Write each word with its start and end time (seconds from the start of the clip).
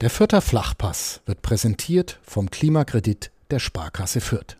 Der 0.00 0.08
Fürther 0.08 0.40
Flachpass 0.40 1.20
wird 1.26 1.42
präsentiert 1.42 2.20
vom 2.22 2.50
Klimakredit 2.50 3.30
der 3.50 3.58
Sparkasse 3.58 4.22
Fürth. 4.22 4.56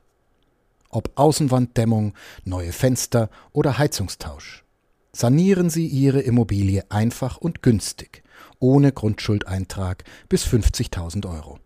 Ob 0.91 1.13
Außenwanddämmung, 1.15 2.13
neue 2.45 2.72
Fenster 2.72 3.30
oder 3.53 3.79
Heizungstausch. 3.79 4.64
Sanieren 5.12 5.71
Sie 5.71 5.87
Ihre 5.87 6.21
Immobilie 6.21 6.84
einfach 6.90 7.38
und 7.38 7.62
günstig, 7.62 8.22
ohne 8.58 8.92
Grundschuldeintrag 8.92 10.04
bis 10.29 10.45
50.000 10.45 11.27
Euro. 11.27 11.59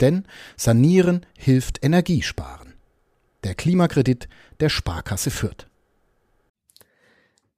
Denn 0.00 0.26
Sanieren 0.58 1.24
hilft 1.38 1.82
Energiesparen. 1.82 2.74
Der 3.42 3.54
Klimakredit 3.54 4.28
der 4.60 4.68
Sparkasse 4.68 5.30
Fürth. 5.30 5.66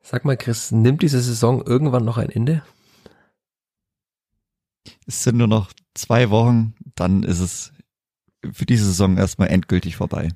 Sag 0.00 0.24
mal, 0.24 0.36
Chris, 0.36 0.70
nimmt 0.70 1.02
diese 1.02 1.20
Saison 1.20 1.60
irgendwann 1.60 2.04
noch 2.04 2.18
ein 2.18 2.30
Ende? 2.30 2.62
Es 5.06 5.22
sind 5.22 5.36
nur 5.36 5.46
noch 5.46 5.72
zwei 5.94 6.30
Wochen, 6.30 6.74
dann 6.94 7.22
ist 7.22 7.40
es 7.40 7.72
für 8.52 8.66
diese 8.66 8.86
Saison 8.86 9.16
erstmal 9.16 9.48
endgültig 9.48 9.96
vorbei. 9.96 10.30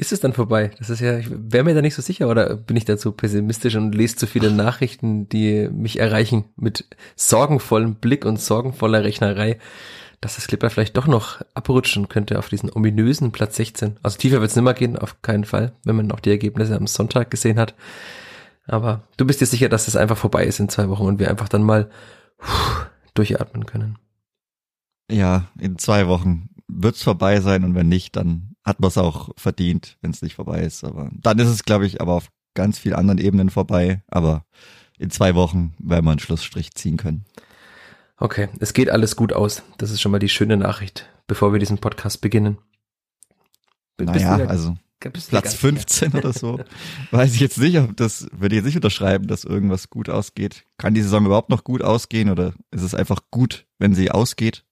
Ist 0.00 0.12
es 0.12 0.20
dann 0.20 0.32
vorbei? 0.32 0.70
Das 0.78 0.90
ist 0.90 1.00
ja, 1.00 1.18
ich 1.18 1.28
wäre 1.28 1.64
mir 1.64 1.74
da 1.74 1.82
nicht 1.82 1.96
so 1.96 2.02
sicher 2.02 2.28
oder 2.28 2.56
bin 2.56 2.76
ich 2.76 2.84
dazu 2.84 3.10
pessimistisch 3.10 3.74
und 3.74 3.94
lese 3.96 4.14
zu 4.14 4.28
viele 4.28 4.52
Nachrichten, 4.52 5.28
die 5.28 5.68
mich 5.72 5.98
erreichen 5.98 6.44
mit 6.54 6.84
sorgenvollem 7.16 7.96
Blick 7.96 8.24
und 8.24 8.40
sorgenvoller 8.40 9.02
Rechnerei, 9.02 9.58
dass 10.20 10.36
das 10.36 10.46
Clipper 10.46 10.70
vielleicht 10.70 10.96
doch 10.96 11.08
noch 11.08 11.40
abrutschen 11.54 12.08
könnte 12.08 12.38
auf 12.38 12.48
diesen 12.48 12.70
ominösen 12.70 13.32
Platz 13.32 13.56
16. 13.56 13.96
Also 14.02 14.18
tiefer 14.18 14.40
wird 14.40 14.50
es 14.50 14.56
nimmer 14.56 14.74
gehen, 14.74 14.96
auf 14.96 15.20
keinen 15.22 15.44
Fall, 15.44 15.72
wenn 15.84 15.96
man 15.96 16.12
auch 16.12 16.20
die 16.20 16.30
Ergebnisse 16.30 16.76
am 16.76 16.86
Sonntag 16.86 17.32
gesehen 17.32 17.58
hat. 17.58 17.74
Aber 18.66 19.02
du 19.16 19.24
bist 19.24 19.40
dir 19.40 19.46
sicher, 19.46 19.68
dass 19.68 19.88
es 19.88 19.94
das 19.94 20.00
einfach 20.00 20.16
vorbei 20.16 20.44
ist 20.44 20.60
in 20.60 20.68
zwei 20.68 20.88
Wochen 20.88 21.06
und 21.06 21.18
wir 21.18 21.28
einfach 21.28 21.48
dann 21.48 21.64
mal 21.64 21.90
durchatmen 23.18 23.66
können. 23.66 23.98
Ja, 25.10 25.48
in 25.58 25.78
zwei 25.78 26.06
Wochen 26.06 26.50
wird's 26.68 27.02
vorbei 27.02 27.40
sein 27.40 27.64
und 27.64 27.74
wenn 27.74 27.88
nicht, 27.88 28.16
dann 28.16 28.54
hat 28.64 28.80
man 28.80 28.88
es 28.88 28.98
auch 28.98 29.30
verdient, 29.36 29.96
wenn 30.02 30.10
es 30.10 30.22
nicht 30.22 30.34
vorbei 30.34 30.60
ist. 30.60 30.84
Aber 30.84 31.10
dann 31.12 31.38
ist 31.38 31.48
es, 31.48 31.64
glaube 31.64 31.86
ich, 31.86 32.00
aber 32.00 32.12
auf 32.12 32.28
ganz 32.54 32.78
vielen 32.78 32.94
anderen 32.94 33.18
Ebenen 33.18 33.50
vorbei. 33.50 34.02
Aber 34.08 34.44
in 34.98 35.10
zwei 35.10 35.34
Wochen 35.34 35.74
werden 35.78 36.04
wir 36.04 36.10
einen 36.10 36.18
Schlussstrich 36.20 36.74
ziehen 36.74 36.96
können. 36.96 37.24
Okay, 38.18 38.48
es 38.58 38.74
geht 38.74 38.90
alles 38.90 39.16
gut 39.16 39.32
aus. 39.32 39.62
Das 39.78 39.90
ist 39.90 40.00
schon 40.00 40.12
mal 40.12 40.18
die 40.18 40.28
schöne 40.28 40.56
Nachricht, 40.56 41.08
bevor 41.26 41.52
wir 41.52 41.60
diesen 41.60 41.78
Podcast 41.78 42.20
beginnen. 42.20 42.58
naja, 43.98 44.36
also 44.46 44.76
Platz 45.00 45.54
15 45.54 46.12
oder 46.14 46.32
so. 46.32 46.60
Weiß 47.10 47.34
ich 47.34 47.40
jetzt 47.40 47.58
nicht, 47.58 47.78
ob 47.78 47.96
das, 47.96 48.28
würde 48.32 48.54
ich 48.54 48.58
jetzt 48.58 48.66
nicht 48.66 48.76
unterschreiben, 48.76 49.26
dass 49.26 49.44
irgendwas 49.44 49.90
gut 49.90 50.08
ausgeht. 50.08 50.64
Kann 50.76 50.94
die 50.94 51.02
Saison 51.02 51.26
überhaupt 51.26 51.50
noch 51.50 51.64
gut 51.64 51.82
ausgehen 51.82 52.30
oder 52.30 52.54
ist 52.70 52.82
es 52.82 52.94
einfach 52.94 53.20
gut, 53.30 53.66
wenn 53.78 53.94
sie 53.94 54.10
ausgeht? 54.10 54.64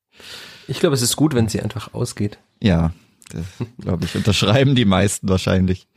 Ich 0.68 0.80
glaube, 0.80 0.94
es 0.94 1.02
ist 1.02 1.16
gut, 1.16 1.34
wenn 1.34 1.48
sie 1.48 1.60
einfach 1.60 1.94
ausgeht. 1.94 2.38
Ja, 2.62 2.92
das 3.30 3.44
glaube 3.80 4.04
ich, 4.04 4.14
unterschreiben 4.16 4.74
die 4.74 4.84
meisten 4.84 5.28
wahrscheinlich. 5.28 5.88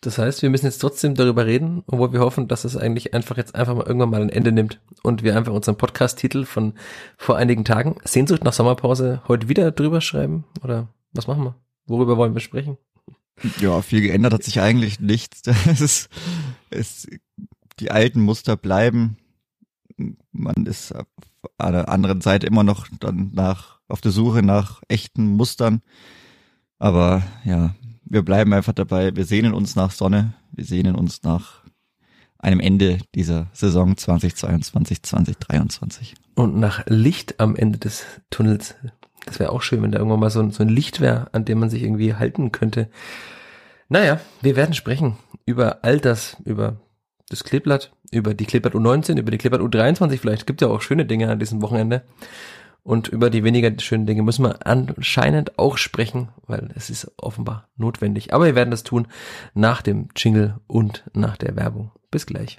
Das 0.00 0.16
heißt, 0.16 0.40
wir 0.40 0.48
müssen 0.48 0.64
jetzt 0.64 0.78
trotzdem 0.78 1.14
darüber 1.14 1.44
reden, 1.44 1.82
obwohl 1.86 2.12
wir 2.12 2.20
hoffen, 2.20 2.48
dass 2.48 2.64
es 2.64 2.76
eigentlich 2.76 3.12
einfach 3.12 3.36
jetzt 3.36 3.54
einfach 3.54 3.74
mal 3.74 3.86
irgendwann 3.86 4.10
mal 4.10 4.22
ein 4.22 4.30
Ende 4.30 4.50
nimmt 4.50 4.80
und 5.02 5.22
wir 5.22 5.36
einfach 5.36 5.52
unseren 5.52 5.76
Podcast-Titel 5.76 6.46
von 6.46 6.72
vor 7.18 7.36
einigen 7.36 7.66
Tagen 7.66 7.96
Sehnsucht 8.04 8.42
nach 8.42 8.54
Sommerpause 8.54 9.22
heute 9.28 9.50
wieder 9.50 9.70
drüber 9.70 10.00
schreiben 10.00 10.44
oder 10.64 10.88
was 11.12 11.26
machen 11.26 11.44
wir? 11.44 11.54
Worüber 11.86 12.16
wollen 12.16 12.34
wir 12.34 12.40
sprechen? 12.40 12.76
Ja, 13.60 13.80
viel 13.82 14.02
geändert 14.02 14.34
hat 14.34 14.42
sich 14.42 14.60
eigentlich 14.60 15.00
nichts. 15.00 15.42
Es 15.66 15.80
ist, 15.80 16.08
es, 16.70 17.08
die 17.78 17.90
alten 17.90 18.20
Muster 18.20 18.56
bleiben. 18.56 19.16
Man 20.32 20.66
ist 20.66 20.94
auf 20.94 21.06
der 21.58 21.88
anderen 21.88 22.20
Seite 22.20 22.46
immer 22.46 22.64
noch 22.64 22.86
dann 23.00 23.30
nach, 23.32 23.80
auf 23.88 24.00
der 24.00 24.12
Suche 24.12 24.42
nach 24.42 24.82
echten 24.88 25.26
Mustern. 25.26 25.82
Aber 26.78 27.22
ja, 27.44 27.74
wir 28.04 28.22
bleiben 28.22 28.52
einfach 28.52 28.72
dabei. 28.72 29.14
Wir 29.14 29.24
sehnen 29.24 29.54
uns 29.54 29.76
nach 29.76 29.90
Sonne. 29.90 30.34
Wir 30.52 30.64
sehnen 30.64 30.94
uns 30.94 31.22
nach 31.22 31.64
einem 32.38 32.60
Ende 32.60 32.98
dieser 33.14 33.48
Saison 33.52 33.96
2022, 33.96 35.02
2023. 35.02 36.14
Und 36.34 36.58
nach 36.58 36.84
Licht 36.86 37.38
am 37.38 37.54
Ende 37.54 37.78
des 37.78 38.04
Tunnels. 38.30 38.74
Das 39.26 39.38
wäre 39.38 39.52
auch 39.52 39.62
schön, 39.62 39.82
wenn 39.82 39.92
da 39.92 39.98
irgendwann 39.98 40.20
mal 40.20 40.30
so, 40.30 40.40
ein, 40.40 40.50
so 40.50 40.62
ein 40.62 40.68
Licht 40.68 41.00
wäre, 41.00 41.28
an 41.32 41.44
dem 41.44 41.60
man 41.60 41.70
sich 41.70 41.82
irgendwie 41.82 42.14
halten 42.14 42.52
könnte. 42.52 42.88
Naja, 43.88 44.20
wir 44.40 44.56
werden 44.56 44.74
sprechen 44.74 45.16
über 45.46 45.84
all 45.84 45.98
das, 45.98 46.36
über 46.44 46.80
das 47.28 47.44
Kleeblatt, 47.44 47.92
über 48.10 48.34
die 48.34 48.46
Kleeblatt 48.46 48.74
U19, 48.74 49.18
über 49.18 49.30
die 49.30 49.38
Kleeblatt 49.38 49.60
U23 49.60 50.18
vielleicht. 50.18 50.46
Gibt 50.46 50.60
ja 50.60 50.68
auch 50.68 50.82
schöne 50.82 51.06
Dinge 51.06 51.30
an 51.30 51.38
diesem 51.38 51.62
Wochenende. 51.62 52.02
Und 52.82 53.08
über 53.08 53.28
die 53.30 53.44
weniger 53.44 53.70
schönen 53.78 54.06
Dinge 54.06 54.22
müssen 54.22 54.44
wir 54.44 54.66
anscheinend 54.66 55.58
auch 55.58 55.76
sprechen, 55.76 56.30
weil 56.46 56.70
es 56.74 56.88
ist 56.88 57.12
offenbar 57.18 57.68
notwendig. 57.76 58.32
Aber 58.32 58.46
wir 58.46 58.54
werden 58.54 58.70
das 58.70 58.84
tun 58.84 59.06
nach 59.54 59.82
dem 59.82 60.08
Jingle 60.16 60.58
und 60.66 61.04
nach 61.12 61.36
der 61.36 61.56
Werbung. 61.56 61.92
Bis 62.10 62.26
gleich. 62.26 62.58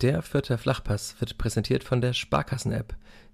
Der 0.00 0.22
vierte 0.22 0.56
Flachpass 0.56 1.16
wird 1.20 1.36
präsentiert 1.36 1.84
von 1.84 2.00
der 2.00 2.14
Sparkassen-App. 2.14 2.96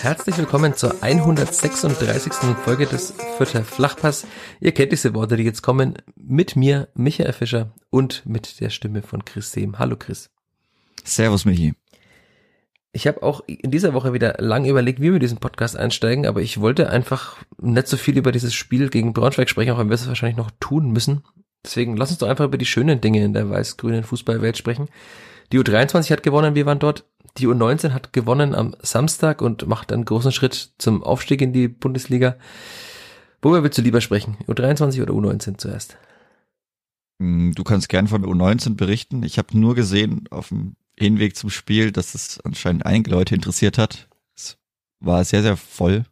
Herzlich 0.00 0.38
willkommen 0.38 0.74
zur 0.74 1.02
136. 1.02 2.32
Folge 2.64 2.86
des 2.86 3.12
Vierter 3.36 3.64
Flachpass. 3.64 4.28
Ihr 4.60 4.72
kennt 4.72 4.92
diese 4.92 5.12
Worte, 5.12 5.36
die 5.36 5.42
jetzt 5.42 5.62
kommen, 5.62 5.94
mit 6.14 6.54
mir, 6.54 6.88
Michael 6.94 7.32
Fischer 7.32 7.72
und 7.90 8.24
mit 8.24 8.60
der 8.60 8.70
Stimme 8.70 9.02
von 9.02 9.24
Chris 9.24 9.50
Sehm. 9.50 9.78
Hallo 9.80 9.96
Chris. 9.96 10.30
Servus 11.02 11.44
Michi. 11.44 11.74
Ich 12.92 13.08
habe 13.08 13.24
auch 13.24 13.42
in 13.46 13.72
dieser 13.72 13.92
Woche 13.92 14.12
wieder 14.12 14.36
lang 14.38 14.66
überlegt, 14.66 15.00
wie 15.00 15.12
wir 15.12 15.18
diesen 15.18 15.38
Podcast 15.38 15.76
einsteigen, 15.76 16.26
aber 16.26 16.42
ich 16.42 16.60
wollte 16.60 16.90
einfach 16.90 17.36
nicht 17.60 17.88
so 17.88 17.96
viel 17.96 18.16
über 18.16 18.30
dieses 18.30 18.54
Spiel 18.54 18.90
gegen 18.90 19.12
Braunschweig 19.12 19.50
sprechen, 19.50 19.72
auch 19.72 19.78
wenn 19.78 19.88
wir 19.88 19.94
es 19.94 20.06
wahrscheinlich 20.06 20.38
noch 20.38 20.52
tun 20.60 20.92
müssen. 20.92 21.24
Deswegen 21.64 21.96
lass 21.96 22.10
uns 22.10 22.18
doch 22.18 22.28
einfach 22.28 22.44
über 22.44 22.56
die 22.56 22.66
schönen 22.66 23.00
Dinge 23.00 23.24
in 23.24 23.32
der 23.32 23.50
weiß-grünen 23.50 24.04
Fußballwelt 24.04 24.56
sprechen. 24.56 24.88
Die 25.52 25.58
U23 25.58 26.12
hat 26.12 26.22
gewonnen, 26.22 26.54
wir 26.54 26.66
waren 26.66 26.78
dort. 26.78 27.04
Die 27.38 27.46
U19 27.46 27.92
hat 27.92 28.12
gewonnen 28.12 28.54
am 28.54 28.74
Samstag 28.82 29.42
und 29.42 29.66
macht 29.68 29.92
einen 29.92 30.04
großen 30.04 30.32
Schritt 30.32 30.72
zum 30.78 31.02
Aufstieg 31.04 31.40
in 31.40 31.52
die 31.52 31.68
Bundesliga. 31.68 32.36
Worüber 33.40 33.62
willst 33.62 33.78
du 33.78 33.82
lieber 33.82 34.00
sprechen? 34.00 34.36
U23 34.48 35.02
oder 35.02 35.14
U19 35.14 35.58
zuerst? 35.58 35.96
Hm, 37.20 37.54
du 37.54 37.64
kannst 37.64 37.88
gern 37.88 38.08
von 38.08 38.22
der 38.22 38.30
U19 38.30 38.76
berichten. 38.76 39.22
Ich 39.22 39.38
habe 39.38 39.56
nur 39.56 39.74
gesehen 39.74 40.24
auf 40.30 40.48
dem 40.48 40.74
Hinweg 40.98 41.36
zum 41.36 41.50
Spiel, 41.50 41.92
dass 41.92 42.14
es 42.14 42.40
anscheinend 42.40 42.84
einige 42.84 43.10
Leute 43.10 43.34
interessiert 43.36 43.78
hat. 43.78 44.08
Es 44.34 44.56
war 44.98 45.24
sehr, 45.24 45.42
sehr 45.42 45.56
voll. 45.56 46.04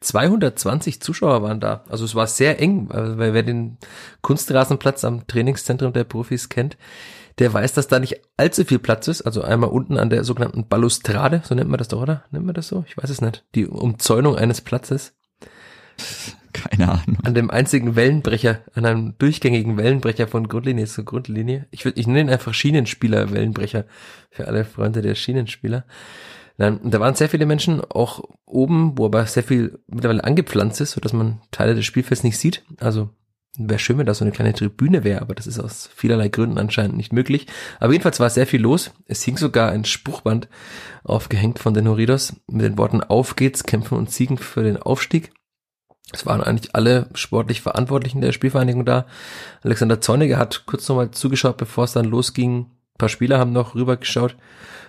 220 0.00 1.00
Zuschauer 1.00 1.42
waren 1.42 1.60
da. 1.60 1.84
Also 1.88 2.04
es 2.04 2.16
war 2.16 2.26
sehr 2.26 2.60
eng, 2.60 2.88
weil 2.90 3.34
wer 3.34 3.42
den 3.44 3.78
Kunstrasenplatz 4.20 5.04
am 5.04 5.28
Trainingszentrum 5.28 5.92
der 5.92 6.02
Profis 6.02 6.48
kennt, 6.48 6.76
der 7.38 7.52
weiß, 7.52 7.74
dass 7.74 7.88
da 7.88 7.98
nicht 7.98 8.20
allzu 8.36 8.64
viel 8.64 8.78
Platz 8.78 9.08
ist. 9.08 9.22
Also 9.22 9.42
einmal 9.42 9.70
unten 9.70 9.98
an 9.98 10.10
der 10.10 10.24
sogenannten 10.24 10.68
Balustrade, 10.68 11.42
so 11.44 11.54
nennt 11.54 11.70
man 11.70 11.78
das 11.78 11.88
doch, 11.88 12.02
oder? 12.02 12.24
Nennt 12.30 12.46
man 12.46 12.54
das 12.54 12.68
so? 12.68 12.84
Ich 12.86 12.96
weiß 12.96 13.10
es 13.10 13.20
nicht. 13.20 13.44
Die 13.54 13.66
Umzäunung 13.66 14.36
eines 14.36 14.60
Platzes. 14.60 15.14
Keine 16.52 16.90
Ahnung. 16.90 17.18
An 17.22 17.34
dem 17.34 17.50
einzigen 17.50 17.96
Wellenbrecher, 17.96 18.60
an 18.74 18.84
einem 18.84 19.14
durchgängigen 19.18 19.78
Wellenbrecher 19.78 20.28
von 20.28 20.48
Grundlinie 20.48 20.86
zu 20.86 21.04
Grundlinie. 21.04 21.66
Ich, 21.70 21.84
will, 21.84 21.94
ich 21.96 22.06
nenne 22.06 22.20
ihn 22.20 22.30
einfach 22.30 22.52
Schienenspieler 22.52 23.32
Wellenbrecher 23.32 23.86
für 24.30 24.48
alle 24.48 24.64
Freunde 24.64 25.00
der 25.00 25.14
Schienenspieler. 25.14 25.84
Nein, 26.58 26.80
da 26.84 27.00
waren 27.00 27.14
sehr 27.14 27.30
viele 27.30 27.46
Menschen 27.46 27.80
auch 27.80 28.22
oben, 28.44 28.98
wo 28.98 29.06
aber 29.06 29.24
sehr 29.24 29.42
viel 29.42 29.78
mittlerweile 29.86 30.22
angepflanzt 30.22 30.82
ist, 30.82 30.92
so 30.92 31.00
dass 31.00 31.14
man 31.14 31.40
Teile 31.50 31.74
des 31.74 31.86
Spielfelds 31.86 32.24
nicht 32.24 32.36
sieht. 32.36 32.62
Also 32.78 33.08
Wäre 33.58 33.78
schön, 33.78 33.98
wenn 33.98 34.06
da 34.06 34.14
so 34.14 34.24
eine 34.24 34.32
kleine 34.32 34.54
Tribüne 34.54 35.04
wäre, 35.04 35.20
aber 35.20 35.34
das 35.34 35.46
ist 35.46 35.58
aus 35.58 35.90
vielerlei 35.94 36.28
Gründen 36.28 36.56
anscheinend 36.56 36.96
nicht 36.96 37.12
möglich. 37.12 37.46
Aber 37.80 37.92
jedenfalls 37.92 38.18
war 38.18 38.30
sehr 38.30 38.46
viel 38.46 38.62
los. 38.62 38.92
Es 39.06 39.22
hing 39.24 39.36
sogar 39.36 39.70
ein 39.70 39.84
Spruchband 39.84 40.48
aufgehängt 41.04 41.58
von 41.58 41.74
den 41.74 41.86
Horidos 41.86 42.34
mit 42.46 42.64
den 42.64 42.78
Worten 42.78 43.02
Auf 43.02 43.36
geht's, 43.36 43.64
kämpfen 43.64 43.98
und 43.98 44.10
siegen 44.10 44.38
für 44.38 44.62
den 44.62 44.78
Aufstieg. 44.78 45.32
Es 46.12 46.24
waren 46.24 46.42
eigentlich 46.42 46.74
alle 46.74 47.08
sportlich 47.14 47.60
Verantwortlichen 47.60 48.22
der 48.22 48.32
Spielvereinigung 48.32 48.86
da. 48.86 49.06
Alexander 49.62 50.00
Zorniger 50.00 50.38
hat 50.38 50.64
kurz 50.64 50.88
nochmal 50.88 51.10
zugeschaut, 51.10 51.58
bevor 51.58 51.84
es 51.84 51.92
dann 51.92 52.06
losging. 52.06 52.60
Ein 52.94 52.98
paar 52.98 53.08
Spieler 53.10 53.38
haben 53.38 53.52
noch 53.52 53.74
rübergeschaut. 53.74 54.34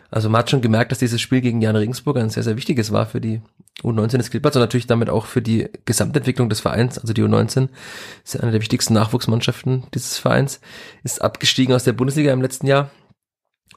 Also 0.10 0.30
man 0.30 0.40
hat 0.40 0.50
schon 0.50 0.62
gemerkt, 0.62 0.92
dass 0.92 1.00
dieses 1.00 1.20
Spiel 1.20 1.42
gegen 1.42 1.62
Jan 1.62 1.76
Regensburg 1.76 2.18
ein 2.18 2.30
sehr, 2.30 2.44
sehr 2.44 2.56
wichtiges 2.56 2.92
war 2.94 3.08
für 3.08 3.20
die 3.20 3.42
U19 3.82 4.18
des 4.18 4.30
Klippers 4.30 4.56
und 4.56 4.62
natürlich 4.62 4.88
damit 4.88 5.10
auch 5.10 5.26
für 5.26 5.42
die 5.42 5.70
Gesamtentwicklung 5.86 6.50
des 6.50 6.60
Vereins. 6.60 7.00
Also 7.00 7.14
die 7.14 7.24
U19 7.24 7.70
ist 8.24 8.40
eine 8.40 8.52
der 8.52 8.62
wichtigsten 8.62 8.94
Nachwuchsmannschaften 8.94 9.86
dieses 9.94 10.18
Vereins, 10.18 10.62
ist 11.04 11.22
abgestiegen 11.22 11.74
aus 11.74 11.84
der 11.84 11.94
Bundesliga 11.94 12.32
im 12.32 12.42
letzten 12.42 12.68
Jahr 12.68 12.92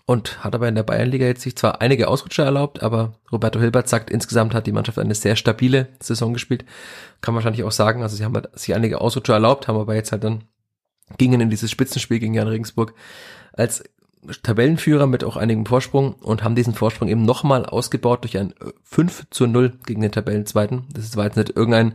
und 0.04 0.44
hat 0.44 0.54
aber 0.54 0.69
in 0.69 0.75
der 0.76 0.84
Bayernliga 0.84 1.26
jetzt 1.26 1.43
sich 1.43 1.56
zwar 1.56 1.81
einige 1.81 2.08
Ausrutscher 2.08 2.44
erlaubt, 2.44 2.82
aber 2.82 3.14
Roberto 3.32 3.58
Hilbert 3.58 3.88
sagt, 3.88 4.10
insgesamt 4.10 4.54
hat 4.54 4.66
die 4.66 4.72
Mannschaft 4.72 4.98
eine 4.98 5.14
sehr 5.14 5.34
stabile 5.34 5.88
Saison 6.00 6.32
gespielt. 6.32 6.64
Kann 7.20 7.34
man 7.34 7.43
wahrscheinlich 7.43 7.64
auch 7.64 7.72
sagen. 7.72 8.02
Also 8.02 8.16
sie 8.16 8.25
haben 8.25 8.34
halt 8.34 8.56
sich 8.58 8.75
einige 8.75 9.00
Ausrutscher 9.00 9.34
erlaubt, 9.34 9.66
haben 9.66 9.78
aber 9.78 9.94
jetzt 9.94 10.12
halt 10.12 10.22
dann 10.22 10.44
gingen 11.19 11.40
in 11.40 11.50
dieses 11.50 11.70
Spitzenspiel 11.70 12.20
gegen 12.20 12.34
Jan 12.34 12.48
Regensburg 12.48 12.94
als 13.52 13.84
Tabellenführer 14.43 15.07
mit 15.07 15.25
auch 15.25 15.37
einigem 15.37 15.67
Vorsprung 15.67 16.15
und 16.15 16.43
haben 16.43 16.55
diesen 16.55 16.75
Vorsprung 16.75 17.09
eben 17.09 17.25
nochmal 17.25 17.67
ausgebaut 17.67 18.25
durch 18.25 18.39
ein 18.39 18.55
5 18.85 19.27
zu 19.31 19.47
0 19.47 19.73
gegen 19.87 20.03
den 20.03 20.13
Tabellenzweiten. 20.13 20.85
Das 20.93 21.17
war 21.17 21.25
jetzt 21.25 21.37
nicht 21.37 21.57
irgendein 21.57 21.95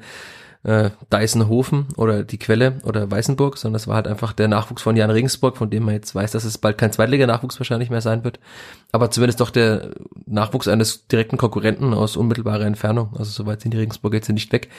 äh, 0.63 0.91
Deisenhofen 1.09 1.87
oder 1.97 2.23
die 2.23 2.37
Quelle 2.37 2.79
oder 2.83 3.09
Weißenburg, 3.09 3.57
sondern 3.57 3.77
es 3.77 3.87
war 3.87 3.95
halt 3.95 4.07
einfach 4.07 4.33
der 4.33 4.47
Nachwuchs 4.47 4.81
von 4.81 4.95
Jan 4.95 5.09
Regensburg, 5.09 5.57
von 5.57 5.69
dem 5.69 5.83
man 5.83 5.95
jetzt 5.95 6.13
weiß, 6.13 6.31
dass 6.31 6.43
es 6.43 6.57
bald 6.57 6.77
kein 6.77 6.91
Zweitliga-Nachwuchs 6.91 7.59
wahrscheinlich 7.59 7.89
mehr 7.89 8.01
sein 8.01 8.23
wird. 8.23 8.39
Aber 8.91 9.09
zumindest 9.09 9.41
doch 9.41 9.49
der 9.49 9.91
Nachwuchs 10.25 10.67
eines 10.67 11.07
direkten 11.07 11.37
Konkurrenten 11.37 11.93
aus 11.93 12.15
unmittelbarer 12.15 12.65
Entfernung. 12.65 13.15
Also 13.17 13.31
soweit 13.31 13.61
sind 13.61 13.73
die 13.73 13.79
Regensburg 13.79 14.13
jetzt 14.13 14.29
nicht 14.29 14.51
weg. 14.51 14.69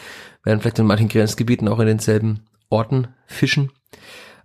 Werden 0.44 0.61
vielleicht 0.61 0.79
in 0.79 0.87
manchen 0.87 1.09
Grenzgebieten 1.09 1.69
auch 1.69 1.81
in 1.81 1.87
denselben 1.87 2.44
Orten 2.71 3.09
fischen. 3.27 3.73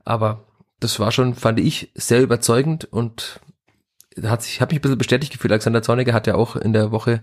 Aber 0.03 0.46
das 0.79 0.99
war 0.99 1.11
schon, 1.11 1.33
fand 1.33 1.59
ich, 1.59 1.91
sehr 1.95 2.21
überzeugend 2.21 2.85
und 2.85 3.39
hat 4.23 4.41
sich, 4.41 4.61
habe 4.61 4.73
mich 4.73 4.79
ein 4.79 4.81
bisschen 4.81 4.97
bestätigt 4.97 5.31
gefühlt. 5.31 5.51
Alexander 5.51 5.83
Zorniger 5.83 6.13
hat 6.13 6.27
ja 6.27 6.35
auch 6.35 6.55
in 6.55 6.73
der 6.73 6.91
Woche, 6.91 7.21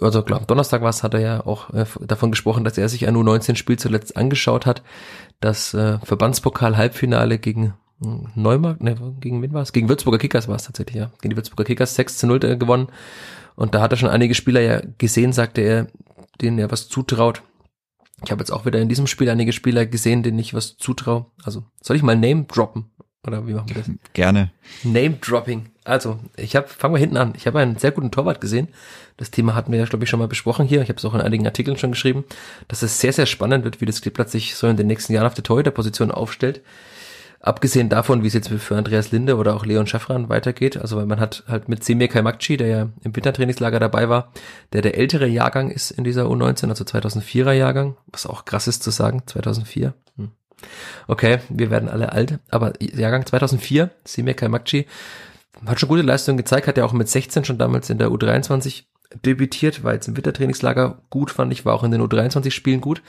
also 0.00 0.22
glaube 0.22 0.46
Donnerstag 0.46 0.82
war 0.82 0.90
es, 0.90 1.02
hat 1.02 1.14
er 1.14 1.20
ja 1.20 1.46
auch 1.46 1.72
äh, 1.72 1.86
davon 2.00 2.30
gesprochen, 2.30 2.64
dass 2.64 2.76
er 2.76 2.88
sich 2.88 3.06
ein 3.08 3.16
U19-Spiel 3.16 3.78
zuletzt 3.78 4.16
angeschaut 4.16 4.66
hat. 4.66 4.82
Das 5.40 5.72
äh, 5.74 5.98
Verbandspokal-Halbfinale 6.02 7.38
gegen 7.38 7.74
hm, 8.02 8.28
Neumarkt, 8.34 8.82
ne, 8.82 8.96
gegen 9.20 9.42
wen 9.42 9.52
war 9.52 9.62
es? 9.62 9.72
Gegen 9.72 9.88
Würzburger 9.88 10.18
Kickers 10.18 10.48
war 10.48 10.56
es 10.56 10.64
tatsächlich, 10.64 10.96
ja. 10.96 11.10
Gegen 11.20 11.30
die 11.30 11.36
Würzburger 11.36 11.64
Kickers 11.64 11.94
6 11.94 12.18
zu 12.18 12.26
0 12.26 12.40
gewonnen. 12.58 12.88
Und 13.56 13.74
da 13.74 13.80
hat 13.80 13.92
er 13.92 13.98
schon 13.98 14.08
einige 14.08 14.34
Spieler 14.34 14.60
ja 14.60 14.82
gesehen, 14.98 15.32
sagte 15.32 15.60
er, 15.60 15.86
denen 16.40 16.58
er 16.58 16.70
was 16.70 16.88
zutraut. 16.88 17.42
Ich 18.24 18.30
habe 18.30 18.40
jetzt 18.40 18.50
auch 18.50 18.66
wieder 18.66 18.80
in 18.80 18.88
diesem 18.88 19.06
Spiel 19.06 19.30
einige 19.30 19.52
Spieler 19.52 19.86
gesehen, 19.86 20.22
denen 20.22 20.38
ich 20.38 20.54
was 20.54 20.76
zutraue. 20.76 21.26
Also 21.42 21.64
soll 21.80 21.96
ich 21.96 22.02
mal 22.02 22.16
Name 22.16 22.44
droppen? 22.44 22.90
Oder 23.26 23.46
wie 23.46 23.52
machen 23.52 23.68
wir 23.68 23.76
das? 23.76 23.90
Gerne. 24.14 24.50
Name 24.82 25.18
Dropping. 25.20 25.66
Also, 25.84 26.18
ich 26.36 26.56
habe, 26.56 26.68
fangen 26.68 26.94
wir 26.94 26.98
hinten 26.98 27.18
an. 27.18 27.34
Ich 27.36 27.46
habe 27.46 27.58
einen 27.58 27.76
sehr 27.76 27.90
guten 27.90 28.10
Torwart 28.10 28.40
gesehen. 28.40 28.68
Das 29.18 29.30
Thema 29.30 29.54
hatten 29.54 29.72
wir 29.72 29.78
ja, 29.78 29.84
glaube 29.84 30.04
ich, 30.04 30.10
schon 30.10 30.20
mal 30.20 30.28
besprochen 30.28 30.66
hier. 30.66 30.80
Ich 30.80 30.88
habe 30.88 30.98
es 30.98 31.04
auch 31.04 31.14
in 31.14 31.20
einigen 31.20 31.46
Artikeln 31.46 31.76
schon 31.76 31.92
geschrieben, 31.92 32.24
dass 32.68 32.82
es 32.82 32.98
sehr, 32.98 33.12
sehr 33.12 33.26
spannend 33.26 33.64
wird, 33.64 33.80
wie 33.82 33.86
das 33.86 34.00
Kleeblatt 34.00 34.30
sich 34.30 34.54
so 34.54 34.66
in 34.68 34.78
den 34.78 34.86
nächsten 34.86 35.12
Jahren 35.12 35.26
auf 35.26 35.34
der 35.34 35.44
Torhüterposition 35.44 36.10
aufstellt. 36.10 36.62
Abgesehen 37.42 37.88
davon, 37.88 38.22
wie 38.22 38.26
es 38.26 38.34
jetzt 38.34 38.50
für 38.50 38.76
Andreas 38.76 39.12
Linde 39.12 39.36
oder 39.36 39.56
auch 39.56 39.64
Leon 39.64 39.86
Schaffran 39.86 40.28
weitergeht, 40.28 40.76
also 40.76 40.98
weil 40.98 41.06
man 41.06 41.20
hat 41.20 41.42
halt 41.48 41.70
mit 41.70 41.82
Semir 41.82 42.08
Kaimakci, 42.08 42.58
der 42.58 42.66
ja 42.66 42.88
im 43.02 43.16
Wintertrainingslager 43.16 43.80
dabei 43.80 44.10
war, 44.10 44.30
der 44.74 44.82
der 44.82 44.98
ältere 44.98 45.26
Jahrgang 45.26 45.70
ist 45.70 45.90
in 45.90 46.04
dieser 46.04 46.26
U19, 46.26 46.68
also 46.68 46.84
2004er 46.84 47.52
Jahrgang, 47.52 47.96
was 48.08 48.26
auch 48.26 48.44
krass 48.44 48.68
ist 48.68 48.82
zu 48.82 48.90
sagen, 48.90 49.22
2004. 49.24 49.94
Hm. 50.16 50.32
Okay, 51.08 51.38
wir 51.48 51.70
werden 51.70 51.88
alle 51.88 52.12
alt, 52.12 52.40
aber 52.50 52.74
Jahrgang 52.78 53.24
2004, 53.24 53.88
Semir 54.04 54.34
Kaimakci, 54.34 54.86
hat 55.64 55.80
schon 55.80 55.88
gute 55.88 56.02
Leistungen 56.02 56.36
gezeigt, 56.36 56.66
hat 56.66 56.76
ja 56.76 56.84
auch 56.84 56.92
mit 56.92 57.08
16 57.08 57.46
schon 57.46 57.56
damals 57.56 57.88
in 57.88 57.96
der 57.96 58.08
U23 58.08 58.84
debütiert, 59.24 59.82
war 59.82 59.94
jetzt 59.94 60.08
im 60.08 60.16
Wintertrainingslager 60.16 60.98
gut, 61.08 61.30
fand 61.30 61.52
ich, 61.52 61.64
war 61.64 61.74
auch 61.74 61.84
in 61.84 61.90
den 61.90 62.02
U23-Spielen 62.02 62.82
gut. 62.82 63.02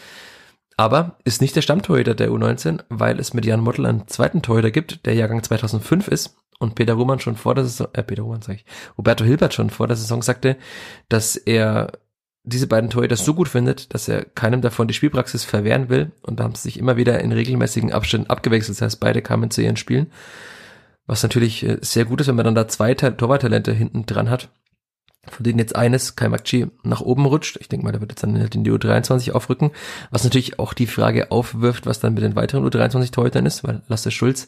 Aber 0.81 1.18
ist 1.25 1.42
nicht 1.42 1.56
der 1.56 1.62
Stammtorhüter 1.62 2.16
der 2.16 2.31
U19, 2.31 2.80
weil 2.89 3.19
es 3.19 3.36
mit 3.36 3.45
Jan 3.45 3.60
Mottl 3.60 3.86
einen 3.86 4.07
zweiten 4.07 4.42
Torhüter 4.42 4.72
gibt, 4.72 5.06
der 5.06 5.13
Jahrgang 5.13 5.44
2005 5.44 6.07
ist. 6.07 6.38
Und 6.57 6.74
Peter 6.74 6.94
Ruhmann 6.94 7.19
schon 7.19 7.36
vor 7.36 7.54
der 7.54 7.66
Saison, 7.66 7.89
äh, 7.94 8.01
Peter 8.01 8.24
Ruhmann 8.24 8.42
sag 8.42 8.56
ich, 8.56 8.66
Roberto 8.98 9.24
Hilbert 9.24 9.54
schon 9.54 9.69
vor 9.69 9.86
der 9.86 9.95
Saison 9.95 10.24
sagte, 10.24 10.57
dass 11.07 11.36
er 11.36 11.92
diese 12.44 12.66
beiden 12.66 12.89
Torhüter 12.89 13.16
so 13.16 13.36
gut 13.36 13.48
findet, 13.48 13.94
dass 13.94 14.07
er 14.07 14.25
keinem 14.25 14.62
davon 14.62 14.88
die 14.88 14.95
Spielpraxis 14.95 15.44
verwehren 15.44 15.89
will. 15.89 16.13
Und 16.24 16.39
da 16.39 16.45
haben 16.45 16.56
sie 16.56 16.63
sich 16.63 16.80
immer 16.80 16.98
wieder 16.98 17.19
in 17.19 17.31
regelmäßigen 17.31 17.94
Abständen 17.94 18.31
abgewechselt, 18.31 18.80
das 18.80 18.81
heißt 18.81 19.00
beide 19.00 19.22
kamen 19.22 19.51
zu 19.51 19.62
ihren 19.62 19.78
Spielen, 19.78 20.12
was 21.06 21.22
natürlich 21.22 21.63
äh, 21.63 21.78
sehr 21.81 22.06
gut 22.06 22.22
ist, 22.22 22.28
wenn 22.28 22.38
man 22.38 22.45
dann 22.45 22.56
da 22.56 22.68
zwei 22.68 22.95
Torwarttalente 22.95 23.72
hinten 23.72 24.07
dran 24.07 24.31
hat 24.31 24.50
von 25.29 25.44
denen 25.44 25.59
jetzt 25.59 25.75
eines, 25.75 26.15
Kai 26.15 26.29
Makchi, 26.29 26.68
nach 26.83 27.01
oben 27.01 27.25
rutscht. 27.25 27.57
Ich 27.59 27.69
denke 27.69 27.85
mal, 27.85 27.91
der 27.91 28.01
wird 28.01 28.12
jetzt 28.12 28.23
dann 28.23 28.39
halt 28.39 28.56
in 28.56 28.63
die 28.63 28.71
U23 28.71 29.31
aufrücken, 29.31 29.71
was 30.09 30.23
natürlich 30.23 30.57
auch 30.59 30.73
die 30.73 30.88
Frage 30.88 31.31
aufwirft, 31.31 31.85
was 31.85 32.00
dann 32.00 32.15
mit 32.15 32.23
den 32.23 32.35
weiteren 32.35 32.68
U23-Torhütern 32.68 33.45
ist, 33.45 33.63
weil 33.63 33.81
Lasse 33.88 34.12
Schulz 34.12 34.47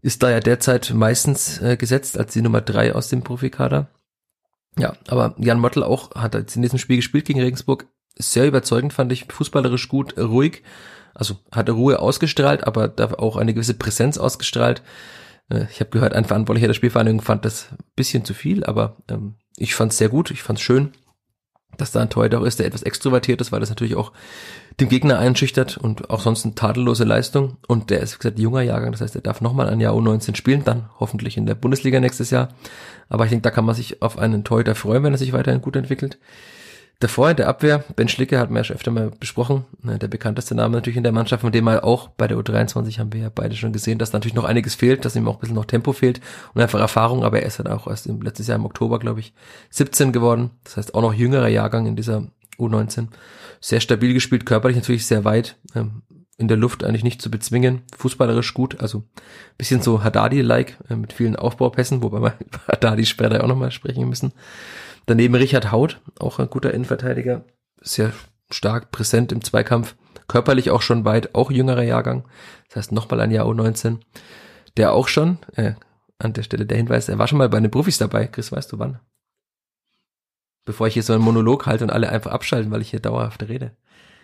ist 0.00 0.22
da 0.22 0.30
ja 0.30 0.40
derzeit 0.40 0.92
meistens 0.94 1.60
äh, 1.60 1.76
gesetzt 1.76 2.18
als 2.18 2.32
die 2.32 2.42
Nummer 2.42 2.60
drei 2.60 2.94
aus 2.94 3.08
dem 3.08 3.22
Profikader. 3.22 3.88
Ja, 4.78 4.94
aber 5.08 5.34
Jan 5.38 5.60
Mottl 5.60 5.82
auch 5.82 6.14
hat 6.14 6.34
jetzt 6.34 6.56
in 6.56 6.62
diesem 6.62 6.78
Spiel 6.78 6.96
gespielt 6.96 7.26
gegen 7.26 7.40
Regensburg. 7.40 7.86
Sehr 8.16 8.46
überzeugend 8.46 8.92
fand 8.92 9.12
ich, 9.12 9.26
fußballerisch 9.30 9.88
gut, 9.88 10.18
ruhig. 10.18 10.62
Also 11.14 11.36
hatte 11.50 11.72
Ruhe 11.72 12.00
ausgestrahlt, 12.00 12.66
aber 12.66 12.88
da 12.88 13.12
auch 13.12 13.36
eine 13.36 13.52
gewisse 13.52 13.74
Präsenz 13.74 14.16
ausgestrahlt. 14.16 14.82
Äh, 15.50 15.66
ich 15.70 15.80
habe 15.80 15.90
gehört, 15.90 16.14
ein 16.14 16.24
Verantwortlicher 16.24 16.68
der 16.68 16.74
Spielvereinigung 16.74 17.20
fand 17.20 17.44
das 17.44 17.68
bisschen 17.96 18.24
zu 18.24 18.34
viel, 18.34 18.64
aber 18.64 18.96
ähm, 19.08 19.36
ich 19.56 19.74
fand 19.74 19.92
es 19.92 19.98
sehr 19.98 20.08
gut, 20.08 20.30
ich 20.30 20.42
fand 20.42 20.58
es 20.58 20.64
schön, 20.64 20.92
dass 21.76 21.92
da 21.92 22.00
ein 22.00 22.10
Torhüter 22.10 22.40
auch 22.40 22.44
ist, 22.44 22.58
der 22.58 22.66
etwas 22.66 22.82
extrovertiert 22.82 23.40
ist, 23.40 23.52
weil 23.52 23.60
das 23.60 23.70
natürlich 23.70 23.94
auch 23.94 24.12
dem 24.80 24.88
Gegner 24.88 25.18
einschüchtert 25.18 25.76
und 25.76 26.10
auch 26.10 26.20
sonst 26.20 26.44
eine 26.44 26.54
tadellose 26.54 27.04
Leistung. 27.04 27.56
Und 27.66 27.90
der 27.90 28.00
ist, 28.00 28.14
wie 28.14 28.18
gesagt, 28.18 28.38
junger 28.38 28.62
Jahrgang, 28.62 28.92
das 28.92 29.00
heißt, 29.00 29.14
er 29.14 29.22
darf 29.22 29.40
nochmal 29.40 29.68
ein 29.68 29.80
Jahr 29.80 29.94
U19 29.94 30.36
spielen, 30.36 30.64
dann 30.64 30.90
hoffentlich 31.00 31.36
in 31.36 31.46
der 31.46 31.54
Bundesliga 31.54 32.00
nächstes 32.00 32.30
Jahr. 32.30 32.48
Aber 33.08 33.24
ich 33.24 33.30
denke, 33.30 33.42
da 33.42 33.50
kann 33.50 33.64
man 33.64 33.74
sich 33.74 34.02
auf 34.02 34.18
einen 34.18 34.44
Torhüter 34.44 34.74
freuen, 34.74 35.02
wenn 35.02 35.14
er 35.14 35.18
sich 35.18 35.32
weiterhin 35.32 35.62
gut 35.62 35.76
entwickelt. 35.76 36.18
Davor 37.02 37.30
in 37.30 37.36
der 37.36 37.48
Abwehr, 37.48 37.82
Ben 37.96 38.06
Schlicke 38.06 38.38
hat 38.38 38.50
man 38.50 38.58
ja 38.58 38.64
schon 38.64 38.76
öfter 38.76 38.92
mal 38.92 39.10
besprochen, 39.10 39.64
ne, 39.82 39.98
der 39.98 40.06
bekannteste 40.06 40.54
Name 40.54 40.76
natürlich 40.76 40.96
in 40.96 41.02
der 41.02 41.10
Mannschaft, 41.10 41.40
von 41.40 41.50
dem 41.50 41.64
mal 41.64 41.80
auch 41.80 42.06
bei 42.10 42.28
der 42.28 42.38
U23 42.38 43.00
haben 43.00 43.12
wir 43.12 43.22
ja 43.22 43.28
beide 43.34 43.56
schon 43.56 43.72
gesehen, 43.72 43.98
dass 43.98 44.12
natürlich 44.12 44.36
noch 44.36 44.44
einiges 44.44 44.76
fehlt, 44.76 45.04
dass 45.04 45.16
ihm 45.16 45.26
auch 45.26 45.34
ein 45.34 45.40
bisschen 45.40 45.56
noch 45.56 45.64
Tempo 45.64 45.92
fehlt 45.92 46.20
und 46.54 46.62
einfach 46.62 46.78
Erfahrung, 46.78 47.24
aber 47.24 47.40
er 47.40 47.46
ist 47.48 47.58
halt 47.58 47.68
auch 47.68 47.88
erst 47.88 48.06
im 48.06 48.22
letztes 48.22 48.46
Jahr 48.46 48.56
im 48.56 48.64
Oktober, 48.64 49.00
glaube 49.00 49.18
ich, 49.18 49.34
17 49.70 50.12
geworden, 50.12 50.50
das 50.62 50.76
heißt 50.76 50.94
auch 50.94 51.02
noch 51.02 51.12
jüngerer 51.12 51.48
Jahrgang 51.48 51.86
in 51.86 51.96
dieser 51.96 52.28
U19. 52.56 53.08
Sehr 53.60 53.80
stabil 53.80 54.14
gespielt, 54.14 54.46
körperlich 54.46 54.76
natürlich 54.76 55.04
sehr 55.04 55.24
weit, 55.24 55.56
ähm, 55.74 56.02
in 56.38 56.46
der 56.46 56.56
Luft 56.56 56.84
eigentlich 56.84 57.02
nicht 57.02 57.20
zu 57.20 57.32
bezwingen, 57.32 57.82
fußballerisch 57.96 58.54
gut, 58.54 58.80
also 58.80 59.02
bisschen 59.58 59.82
so 59.82 60.04
Haddadi-like, 60.04 60.76
äh, 60.88 60.94
mit 60.94 61.12
vielen 61.12 61.34
Aufbaupässen, 61.34 62.00
wobei 62.00 62.22
wir 62.22 62.34
über 62.46 62.60
Haddadi 62.68 63.06
später 63.06 63.42
auch 63.42 63.48
nochmal 63.48 63.72
sprechen 63.72 64.08
müssen. 64.08 64.32
Daneben 65.06 65.34
Richard 65.34 65.72
Haut, 65.72 66.00
auch 66.18 66.38
ein 66.38 66.50
guter 66.50 66.72
Innenverteidiger, 66.72 67.44
sehr 67.80 68.12
stark 68.50 68.92
präsent 68.92 69.32
im 69.32 69.42
Zweikampf, 69.42 69.96
körperlich 70.28 70.70
auch 70.70 70.82
schon 70.82 71.04
weit, 71.04 71.34
auch 71.34 71.50
jüngerer 71.50 71.82
Jahrgang, 71.82 72.24
das 72.68 72.76
heißt 72.76 72.92
nochmal 72.92 73.20
ein 73.20 73.30
Jahr 73.30 73.46
U19, 73.46 73.98
der 74.76 74.92
auch 74.92 75.08
schon, 75.08 75.38
äh, 75.54 75.74
an 76.18 76.32
der 76.32 76.42
Stelle 76.42 76.66
der 76.66 76.76
Hinweis, 76.76 77.08
er 77.08 77.18
war 77.18 77.26
schon 77.26 77.38
mal 77.38 77.48
bei 77.48 77.60
den 77.60 77.70
Profis 77.70 77.98
dabei, 77.98 78.26
Chris, 78.26 78.52
weißt 78.52 78.72
du 78.72 78.78
wann? 78.78 79.00
Bevor 80.64 80.86
ich 80.86 80.94
hier 80.94 81.02
so 81.02 81.12
einen 81.12 81.24
Monolog 81.24 81.66
halte 81.66 81.84
und 81.84 81.90
alle 81.90 82.08
einfach 82.08 82.30
abschalten, 82.30 82.70
weil 82.70 82.82
ich 82.82 82.90
hier 82.90 83.00
dauerhaft 83.00 83.42
rede. 83.48 83.76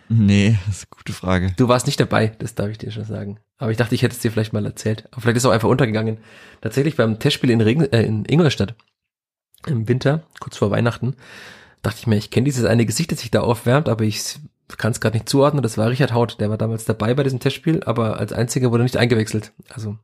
Nee, 0.07 0.57
das 0.65 0.77
ist 0.77 0.83
eine 0.83 0.97
gute 0.97 1.13
Frage. 1.13 1.53
Du 1.57 1.67
warst 1.67 1.85
nicht 1.85 1.99
dabei, 1.99 2.27
das 2.39 2.55
darf 2.55 2.69
ich 2.69 2.79
dir 2.79 2.91
schon 2.91 3.03
sagen. 3.03 3.39
Aber 3.57 3.69
ich 3.71 3.77
dachte, 3.77 3.93
ich 3.93 4.01
hätte 4.01 4.15
es 4.15 4.21
dir 4.21 4.31
vielleicht 4.31 4.53
mal 4.53 4.65
erzählt. 4.65 5.07
Aber 5.11 5.21
vielleicht 5.21 5.37
ist 5.37 5.43
es 5.43 5.49
auch 5.49 5.53
einfach 5.53 5.69
untergegangen. 5.69 6.17
Tatsächlich 6.61 6.95
beim 6.95 7.19
Testspiel 7.19 7.51
in, 7.51 7.61
Regen, 7.61 7.83
äh, 7.91 8.03
in 8.03 8.25
Ingolstadt 8.25 8.75
im 9.65 9.87
Winter, 9.87 10.23
kurz 10.39 10.57
vor 10.57 10.71
Weihnachten, 10.71 11.15
dachte 11.81 11.99
ich 11.99 12.07
mir, 12.07 12.17
ich 12.17 12.31
kenne 12.31 12.45
dieses 12.45 12.65
eine 12.65 12.85
Gesicht, 12.85 13.11
das 13.11 13.19
sich 13.19 13.31
da 13.31 13.41
aufwärmt, 13.41 13.89
aber 13.89 14.03
ich 14.03 14.39
kann 14.77 14.91
es 14.91 15.01
gerade 15.01 15.17
nicht 15.17 15.29
zuordnen. 15.29 15.63
Das 15.63 15.77
war 15.77 15.89
Richard 15.89 16.13
Haut, 16.13 16.39
der 16.39 16.49
war 16.49 16.57
damals 16.57 16.85
dabei 16.85 17.13
bei 17.13 17.23
diesem 17.23 17.39
Testspiel, 17.39 17.83
aber 17.83 18.19
als 18.19 18.33
einziger 18.33 18.71
wurde 18.71 18.83
nicht 18.83 18.97
eingewechselt. 18.97 19.51
Also 19.69 19.97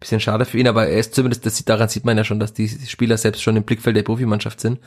bisschen 0.00 0.20
schade 0.20 0.44
für 0.44 0.58
ihn, 0.58 0.68
aber 0.68 0.86
er 0.86 0.98
ist 0.98 1.14
zumindest, 1.14 1.44
das, 1.46 1.64
daran 1.64 1.88
sieht 1.88 2.04
man 2.04 2.16
ja 2.16 2.24
schon, 2.24 2.40
dass 2.40 2.52
die 2.52 2.68
Spieler 2.68 3.16
selbst 3.16 3.42
schon 3.42 3.56
im 3.56 3.64
Blickfeld 3.64 3.96
der 3.96 4.02
Profimannschaft 4.02 4.60
sind. 4.60 4.80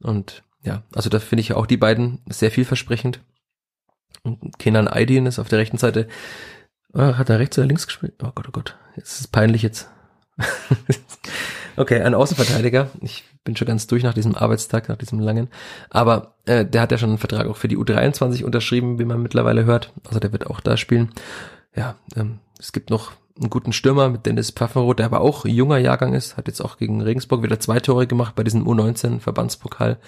Und 0.00 0.42
ja, 0.62 0.82
also 0.94 1.10
da 1.10 1.18
finde 1.20 1.40
ich 1.40 1.52
auch 1.52 1.66
die 1.66 1.76
beiden 1.76 2.20
sehr 2.28 2.50
vielversprechend. 2.50 3.20
Und 4.22 4.58
Kenan 4.58 4.88
Aydin 4.88 5.26
ist 5.26 5.38
auf 5.38 5.48
der 5.48 5.58
rechten 5.58 5.78
Seite. 5.78 6.08
Oh, 6.92 7.14
hat 7.16 7.28
er 7.28 7.38
rechts 7.38 7.58
oder 7.58 7.66
links 7.66 7.86
gespielt? 7.86 8.14
Oh 8.22 8.32
Gott, 8.34 8.46
oh 8.48 8.52
Gott. 8.52 8.76
Jetzt 8.96 9.12
ist 9.12 9.20
es 9.20 9.28
peinlich 9.28 9.62
jetzt. 9.62 9.88
Okay, 11.76 12.00
ein 12.00 12.14
Außenverteidiger. 12.14 12.90
Ich 13.02 13.24
bin 13.44 13.56
schon 13.56 13.66
ganz 13.66 13.86
durch 13.86 14.02
nach 14.02 14.14
diesem 14.14 14.34
Arbeitstag, 14.34 14.88
nach 14.88 14.96
diesem 14.96 15.20
langen. 15.20 15.48
Aber 15.90 16.34
äh, 16.46 16.64
der 16.64 16.82
hat 16.82 16.92
ja 16.92 16.98
schon 16.98 17.10
einen 17.10 17.18
Vertrag 17.18 17.46
auch 17.46 17.56
für 17.56 17.68
die 17.68 17.76
U23 17.76 18.44
unterschrieben, 18.44 18.98
wie 18.98 19.04
man 19.04 19.22
mittlerweile 19.22 19.64
hört. 19.64 19.92
Also 20.06 20.18
der 20.18 20.32
wird 20.32 20.46
auch 20.46 20.60
da 20.60 20.76
spielen. 20.76 21.10
Ja, 21.74 21.96
ähm, 22.16 22.38
es 22.58 22.72
gibt 22.72 22.88
noch 22.88 23.12
einen 23.38 23.50
guten 23.50 23.74
Stürmer 23.74 24.08
mit 24.08 24.24
Dennis 24.24 24.50
Pfaffenroth, 24.50 24.98
der 24.98 25.06
aber 25.06 25.20
auch 25.20 25.44
junger 25.44 25.76
Jahrgang 25.76 26.14
ist, 26.14 26.38
hat 26.38 26.46
jetzt 26.48 26.62
auch 26.62 26.78
gegen 26.78 27.02
Regensburg 27.02 27.42
wieder 27.42 27.60
zwei 27.60 27.80
Tore 27.80 28.06
gemacht 28.06 28.34
bei 28.34 28.42
diesem 28.42 28.66
U19 28.66 29.20
Verbandspokal. 29.20 29.98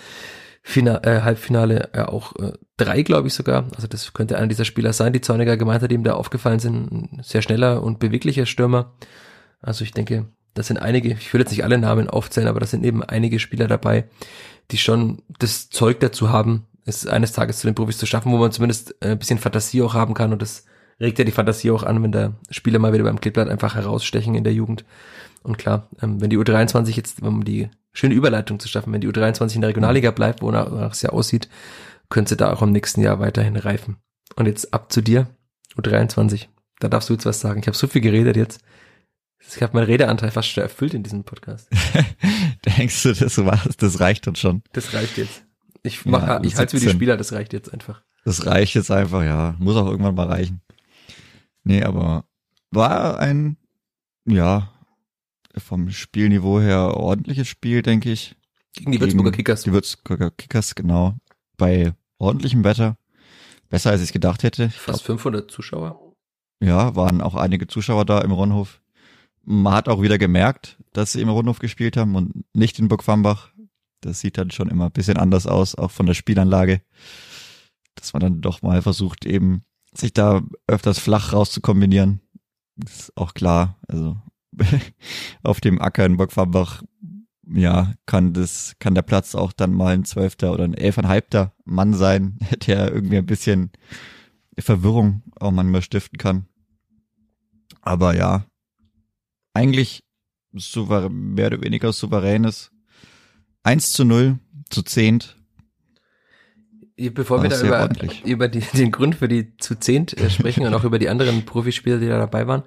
Final, 0.62 1.00
äh, 1.04 1.20
Halbfinale 1.20 1.90
ja 1.94 2.08
auch 2.08 2.34
äh, 2.36 2.52
drei, 2.76 3.02
glaube 3.02 3.28
ich 3.28 3.34
sogar. 3.34 3.66
Also 3.76 3.86
das 3.86 4.12
könnte 4.12 4.36
einer 4.36 4.48
dieser 4.48 4.64
Spieler 4.64 4.92
sein, 4.92 5.12
die 5.12 5.20
Zorniger 5.20 5.56
gemeint 5.56 5.82
hat, 5.82 5.90
die 5.90 5.94
ihm 5.94 6.04
da 6.04 6.14
aufgefallen 6.14 6.58
sind. 6.58 6.90
Ein 6.90 7.20
sehr 7.22 7.42
schneller 7.42 7.82
und 7.82 7.98
beweglicher 7.98 8.46
Stürmer. 8.46 8.92
Also 9.60 9.84
ich 9.84 9.92
denke, 9.92 10.26
das 10.58 10.66
sind 10.66 10.78
einige, 10.78 11.10
ich 11.10 11.32
will 11.32 11.40
jetzt 11.40 11.50
nicht 11.50 11.64
alle 11.64 11.78
Namen 11.78 12.10
aufzählen, 12.10 12.48
aber 12.48 12.60
das 12.60 12.70
sind 12.70 12.84
eben 12.84 13.02
einige 13.02 13.38
Spieler 13.38 13.66
dabei, 13.66 14.04
die 14.70 14.78
schon 14.78 15.22
das 15.38 15.70
Zeug 15.70 16.00
dazu 16.00 16.30
haben, 16.30 16.66
es 16.84 17.06
eines 17.06 17.32
Tages 17.32 17.60
zu 17.60 17.66
den 17.66 17.74
Profis 17.74 17.98
zu 17.98 18.06
schaffen, 18.06 18.32
wo 18.32 18.38
man 18.38 18.52
zumindest 18.52 18.94
äh, 19.00 19.10
ein 19.10 19.18
bisschen 19.18 19.38
Fantasie 19.38 19.82
auch 19.82 19.94
haben 19.94 20.14
kann 20.14 20.32
und 20.32 20.42
das 20.42 20.64
regt 21.00 21.18
ja 21.18 21.24
die 21.24 21.32
Fantasie 21.32 21.70
auch 21.70 21.82
an, 21.82 22.02
wenn 22.02 22.12
da 22.12 22.34
Spieler 22.50 22.78
mal 22.78 22.92
wieder 22.92 23.04
beim 23.04 23.20
Kleeblatt 23.20 23.48
einfach 23.48 23.74
herausstechen 23.74 24.34
in 24.34 24.44
der 24.44 24.52
Jugend. 24.52 24.84
Und 25.42 25.58
klar, 25.58 25.88
ähm, 26.02 26.20
wenn 26.20 26.30
die 26.30 26.38
U23 26.38 26.96
jetzt, 26.96 27.22
um 27.22 27.44
die 27.44 27.68
schöne 27.92 28.14
Überleitung 28.14 28.58
zu 28.58 28.68
schaffen, 28.68 28.92
wenn 28.92 29.00
die 29.00 29.08
U23 29.08 29.54
in 29.54 29.60
der 29.60 29.68
Regionalliga 29.68 30.10
bleibt, 30.10 30.42
wonach 30.42 30.90
es 30.90 31.02
ja 31.02 31.10
aussieht, 31.10 31.48
könnte 32.08 32.30
sie 32.30 32.36
da 32.36 32.52
auch 32.52 32.62
im 32.62 32.72
nächsten 32.72 33.00
Jahr 33.00 33.20
weiterhin 33.20 33.56
reifen. 33.56 33.96
Und 34.34 34.46
jetzt 34.46 34.74
ab 34.74 34.92
zu 34.92 35.00
dir, 35.00 35.28
U23. 35.76 36.46
Da 36.80 36.88
darfst 36.88 37.08
du 37.08 37.14
jetzt 37.14 37.26
was 37.26 37.40
sagen. 37.40 37.60
Ich 37.60 37.66
habe 37.66 37.76
so 37.76 37.86
viel 37.86 38.02
geredet 38.02 38.36
jetzt. 38.36 38.60
Ich 39.56 39.62
habe 39.62 39.76
meinen 39.76 39.86
Redeanteil 39.86 40.30
fast 40.30 40.48
schon 40.48 40.62
erfüllt 40.62 40.94
in 40.94 41.02
diesem 41.02 41.24
Podcast. 41.24 41.68
Denkst 42.66 43.02
du, 43.02 43.12
das 43.14 43.38
war's? 43.38 43.76
Das 43.78 44.00
reicht 44.00 44.28
uns 44.28 44.38
schon. 44.38 44.62
Das 44.72 44.92
reicht 44.92 45.16
jetzt. 45.16 45.44
Ich 45.82 46.04
mach, 46.04 46.26
ja, 46.26 46.42
ich 46.42 46.56
halte 46.56 46.78
für 46.78 46.84
die 46.84 46.90
Spieler, 46.90 47.16
das 47.16 47.32
reicht 47.32 47.52
jetzt 47.52 47.72
einfach. 47.72 48.02
Das 48.24 48.46
reicht 48.46 48.74
jetzt 48.74 48.90
einfach, 48.90 49.22
ja. 49.22 49.54
Muss 49.58 49.76
auch 49.76 49.86
irgendwann 49.86 50.14
mal 50.14 50.26
reichen. 50.26 50.60
Nee, 51.64 51.82
aber 51.82 52.24
war 52.70 53.18
ein, 53.18 53.56
ja, 54.26 54.70
vom 55.56 55.90
Spielniveau 55.90 56.60
her 56.60 56.96
ordentliches 56.96 57.48
Spiel, 57.48 57.82
denke 57.82 58.10
ich. 58.10 58.36
Gegen 58.74 58.92
die 58.92 59.00
Würzburger 59.00 59.32
Kickers. 59.32 59.62
Die 59.62 59.72
Würzburger 59.72 60.30
Kickers, 60.30 60.74
genau. 60.74 61.14
Bei 61.56 61.94
ordentlichem 62.18 62.64
Wetter. 62.64 62.96
Besser 63.68 63.90
als 63.90 64.02
ich 64.02 64.12
gedacht 64.12 64.42
hätte. 64.42 64.70
Fast 64.70 65.04
500 65.04 65.50
Zuschauer. 65.50 66.14
Ja, 66.60 66.96
waren 66.96 67.20
auch 67.20 67.34
einige 67.34 67.66
Zuschauer 67.66 68.04
da 68.04 68.20
im 68.20 68.32
Ronhof. 68.32 68.80
Man 69.50 69.72
hat 69.72 69.88
auch 69.88 70.02
wieder 70.02 70.18
gemerkt, 70.18 70.76
dass 70.92 71.12
sie 71.12 71.22
im 71.22 71.30
Rundhof 71.30 71.58
gespielt 71.58 71.96
haben 71.96 72.16
und 72.16 72.44
nicht 72.52 72.78
in 72.78 72.88
Burgfambach. 72.88 73.48
Das 74.02 74.20
sieht 74.20 74.36
dann 74.36 74.50
schon 74.50 74.68
immer 74.68 74.86
ein 74.86 74.92
bisschen 74.92 75.16
anders 75.16 75.46
aus, 75.46 75.74
auch 75.74 75.90
von 75.90 76.04
der 76.04 76.12
Spielanlage. 76.12 76.82
Dass 77.94 78.12
man 78.12 78.20
dann 78.20 78.40
doch 78.42 78.60
mal 78.60 78.82
versucht, 78.82 79.24
eben 79.24 79.64
sich 79.94 80.12
da 80.12 80.42
öfters 80.66 80.98
flach 80.98 81.32
rauszukombinieren. 81.32 82.20
Ist 82.84 83.10
auch 83.16 83.32
klar. 83.32 83.78
Also 83.88 84.18
auf 85.42 85.62
dem 85.62 85.80
Acker 85.80 86.04
in 86.04 86.18
Burgfambach, 86.18 86.82
ja, 87.50 87.94
kann 88.04 88.34
das, 88.34 88.76
kann 88.80 88.94
der 88.94 89.00
Platz 89.00 89.34
auch 89.34 89.52
dann 89.54 89.72
mal 89.72 89.94
ein 89.94 90.04
Zwölfter 90.04 90.52
oder 90.52 90.64
ein 90.64 90.74
Elfeinhalbter 90.74 91.54
Mann 91.64 91.94
sein, 91.94 92.38
der 92.66 92.92
irgendwie 92.92 93.16
ein 93.16 93.24
bisschen 93.24 93.70
Verwirrung 94.58 95.22
auch 95.40 95.52
manchmal 95.52 95.80
stiften 95.80 96.18
kann. 96.18 96.48
Aber 97.80 98.14
ja, 98.14 98.44
eigentlich 99.58 100.04
souverän, 100.52 101.34
mehr 101.34 101.48
oder 101.48 101.62
weniger 101.62 101.92
souveränes 101.92 102.70
1 103.64 103.92
zu 103.92 104.04
0 104.04 104.38
zu 104.70 104.82
10. 104.82 105.24
Bevor 107.12 107.42
wir 107.42 107.50
da 107.50 107.60
über, 107.60 107.88
über 108.24 108.48
die, 108.48 108.60
den 108.60 108.90
Grund 108.90 109.16
für 109.16 109.28
die 109.28 109.56
zu 109.58 109.78
10 109.78 110.08
äh, 110.08 110.30
sprechen 110.30 110.66
und 110.66 110.74
auch 110.74 110.84
über 110.84 110.98
die 110.98 111.08
anderen 111.08 111.44
Profispieler, 111.46 111.98
die 111.98 112.08
da 112.08 112.18
dabei 112.18 112.46
waren, 112.46 112.62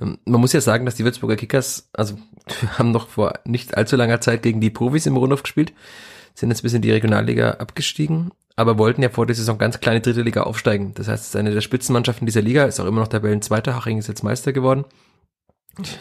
ähm, 0.00 0.18
man 0.24 0.40
muss 0.40 0.52
ja 0.52 0.60
sagen, 0.60 0.84
dass 0.84 0.96
die 0.96 1.04
Würzburger 1.04 1.36
Kickers, 1.36 1.88
also 1.92 2.16
haben 2.78 2.90
noch 2.90 3.08
vor 3.08 3.34
nicht 3.44 3.76
allzu 3.76 3.96
langer 3.96 4.20
Zeit 4.20 4.42
gegen 4.42 4.60
die 4.60 4.70
Profis 4.70 5.06
im 5.06 5.16
Rundhof 5.16 5.42
gespielt, 5.42 5.72
sind 6.34 6.50
jetzt 6.50 6.62
bis 6.62 6.74
in 6.74 6.82
die 6.82 6.90
Regionalliga 6.90 7.52
abgestiegen, 7.52 8.30
aber 8.56 8.78
wollten 8.78 9.02
ja 9.02 9.10
vor 9.10 9.26
der 9.26 9.36
Saison 9.36 9.58
ganz 9.58 9.80
kleine 9.80 10.00
dritte 10.00 10.22
Liga 10.22 10.42
aufsteigen. 10.42 10.92
Das 10.94 11.08
heißt, 11.08 11.22
es 11.22 11.28
ist 11.28 11.36
eine 11.36 11.52
der 11.52 11.60
Spitzenmannschaften 11.60 12.26
dieser 12.26 12.42
Liga, 12.42 12.64
ist 12.64 12.80
auch 12.80 12.86
immer 12.86 13.00
noch 13.00 13.08
Tabellenzweiter, 13.08 13.76
Haching 13.76 13.98
ist 13.98 14.08
jetzt 14.08 14.24
Meister 14.24 14.52
geworden 14.52 14.84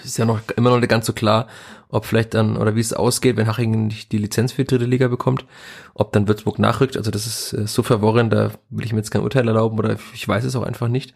ist 0.04 0.18
ja 0.18 0.26
noch 0.26 0.40
immer 0.56 0.70
noch 0.70 0.80
nicht 0.80 0.90
ganz 0.90 1.06
so 1.06 1.14
klar, 1.14 1.48
ob 1.90 2.06
vielleicht 2.06 2.34
dann 2.34 2.58
oder 2.58 2.76
wie 2.76 2.80
es 2.80 2.94
ausgeht, 2.94 3.38
wenn 3.38 3.48
Hachingen 3.48 3.88
nicht 3.88 4.12
die 4.12 4.18
Lizenz 4.18 4.54
für 4.54 4.64
die 4.64 4.68
dritte 4.68 4.86
Liga 4.86 5.08
bekommt, 5.08 5.46
ob 5.94 6.14
dann 6.14 6.28
Würzburg 6.28 6.60
nachrückt. 6.60 6.98
Also 6.98 7.12
das 7.12 7.26
ist 7.26 7.54
äh, 7.54 7.68
so 7.68 7.84
verworren, 7.84 8.30
da 8.30 8.52
will 8.70 8.86
ich 8.86 8.94
mir 8.94 9.00
jetzt 9.00 9.12
kein 9.12 9.22
Urteil 9.22 9.48
erlauben 9.48 9.78
oder 9.78 9.98
ich 10.14 10.28
weiß 10.28 10.44
es 10.44 10.56
auch 10.56 10.64
einfach 10.64 10.88
nicht. 10.88 11.14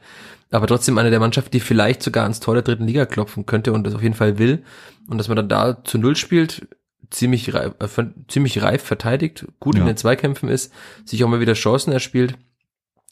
Aber 0.51 0.67
trotzdem 0.67 0.97
eine 0.97 1.09
der 1.09 1.19
Mannschaften, 1.19 1.51
die 1.51 1.59
vielleicht 1.59 2.03
sogar 2.03 2.23
ans 2.23 2.39
Tor 2.39 2.55
der 2.55 2.63
dritten 2.63 2.85
Liga 2.85 3.05
klopfen 3.05 3.45
könnte 3.45 3.71
und 3.71 3.85
das 3.85 3.95
auf 3.95 4.01
jeden 4.01 4.15
Fall 4.15 4.39
will. 4.39 4.63
Und 5.07 5.17
dass 5.17 5.27
man 5.27 5.37
dann 5.37 5.49
da 5.49 5.83
zu 5.83 5.97
Null 5.97 6.15
spielt, 6.15 6.67
ziemlich 7.11 7.53
reif, 7.53 7.73
äh, 7.79 8.05
ziemlich 8.27 8.61
reif 8.61 8.83
verteidigt, 8.83 9.45
gut 9.59 9.75
ja. 9.75 9.81
in 9.81 9.87
den 9.87 9.97
Zweikämpfen 9.97 10.49
ist, 10.49 10.73
sich 11.05 11.23
auch 11.23 11.29
mal 11.29 11.39
wieder 11.39 11.53
Chancen 11.53 11.91
erspielt 11.91 12.35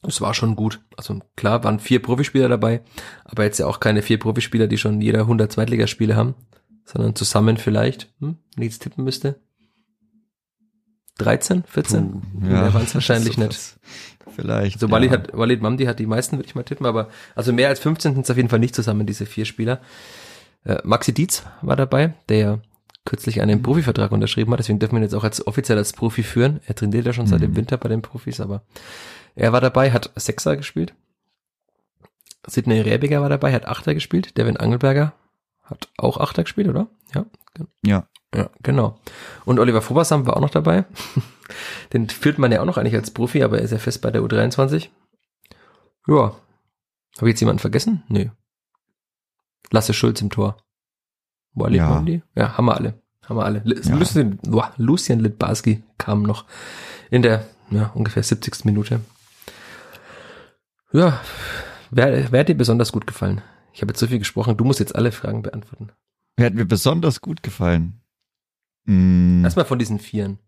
es 0.04 0.22
war 0.22 0.34
schon 0.34 0.56
gut. 0.56 0.80
Also 0.96 1.20
klar, 1.36 1.64
waren 1.64 1.80
vier 1.80 2.02
Profispieler 2.02 2.50
dabei, 2.50 2.82
aber 3.26 3.44
jetzt 3.44 3.60
ja 3.60 3.66
auch 3.66 3.80
keine 3.80 4.02
vier 4.02 4.20
Profispieler, 4.20 4.68
die 4.68 4.78
schon 4.78 5.02
jeder 5.02 5.22
100 5.22 5.52
Zweitligaspiele 5.52 6.16
haben, 6.16 6.36
sondern 6.86 7.16
zusammen 7.16 7.58
vielleicht, 7.58 8.14
hm, 8.20 8.38
wenn 8.56 8.64
ich 8.64 8.74
jetzt 8.74 8.84
tippen 8.84 9.04
müsste. 9.04 9.40
13, 11.18 11.64
14? 11.64 12.12
Puh, 12.12 12.22
ja, 12.44 12.48
Mehr 12.48 12.74
waren 12.74 12.84
es 12.84 12.94
wahrscheinlich 12.94 13.38
nicht. 13.38 13.78
Vielleicht. 14.36 14.76
Also 14.76 14.92
Walid, 14.92 15.12
ja. 15.12 15.18
hat, 15.18 15.36
Walid 15.36 15.62
Mamdi 15.62 15.86
hat 15.86 15.98
die 15.98 16.06
meisten, 16.06 16.38
würde 16.38 16.48
ich 16.48 16.54
mal 16.54 16.64
tippen, 16.64 16.86
aber 16.86 17.10
also 17.36 17.52
mehr 17.54 17.70
als 17.70 17.80
15 17.80 18.14
sind 18.14 18.24
es 18.24 18.30
auf 18.30 18.38
jeden 18.38 18.50
Fall 18.50 18.60
nicht 18.60 18.76
zusammen, 18.76 19.08
diese 19.08 19.26
vier 19.26 19.46
Spieler. 19.46 19.82
Äh, 20.64 20.78
Maxi 20.84 21.14
Dietz 21.14 21.44
war 21.62 21.76
dabei, 21.76 22.14
der 22.30 22.62
kürzlich 23.04 23.42
einen 23.42 23.64
Profivertrag 23.64 24.12
unterschrieben 24.12 24.52
hat, 24.52 24.60
deswegen 24.60 24.80
dürfen 24.80 24.96
wir 24.96 25.00
ihn 25.00 25.04
jetzt 25.04 25.16
auch 25.16 25.24
als 25.24 25.48
offiziell 25.48 25.78
als 25.78 25.94
Profi 25.94 26.24
führen. 26.24 26.60
Er 26.68 26.76
trainiert 26.76 27.06
ja 27.06 27.14
schon 27.14 27.26
seit 27.26 27.42
dem 27.42 27.52
mhm. 27.52 27.56
Winter 27.56 27.78
bei 27.78 27.90
den 27.90 28.02
Profis, 28.02 28.40
aber 28.40 28.62
er 29.38 29.54
war 29.54 29.62
dabei, 29.62 29.92
hat 29.92 30.12
Sechser 30.16 30.58
gespielt. 30.58 30.96
Sidney 32.48 32.82
Rebiger 32.82 33.22
war 33.22 33.30
dabei, 33.30 33.54
hat 33.54 33.68
Achter 33.68 33.94
gespielt. 33.94 34.38
Devin 34.38 34.58
Angelberger 34.58 35.14
hat 35.64 35.90
auch 35.98 36.18
Achter 36.18 36.44
gespielt, 36.44 36.68
oder? 36.68 36.88
Ja. 37.14 37.26
Ja. 37.86 38.08
Ja, 38.36 38.50
genau. 38.62 39.00
Und 39.46 39.60
Oliver 39.60 39.82
Fobersam 39.82 40.26
war 40.26 40.36
auch 40.36 40.42
noch 40.42 40.50
dabei. 40.50 40.86
Den 41.94 42.10
führt 42.10 42.40
man 42.40 42.52
ja 42.52 42.62
auch 42.62 42.66
noch 42.66 42.78
eigentlich 42.78 42.96
als 42.96 43.12
Profi, 43.12 43.44
aber 43.44 43.60
er 43.60 43.64
ist 43.64 43.72
ja 43.72 43.78
fest 43.78 44.02
bei 44.02 44.12
der 44.12 44.22
U23. 44.22 44.90
Ja. 46.08 46.36
Habe 47.18 47.30
ich 47.30 47.34
jetzt 47.34 47.40
jemanden 47.40 47.60
vergessen? 47.60 48.04
Nö. 48.10 48.26
Lasse 49.72 49.94
Schulz 49.94 50.20
im 50.22 50.30
Tor. 50.30 50.58
Wo 51.54 51.68
ja. 51.68 52.02
die? 52.02 52.22
Ja, 52.36 52.58
haben 52.58 52.66
wir 52.66 52.76
alle. 52.76 53.02
Haben 53.24 53.38
wir 53.38 53.46
alle. 53.46 53.62
Ja. 53.66 53.96
Lucien, 53.96 54.40
Lucien 54.78 55.20
Litbarski 55.20 55.84
kam 55.98 56.24
noch 56.24 56.46
in 57.12 57.22
der 57.22 57.46
ja, 57.70 57.92
ungefähr 57.94 58.24
70. 58.24 58.66
Minute. 58.66 59.02
Ja, 60.94 61.22
wer, 61.92 62.32
wer 62.32 62.40
hat 62.40 62.50
dir 62.50 62.56
besonders 62.56 62.92
gut 62.92 63.08
gefallen? 63.08 63.42
Ich 63.74 63.82
habe 63.82 63.92
jetzt 63.92 64.00
so 64.00 64.08
viel 64.08 64.20
gesprochen, 64.20 64.58
du 64.58 64.64
musst 64.64 64.80
jetzt 64.80 64.96
alle 64.96 65.12
Fragen 65.12 65.42
beantworten. 65.42 65.92
Wer 66.38 66.48
hat 66.48 66.54
mir 66.54 66.66
besonders 66.66 67.22
gut 67.22 67.44
gefallen? 67.44 68.02
Hm. 68.86 69.44
Erstmal 69.44 69.66
von 69.66 69.80
diesen 69.80 70.00
Vieren. 70.00 70.40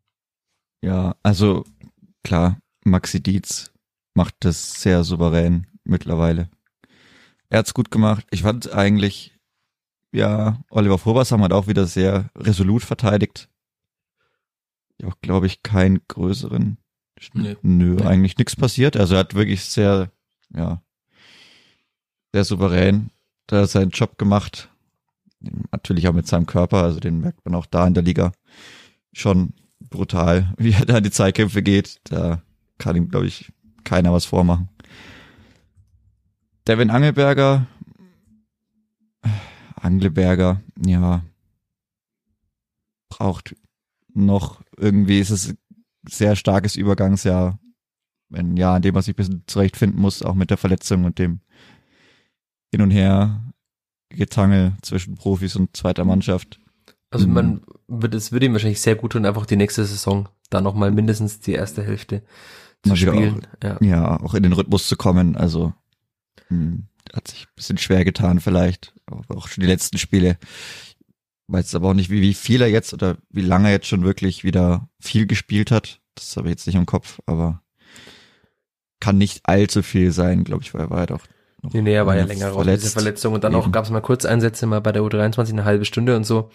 Ja, 0.82 1.16
also 1.24 1.66
klar, 2.24 2.58
Maxi 2.86 3.22
Dietz 3.22 3.72
macht 4.14 4.36
das 4.40 4.82
sehr 4.82 5.04
souverän 5.04 5.68
mittlerweile. 5.84 6.50
Er 7.50 7.60
hat's 7.60 7.74
gut 7.74 7.92
gemacht. 7.92 8.26
Ich 8.32 8.44
fand 8.44 8.74
eigentlich, 8.74 9.38
ja, 10.12 10.62
Oliver 10.70 10.98
Vorbassam 10.98 11.44
hat 11.44 11.52
auch 11.52 11.68
wieder 11.68 11.86
sehr 11.86 12.30
resolut 12.36 12.84
verteidigt. 12.84 13.50
Auch, 15.04 15.16
glaube 15.22 15.48
ich, 15.48 15.64
keinen 15.64 16.02
größeren. 16.08 16.78
Nee. 17.34 17.58
Nö, 17.62 17.96
nee. 17.96 18.04
eigentlich 18.04 18.38
nichts 18.38 18.56
passiert. 18.56 18.96
Also 18.96 19.16
er 19.16 19.22
hat 19.22 19.34
wirklich 19.34 19.66
sehr 19.66 20.12
ja, 20.56 20.82
sehr 22.34 22.44
souverän. 22.44 23.10
Da 23.48 23.66
seinen 23.66 23.92
Job 23.92 24.18
gemacht. 24.18 24.70
Natürlich 25.72 26.08
auch 26.08 26.14
mit 26.14 26.28
seinem 26.28 26.46
Körper, 26.46 26.84
also 26.84 27.00
den 27.00 27.22
merkt 27.22 27.44
man 27.46 27.56
auch 27.56 27.66
da 27.66 27.88
in 27.88 27.94
der 27.94 28.04
Liga. 28.04 28.32
Schon 29.14 29.54
brutal, 29.80 30.54
wie 30.58 30.74
er 30.74 30.86
da 30.86 30.98
in 30.98 31.04
die 31.04 31.12
Zeitkämpfe 31.12 31.64
geht. 31.64 32.00
Da 32.06 32.42
kann 32.78 32.96
ihm, 32.96 33.10
glaube 33.10 33.28
ich, 33.28 33.52
keiner 33.84 34.14
was 34.14 34.26
vormachen. 34.26 34.70
Devin 36.68 36.92
Angelberger, 36.92 37.66
Angelberger, 39.76 40.62
ja, 40.86 41.24
braucht 43.10 43.56
noch 44.14 44.62
irgendwie, 44.78 45.20
ist 45.20 45.32
es 45.32 45.56
sehr 46.08 46.36
starkes 46.36 46.76
Übergangsjahr 46.76 47.58
ein 48.34 48.58
Jahr, 48.58 48.78
in 48.78 48.82
dem 48.82 48.94
man 48.94 49.04
sich 49.04 49.14
ein 49.14 49.18
bisschen 49.18 49.44
zurechtfinden 49.48 50.00
muss, 50.00 50.22
auch 50.22 50.36
mit 50.36 50.50
der 50.50 50.58
Verletzung 50.58 51.06
und 51.06 51.20
dem 51.20 51.42
Hin 52.72 52.82
und 52.82 52.92
Her 52.92 53.44
Getangel 54.10 54.74
zwischen 54.82 55.16
Profis 55.16 55.56
und 55.56 55.76
zweiter 55.76 56.06
Mannschaft. 56.06 56.60
Also 57.12 57.28
mhm. 57.28 57.34
man 57.34 57.62
wird, 57.88 58.16
es 58.16 58.32
würde 58.32 58.46
ihm 58.46 58.54
wahrscheinlich 58.54 58.82
sehr 58.82 58.96
gut 58.96 59.14
tun, 59.14 59.26
einfach 59.26 59.46
die 59.46 59.56
nächste 59.56 59.86
Saison 59.86 60.30
da 60.50 60.62
nochmal 60.62 60.92
mindestens 60.92 61.40
die 61.40 61.54
erste 61.54 61.84
Hälfte 61.84 62.24
zu 62.84 62.96
spielen. 62.96 63.46
Auch, 63.64 63.64
ja. 63.64 63.78
ja, 63.82 64.20
auch 64.20 64.34
in 64.34 64.44
den 64.44 64.54
Rhythmus 64.54 64.88
zu 64.88 64.96
kommen. 64.96 65.36
Also 65.36 65.74
hm, 66.48 66.88
hat 67.14 67.28
sich 67.28 67.44
ein 67.44 67.56
bisschen 67.56 67.78
schwer 67.78 68.06
getan 68.06 68.40
vielleicht. 68.40 68.94
Auch 69.28 69.48
schon 69.48 69.62
die 69.62 69.68
letzten 69.68 69.98
Spiele. 69.98 70.38
Weiß 71.48 71.74
aber 71.74 71.90
auch 71.90 71.94
nicht, 71.96 72.12
wie, 72.12 72.22
wie 72.22 72.36
viel 72.36 72.62
er 72.62 72.70
jetzt 72.70 72.94
oder 72.94 73.18
wie 73.32 73.42
lange 73.42 73.68
er 73.68 73.74
jetzt 73.74 73.88
schon 73.88 74.04
wirklich 74.04 74.44
wieder 74.44 74.88
viel 75.00 75.26
gespielt 75.26 75.72
hat. 75.72 76.00
Das 76.14 76.38
habe 76.38 76.48
ich 76.48 76.52
jetzt 76.52 76.68
nicht 76.68 76.76
im 76.76 76.86
Kopf, 76.86 77.20
aber 77.26 77.64
kann 79.00 79.18
nicht 79.18 79.42
allzu 79.44 79.82
viel 79.82 80.12
sein, 80.12 80.44
glaube 80.44 80.64
ich, 80.64 80.74
weil 80.74 80.82
er 80.82 80.90
war 80.90 81.00
ja 81.00 81.06
doch 81.08 81.22
noch 81.62 81.74
nee, 81.74 81.82
nee, 81.82 81.94
er 81.94 82.06
war 82.06 82.16
ja 82.16 82.24
länger 82.24 82.50
raus, 82.50 82.66
diese 82.66 82.90
Verletzung. 82.90 83.34
Und 83.34 83.44
dann 83.44 83.54
Eben. 83.54 83.62
auch 83.62 83.72
gab 83.72 83.86
es 83.86 83.92
mal 83.92 84.02
Kurzeinsätze 84.02 84.66
mal 84.66 84.82
bei 84.82 84.92
der 84.92 85.02
U23 85.02 85.50
eine 85.50 85.66
halbe 85.66 85.86
Stunde 85.86 86.16
und 86.16 86.26
so. 86.26 86.50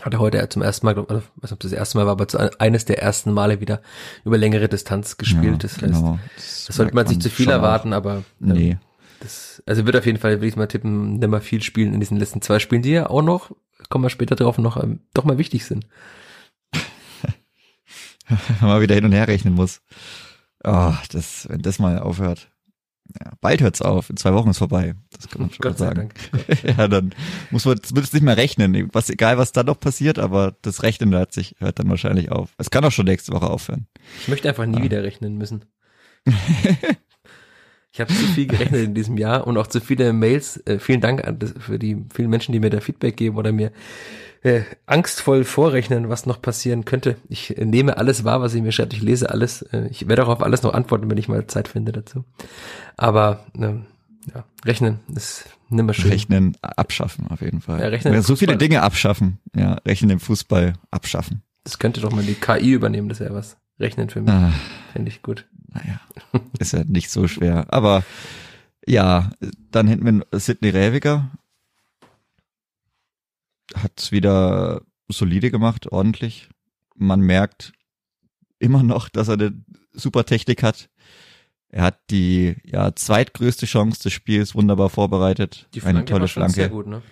Hat 0.00 0.14
er 0.14 0.20
heute 0.20 0.48
zum 0.48 0.62
ersten 0.62 0.86
Mal, 0.86 0.96
also, 0.96 1.16
weiß 1.16 1.22
nicht, 1.42 1.52
ob 1.52 1.60
das, 1.60 1.70
das 1.70 1.78
erste 1.78 1.98
Mal 1.98 2.06
war, 2.06 2.12
aber 2.12 2.26
zu, 2.26 2.38
eines 2.58 2.86
der 2.86 3.02
ersten 3.02 3.30
Male 3.32 3.60
wieder 3.60 3.82
über 4.24 4.38
längere 4.38 4.68
Distanz 4.68 5.18
gespielt. 5.18 5.44
Ja, 5.44 5.58
das 5.58 5.72
heißt, 5.72 5.82
genau. 5.82 6.18
das, 6.34 6.64
das 6.66 6.76
sollte 6.76 6.94
man 6.94 7.06
sich 7.06 7.20
zu 7.20 7.28
viel 7.28 7.50
erwarten, 7.50 7.92
aber 7.92 8.22
ähm, 8.40 8.48
nee. 8.48 8.78
das, 9.20 9.62
also 9.66 9.84
wird 9.84 9.96
auf 9.96 10.06
jeden 10.06 10.18
Fall, 10.18 10.40
will 10.40 10.48
ich 10.48 10.56
mal 10.56 10.66
tippen, 10.66 11.18
nicht 11.18 11.28
mal 11.28 11.42
viel 11.42 11.62
spielen 11.62 11.92
in 11.92 12.00
diesen 12.00 12.16
letzten 12.16 12.40
zwei 12.40 12.58
Spielen, 12.58 12.80
die 12.80 12.92
ja 12.92 13.10
auch 13.10 13.20
noch, 13.20 13.54
kommen 13.90 14.04
wir 14.04 14.08
später 14.08 14.34
drauf, 14.34 14.56
noch 14.56 14.82
ähm, 14.82 15.00
doch 15.12 15.24
mal 15.24 15.36
wichtig 15.36 15.66
sind. 15.66 15.86
mal 18.62 18.80
wieder 18.80 18.94
hin 18.94 19.04
und 19.04 19.12
her 19.12 19.28
rechnen 19.28 19.52
muss. 19.52 19.82
Oh, 20.64 20.94
das, 21.10 21.48
wenn 21.48 21.62
das 21.62 21.78
mal 21.78 21.98
aufhört. 21.98 22.48
Ja, 23.20 23.32
bald 23.40 23.60
hört's 23.60 23.82
auf, 23.82 24.08
in 24.10 24.16
zwei 24.16 24.32
Wochen 24.32 24.50
ist 24.50 24.58
vorbei. 24.58 24.94
Das 25.10 25.28
kann 25.28 25.42
man 25.42 25.50
schon 25.50 25.60
Gott 25.60 25.78
mal 25.78 25.86
sagen. 25.86 26.08
ja, 26.62 26.88
dann 26.88 27.14
muss 27.50 27.64
man 27.64 27.82
zumindest 27.82 28.14
nicht 28.14 28.22
mehr 28.22 28.36
rechnen. 28.36 28.88
Was, 28.92 29.10
egal, 29.10 29.38
was 29.38 29.52
dann 29.52 29.66
noch 29.66 29.78
passiert, 29.78 30.18
aber 30.18 30.56
das 30.62 30.82
Rechnen 30.82 31.12
hört 31.12 31.32
sich, 31.32 31.56
hört 31.58 31.78
dann 31.78 31.90
wahrscheinlich 31.90 32.30
auf. 32.30 32.54
Es 32.58 32.70
kann 32.70 32.84
auch 32.84 32.92
schon 32.92 33.06
nächste 33.06 33.32
Woche 33.32 33.50
aufhören. 33.50 33.86
Ich 34.20 34.28
möchte 34.28 34.48
einfach 34.48 34.66
nie 34.66 34.78
ja. 34.78 34.84
wieder 34.84 35.02
rechnen 35.02 35.36
müssen. 35.36 35.64
ich 37.92 38.00
habe 38.00 38.12
zu 38.12 38.24
viel 38.26 38.46
gerechnet 38.46 38.82
in 38.82 38.94
diesem 38.94 39.18
Jahr 39.18 39.46
und 39.46 39.58
auch 39.58 39.66
zu 39.66 39.80
viele 39.80 40.12
Mails. 40.14 40.56
Äh, 40.66 40.78
vielen 40.78 41.02
Dank 41.02 41.26
an 41.26 41.38
für 41.40 41.78
die 41.78 42.04
vielen 42.14 42.30
Menschen, 42.30 42.52
die 42.52 42.60
mir 42.60 42.70
da 42.70 42.80
Feedback 42.80 43.16
geben 43.16 43.36
oder 43.36 43.52
mir 43.52 43.70
äh, 44.42 44.62
angstvoll 44.86 45.44
vorrechnen, 45.44 46.08
was 46.08 46.24
noch 46.24 46.40
passieren 46.40 46.86
könnte. 46.86 47.16
Ich 47.28 47.56
äh, 47.56 47.64
nehme 47.66 47.98
alles 47.98 48.24
wahr, 48.24 48.40
was 48.40 48.54
ihr 48.54 48.62
mir 48.62 48.72
schreibt. 48.72 48.94
Ich 48.94 49.02
lese 49.02 49.30
alles. 49.30 49.62
Äh, 49.62 49.88
ich 49.90 50.08
werde 50.08 50.24
auch 50.24 50.30
auf 50.30 50.42
alles 50.42 50.62
noch 50.62 50.72
antworten, 50.72 51.10
wenn 51.10 51.18
ich 51.18 51.28
mal 51.28 51.46
Zeit 51.46 51.68
finde 51.68 51.92
dazu. 51.92 52.24
Aber 52.96 53.44
ähm, 53.56 53.84
ja, 54.34 54.44
rechnen 54.64 55.00
ist 55.14 55.44
nimmer 55.68 55.92
schön. 55.92 56.10
Rechnen 56.10 56.56
abschaffen 56.62 57.26
auf 57.28 57.42
jeden 57.42 57.60
Fall. 57.60 57.80
Ja, 57.80 57.88
rechnen 57.88 58.22
so 58.22 58.36
viele 58.36 58.56
Dinge 58.56 58.82
abschaffen. 58.82 59.38
Ja, 59.54 59.74
rechnen 59.86 60.10
im 60.10 60.20
Fußball 60.20 60.74
abschaffen. 60.90 61.42
Das 61.64 61.78
könnte 61.78 62.00
doch 62.00 62.10
mal 62.10 62.24
die 62.24 62.34
KI 62.34 62.72
übernehmen, 62.72 63.08
das 63.08 63.20
wäre 63.20 63.34
was. 63.34 63.58
Rechnen 63.78 64.10
für 64.10 64.20
mich. 64.20 64.30
Ah, 64.30 64.52
Fände 64.92 65.10
ich 65.10 65.22
gut. 65.22 65.46
Naja, 65.68 66.00
ist 66.58 66.72
ja 66.72 66.84
nicht 66.84 67.10
so 67.10 67.26
schwer. 67.28 67.72
Aber 67.72 68.04
ja, 68.86 69.30
dann 69.70 69.88
hinten 69.88 70.22
wir 70.30 70.38
Sidney 70.38 70.70
Räviger, 70.70 71.30
hat 73.74 74.12
wieder 74.12 74.82
solide 75.08 75.50
gemacht, 75.50 75.90
ordentlich. 75.90 76.48
Man 76.94 77.20
merkt 77.20 77.72
immer 78.58 78.82
noch, 78.82 79.08
dass 79.08 79.28
er 79.28 79.34
eine 79.34 79.64
super 79.92 80.24
Technik 80.24 80.62
hat. 80.62 80.88
Er 81.68 81.84
hat 81.84 81.98
die 82.10 82.56
ja 82.64 82.94
zweitgrößte 82.94 83.66
Chance 83.66 84.02
des 84.02 84.12
Spiels 84.12 84.54
wunderbar 84.54 84.90
vorbereitet. 84.90 85.68
Die 85.74 85.80
Flanke 85.80 85.98
eine 85.98 86.04
tolle 86.06 86.28
Flanke. 86.28 86.52
Sehr 86.54 86.68
gut, 86.68 86.86
ne? 86.86 87.02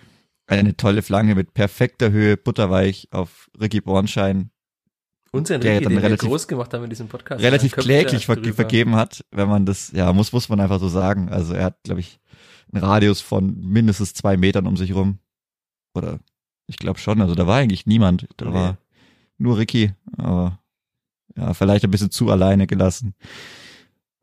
Eine 0.45 0.77
tolle 0.77 1.01
Flanke 1.01 1.33
mit 1.33 1.53
perfekter 1.53 2.11
Höhe, 2.11 2.37
butterweich 2.37 3.07
auf 3.11 3.49
Ricky 3.59 3.81
Bornschein. 3.81 4.50
Und 5.33 5.47
sein 5.47 5.61
Ricky, 5.61 5.85
den 5.85 5.97
relativ, 5.97 6.27
groß 6.27 6.47
gemacht 6.47 6.73
haben 6.73 6.83
in 6.83 6.89
diesem 6.89 7.07
Podcast. 7.07 7.41
Relativ 7.41 7.71
kläglich 7.73 8.25
ver 8.25 8.35
drüber. 8.35 8.53
vergeben 8.53 8.95
hat, 8.95 9.23
wenn 9.31 9.47
man 9.47 9.65
das, 9.65 9.91
ja, 9.93 10.11
muss, 10.11 10.33
muss 10.33 10.49
man 10.49 10.59
einfach 10.59 10.79
so 10.79 10.89
sagen. 10.89 11.29
Also 11.29 11.53
er 11.53 11.65
hat, 11.65 11.83
glaube 11.83 12.01
ich, 12.01 12.19
einen 12.71 12.83
Radius 12.83 13.21
von 13.21 13.57
mindestens 13.61 14.13
zwei 14.13 14.35
Metern 14.35 14.67
um 14.67 14.75
sich 14.75 14.93
rum. 14.93 15.19
Oder 15.93 16.19
ich 16.67 16.77
glaube 16.77 16.99
schon. 16.99 17.21
Also 17.21 17.33
da 17.35 17.47
war 17.47 17.57
eigentlich 17.57 17.85
niemand. 17.85 18.27
Da 18.37 18.47
okay. 18.47 18.55
war 18.55 18.77
nur 19.37 19.57
Ricky, 19.57 19.93
aber 20.17 20.59
ja, 21.35 21.53
vielleicht 21.53 21.85
ein 21.85 21.91
bisschen 21.91 22.11
zu 22.11 22.29
alleine 22.29 22.67
gelassen. 22.67 23.15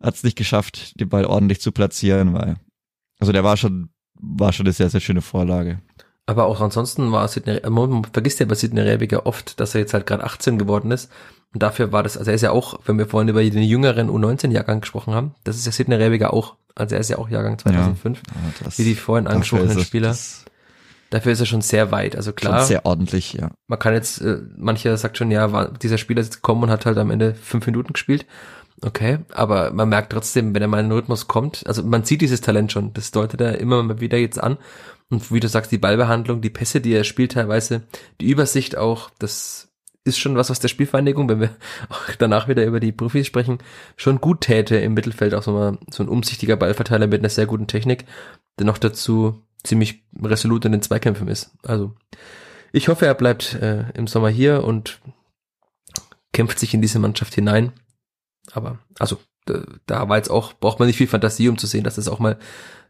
Hat 0.01 0.15
es 0.15 0.23
nicht 0.23 0.37
geschafft, 0.37 0.99
den 1.01 1.09
Ball 1.09 1.25
ordentlich 1.25 1.61
zu 1.61 1.73
platzieren, 1.73 2.35
weil 2.35 2.57
also 3.19 3.33
der 3.33 3.45
war 3.45 3.57
schon 3.57 3.91
war 4.21 4.53
schon 4.53 4.67
eine 4.67 4.73
sehr 4.73 4.91
sehr 4.91 5.01
schöne 5.01 5.23
Vorlage. 5.23 5.81
Aber 6.29 6.45
auch 6.45 6.61
ansonsten 6.61 7.11
war 7.11 7.27
Sidney, 7.27 7.59
man 7.71 8.05
vergisst 8.05 8.39
ja 8.39 8.45
bei 8.45 8.55
Sidney 8.55 8.83
Rebiger 8.83 9.25
oft, 9.25 9.59
dass 9.61 9.75
er 9.75 9.81
jetzt 9.81 9.95
halt 9.95 10.07
gerade 10.07 10.25
18 10.25 10.59
geworden 10.59 10.91
ist. 10.91 11.11
Und 11.55 11.63
dafür 11.63 11.91
war 11.91 12.03
das, 12.03 12.19
also 12.19 12.31
er 12.31 12.35
ist 12.35 12.43
ja 12.43 12.51
auch, 12.51 12.81
wenn 12.85 12.99
wir 12.99 13.07
vorhin 13.07 13.31
über 13.31 13.43
den 13.43 13.63
jüngeren 13.63 14.11
U19-Jahrgang 14.11 14.83
gesprochen 14.83 15.15
haben, 15.15 15.35
das 15.45 15.57
ist 15.57 15.65
ja 15.65 15.73
Sidney 15.73 15.95
Rebiger 15.95 16.35
auch. 16.35 16.57
Also 16.75 16.97
er 16.97 17.01
ist 17.01 17.09
ja 17.09 17.17
auch 17.17 17.31
Jahrgang 17.31 17.59
2005. 17.59 18.21
Ja, 18.27 18.67
wie 18.77 18.85
die 18.85 18.95
vorhin 18.95 19.27
angesprochenen 19.27 19.81
Spieler. 19.81 20.09
Das, 20.09 20.45
Dafür 21.09 21.33
ist 21.33 21.41
er 21.41 21.47
schon 21.47 21.63
sehr 21.63 21.91
weit. 21.93 22.15
Also 22.15 22.35
klar. 22.35 22.63
Sehr 22.63 22.85
ordentlich, 22.85 23.33
ja. 23.33 23.51
Man 23.67 23.79
kann 23.79 23.95
jetzt, 23.95 24.21
äh, 24.21 24.43
mancher 24.59 24.95
sagt 24.99 25.17
schon, 25.17 25.31
ja, 25.31 25.51
war, 25.51 25.71
dieser 25.71 25.97
Spieler 25.97 26.21
ist 26.21 26.27
jetzt 26.27 26.43
gekommen 26.43 26.65
und 26.65 26.71
hat 26.71 26.85
halt 26.85 26.99
am 26.99 27.11
Ende 27.11 27.35
fünf 27.35 27.65
Minuten 27.65 27.95
gespielt. 27.95 28.27
Okay, 28.83 29.21
aber 29.33 29.73
man 29.73 29.89
merkt 29.89 30.13
trotzdem, 30.13 30.55
wenn 30.55 30.61
er 30.61 30.69
mal 30.69 30.81
in 30.81 30.91
den 30.91 30.93
Rhythmus 30.93 31.27
kommt, 31.27 31.67
also 31.67 31.83
man 31.83 32.05
sieht 32.05 32.21
dieses 32.21 32.43
Talent 32.43 32.71
schon, 32.71 32.93
das 32.93 33.11
deutet 33.11 33.41
er 33.41 33.59
immer 33.59 33.83
mal 33.83 34.01
wieder 34.01 34.19
jetzt 34.19 34.41
an. 34.41 34.59
Und 35.11 35.33
wie 35.33 35.41
du 35.41 35.49
sagst, 35.49 35.73
die 35.73 35.79
Ballbehandlung, 35.79 36.41
die 36.41 36.51
Pässe, 36.51 36.81
die 36.81 36.93
er 36.93 37.05
spielt 37.05 37.33
teilweise, 37.33 37.83
die 38.21 38.31
Übersicht 38.31 38.77
auch, 38.77 39.11
das 39.19 39.69
ist 40.05 40.19
schon 40.19 40.37
was, 40.37 40.51
was 40.51 40.61
der 40.61 40.69
Spielvereinigung, 40.69 41.29
wenn 41.29 41.41
wir 41.41 41.57
auch 41.89 42.11
danach 42.19 42.49
wieder 42.49 42.65
über 42.65 42.81
die 42.81 42.93
Profis 42.93 43.27
sprechen, 43.27 43.59
schon 43.97 44.21
gut 44.21 44.43
täte 44.43 44.77
im 44.77 44.95
Mittelfeld, 44.95 45.35
auch 45.35 45.43
so 45.43 45.53
mal 45.53 45.79
so 45.91 46.03
ein 46.03 46.09
umsichtiger 46.09 46.57
Ballverteiler 46.57 47.07
mit 47.07 47.21
einer 47.21 47.29
sehr 47.29 47.47
guten 47.47 47.67
Technik, 47.67 48.05
der 48.59 48.67
noch 48.67 48.79
dazu 48.79 49.43
ziemlich 49.63 50.05
resolut 50.23 50.65
in 50.65 50.73
den 50.73 50.83
Zweikämpfen 50.83 51.29
ist. 51.29 51.53
Also 51.63 51.95
ich 52.73 52.89
hoffe, 52.89 53.07
er 53.07 53.15
bleibt 53.15 53.55
äh, 53.55 53.91
im 53.95 54.07
Sommer 54.07 54.29
hier 54.29 54.65
und 54.65 55.01
kämpft 56.33 56.59
sich 56.59 56.75
in 56.75 56.83
diese 56.83 56.99
Mannschaft 56.99 57.35
hinein. 57.35 57.73
Aber 58.53 58.79
also 58.99 59.19
da, 59.47 59.63
da 59.87 60.09
war 60.09 60.17
jetzt 60.17 60.31
auch 60.31 60.53
braucht 60.53 60.79
man 60.79 60.87
nicht 60.87 60.97
viel 60.97 61.07
Fantasie, 61.07 61.49
um 61.49 61.59
zu 61.59 61.67
sehen, 61.67 61.85
dass 61.85 61.97
das 61.97 62.09
auch 62.09 62.19
mal 62.19 62.39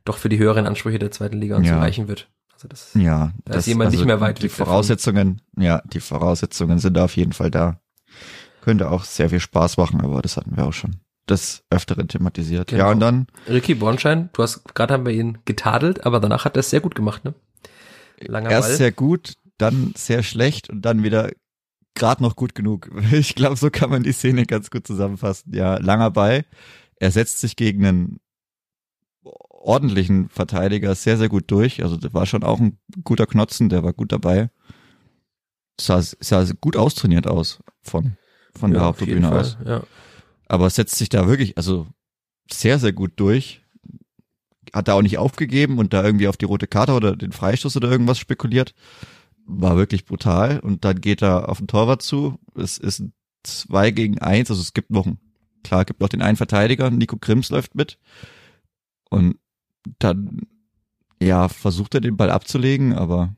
doch 0.09 0.19
für 0.19 0.29
die 0.29 0.39
höheren 0.39 0.67
Ansprüche 0.67 0.99
der 0.99 1.11
zweiten 1.11 1.39
Liga 1.41 1.57
und 1.57 1.65
ja. 1.65 1.75
so 1.75 1.81
reichen 1.81 2.09
wird. 2.09 2.29
Also 2.53 2.69
das, 2.69 2.91
ja, 2.95 3.33
da 3.45 3.53
das, 3.53 3.59
ist 3.59 3.67
jemand 3.67 3.89
also 3.89 3.99
nicht 3.99 4.07
mehr 4.07 4.21
weit 4.21 4.43
Die 4.43 4.49
Voraussetzungen, 4.49 5.41
davon. 5.55 5.63
ja, 5.65 5.83
die 5.93 6.01
Voraussetzungen 6.01 6.79
sind 6.79 6.95
da 6.95 7.05
auf 7.05 7.17
jeden 7.17 7.33
Fall 7.33 7.51
da. 7.51 7.81
Könnte 8.63 8.91
auch 8.91 9.05
sehr 9.05 9.31
viel 9.31 9.41
Spaß 9.41 9.77
machen, 9.77 10.01
aber 10.01 10.23
das 10.23 10.37
hatten 10.37 10.57
wir 10.57 10.67
auch 10.67 10.73
schon 10.73 10.97
des 11.29 11.63
Öfteren 11.71 12.09
thematisiert. 12.09 12.69
Genau. 12.69 12.85
Ja, 12.85 12.91
und 12.91 13.01
dann. 13.01 13.27
Ricky 13.49 13.75
Bornschein, 13.75 14.31
du 14.33 14.43
hast, 14.43 14.75
gerade 14.75 14.95
haben 14.95 15.07
wir 15.07 15.13
ihn 15.13 15.39
getadelt, 15.45 16.05
aber 16.05 16.21
danach 16.21 16.45
hat 16.45 16.57
er 16.57 16.61
es 16.61 16.71
sehr 16.71 16.81
gut 16.81 16.95
gemacht, 16.95 17.25
ne? 17.25 17.35
Langer 18.21 18.51
Erst 18.51 18.69
Ball. 18.71 18.77
sehr 18.77 18.93
gut, 18.93 19.35
dann 19.59 19.93
sehr 19.97 20.23
schlecht 20.23 20.71
und 20.71 20.83
dann 20.83 21.03
wieder 21.03 21.31
gerade 21.95 22.23
noch 22.23 22.35
gut 22.35 22.55
genug. 22.55 22.91
Ich 23.13 23.35
glaube, 23.35 23.57
so 23.57 23.71
kann 23.71 23.91
man 23.91 24.03
die 24.03 24.13
Szene 24.13 24.47
ganz 24.47 24.71
gut 24.71 24.87
zusammenfassen. 24.87 25.55
Ja, 25.55 25.79
langer 25.79 26.11
Ball. 26.11 26.45
Er 26.97 27.11
setzt 27.11 27.39
sich 27.39 27.55
gegen 27.55 27.87
einen 27.87 28.21
ordentlichen 29.59 30.29
Verteidiger 30.29 30.95
sehr, 30.95 31.19
sehr 31.19 31.29
gut 31.29 31.45
durch. 31.51 31.83
Also 31.83 31.97
das 31.97 32.15
war 32.15 32.27
schon 32.27 32.43
auch 32.43 32.61
ein 32.61 32.79
guter 33.05 33.27
Knotzen, 33.27 33.69
der 33.69 33.83
war 33.83 33.93
gut 33.93 34.13
dabei. 34.13 34.51
Sah, 35.81 36.03
sah 36.03 36.45
gut 36.61 36.77
austrainiert 36.77 37.27
aus 37.27 37.61
von, 37.83 38.17
von 38.55 38.71
ja, 38.71 38.79
der 38.79 38.87
Haupttribüne 38.87 39.31
aus. 39.31 39.59
Ja 39.65 39.83
aber 40.49 40.71
setzt 40.71 40.97
sich 40.97 41.11
da 41.11 41.29
wirklich, 41.29 41.57
also 41.57 41.87
sehr, 42.51 42.79
sehr 42.79 42.93
gut 42.93 43.13
durch. 43.17 43.63
Hat 44.75 44.89
da 44.89 44.95
auch 44.95 45.03
nicht 45.03 45.19
aufgegeben 45.19 45.79
und 45.79 45.93
da 45.93 46.03
irgendwie 46.05 46.29
auf 46.29 46.37
die 46.37 46.47
rote 46.47 46.67
Karte 46.67 46.93
oder 46.93 47.17
den 47.17 47.33
Freistoß 47.33 47.77
oder 47.77 47.91
irgendwas 47.91 48.19
spekuliert. 48.19 48.75
War 49.45 49.77
wirklich 49.77 50.05
brutal. 50.05 50.59
Und 50.61 50.85
dann 50.85 51.01
geht 51.01 51.23
er 51.23 51.49
auf 51.49 51.59
den 51.59 51.69
Torwart 51.69 52.03
zu. 52.03 52.39
Es 52.55 52.79
ist 52.79 53.03
zwei 53.45 53.91
gegen 53.91 54.19
eins, 54.19 54.51
also 54.51 54.61
es 54.61 54.75
gibt 54.75 54.91
noch 54.91 55.07
ein, 55.07 55.19
klar, 55.63 55.85
gibt 55.85 56.01
noch 56.01 56.09
den 56.09 56.23
einen 56.23 56.37
Verteidiger, 56.37 56.91
Nico 56.91 57.17
Krims 57.17 57.51
läuft 57.51 57.75
mit. 57.75 57.99
Und 59.11 59.39
dann, 59.99 60.47
ja, 61.21 61.49
versucht 61.49 61.95
er 61.95 62.01
den 62.01 62.17
Ball 62.17 62.31
abzulegen, 62.31 62.95
aber 62.95 63.35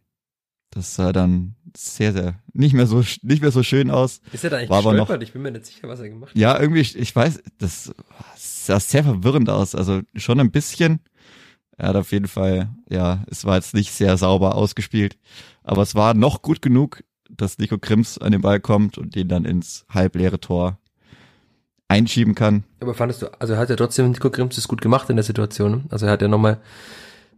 das 0.71 0.95
sah 0.95 1.13
dann 1.13 1.57
sehr, 1.77 2.13
sehr 2.13 2.41
nicht 2.53 2.75
mehr 2.75 2.87
so 2.87 3.03
nicht 3.23 3.43
mehr 3.43 3.51
so 3.51 3.63
schön 3.63 3.91
aus. 3.91 4.21
Ist 4.33 4.45
er 4.45 4.51
da 4.51 4.57
eigentlich 4.59 4.71
War 4.71 4.79
aber 4.79 4.95
noch, 4.95 5.11
Ich 5.21 5.33
bin 5.33 5.43
mir 5.43 5.51
nicht 5.51 5.67
sicher, 5.67 5.89
was 5.89 6.01
er 6.01 6.09
gemacht 6.09 6.31
hat. 6.31 6.37
Ja, 6.37 6.59
irgendwie, 6.59 6.81
ich 6.81 7.15
weiß, 7.15 7.43
das 7.59 7.93
sah 8.37 8.81
sehr 8.81 9.05
verwirrend 9.05 9.51
aus. 9.51 9.75
Also 9.75 10.01
schon 10.15 10.41
ein 10.41 10.51
bisschen. 10.51 11.01
Er 11.77 11.89
hat 11.89 11.97
auf 11.97 12.13
jeden 12.13 12.29
Fall, 12.29 12.75
ja, 12.89 13.25
es 13.31 13.45
war 13.45 13.57
jetzt 13.57 13.75
nicht 13.75 13.93
sehr 13.93 14.17
sauber 14.17 14.55
ausgespielt. 14.55 15.17
Aber 15.63 15.83
es 15.83 15.95
war 15.95 16.15
noch 16.15 16.43
gut 16.43 16.61
genug, 16.61 17.03
dass 17.31 17.59
Nico 17.59 17.79
Krims 17.79 18.19
an 18.19 18.33
den 18.33 18.43
Ball 18.43 18.61
kommt 18.61 18.99
und 18.99 19.15
den 19.15 19.29
dann 19.29 19.45
ins 19.45 19.87
halbleere 19.89 20.41
Tor 20.41 20.79
einschieben 21.89 22.35
kann. 22.35 22.65
Aber 22.81 22.95
fandest 22.95 23.23
du, 23.23 23.27
also 23.39 23.57
hat 23.57 23.71
er 23.71 23.77
trotzdem 23.77 24.11
Nico 24.11 24.31
Krims 24.31 24.57
das 24.57 24.67
gut 24.67 24.81
gemacht 24.81 25.11
in 25.11 25.17
der 25.17 25.23
Situation. 25.23 25.85
Also 25.91 26.07
er 26.07 26.13
hat 26.13 26.23
ja 26.23 26.29
nochmal 26.29 26.59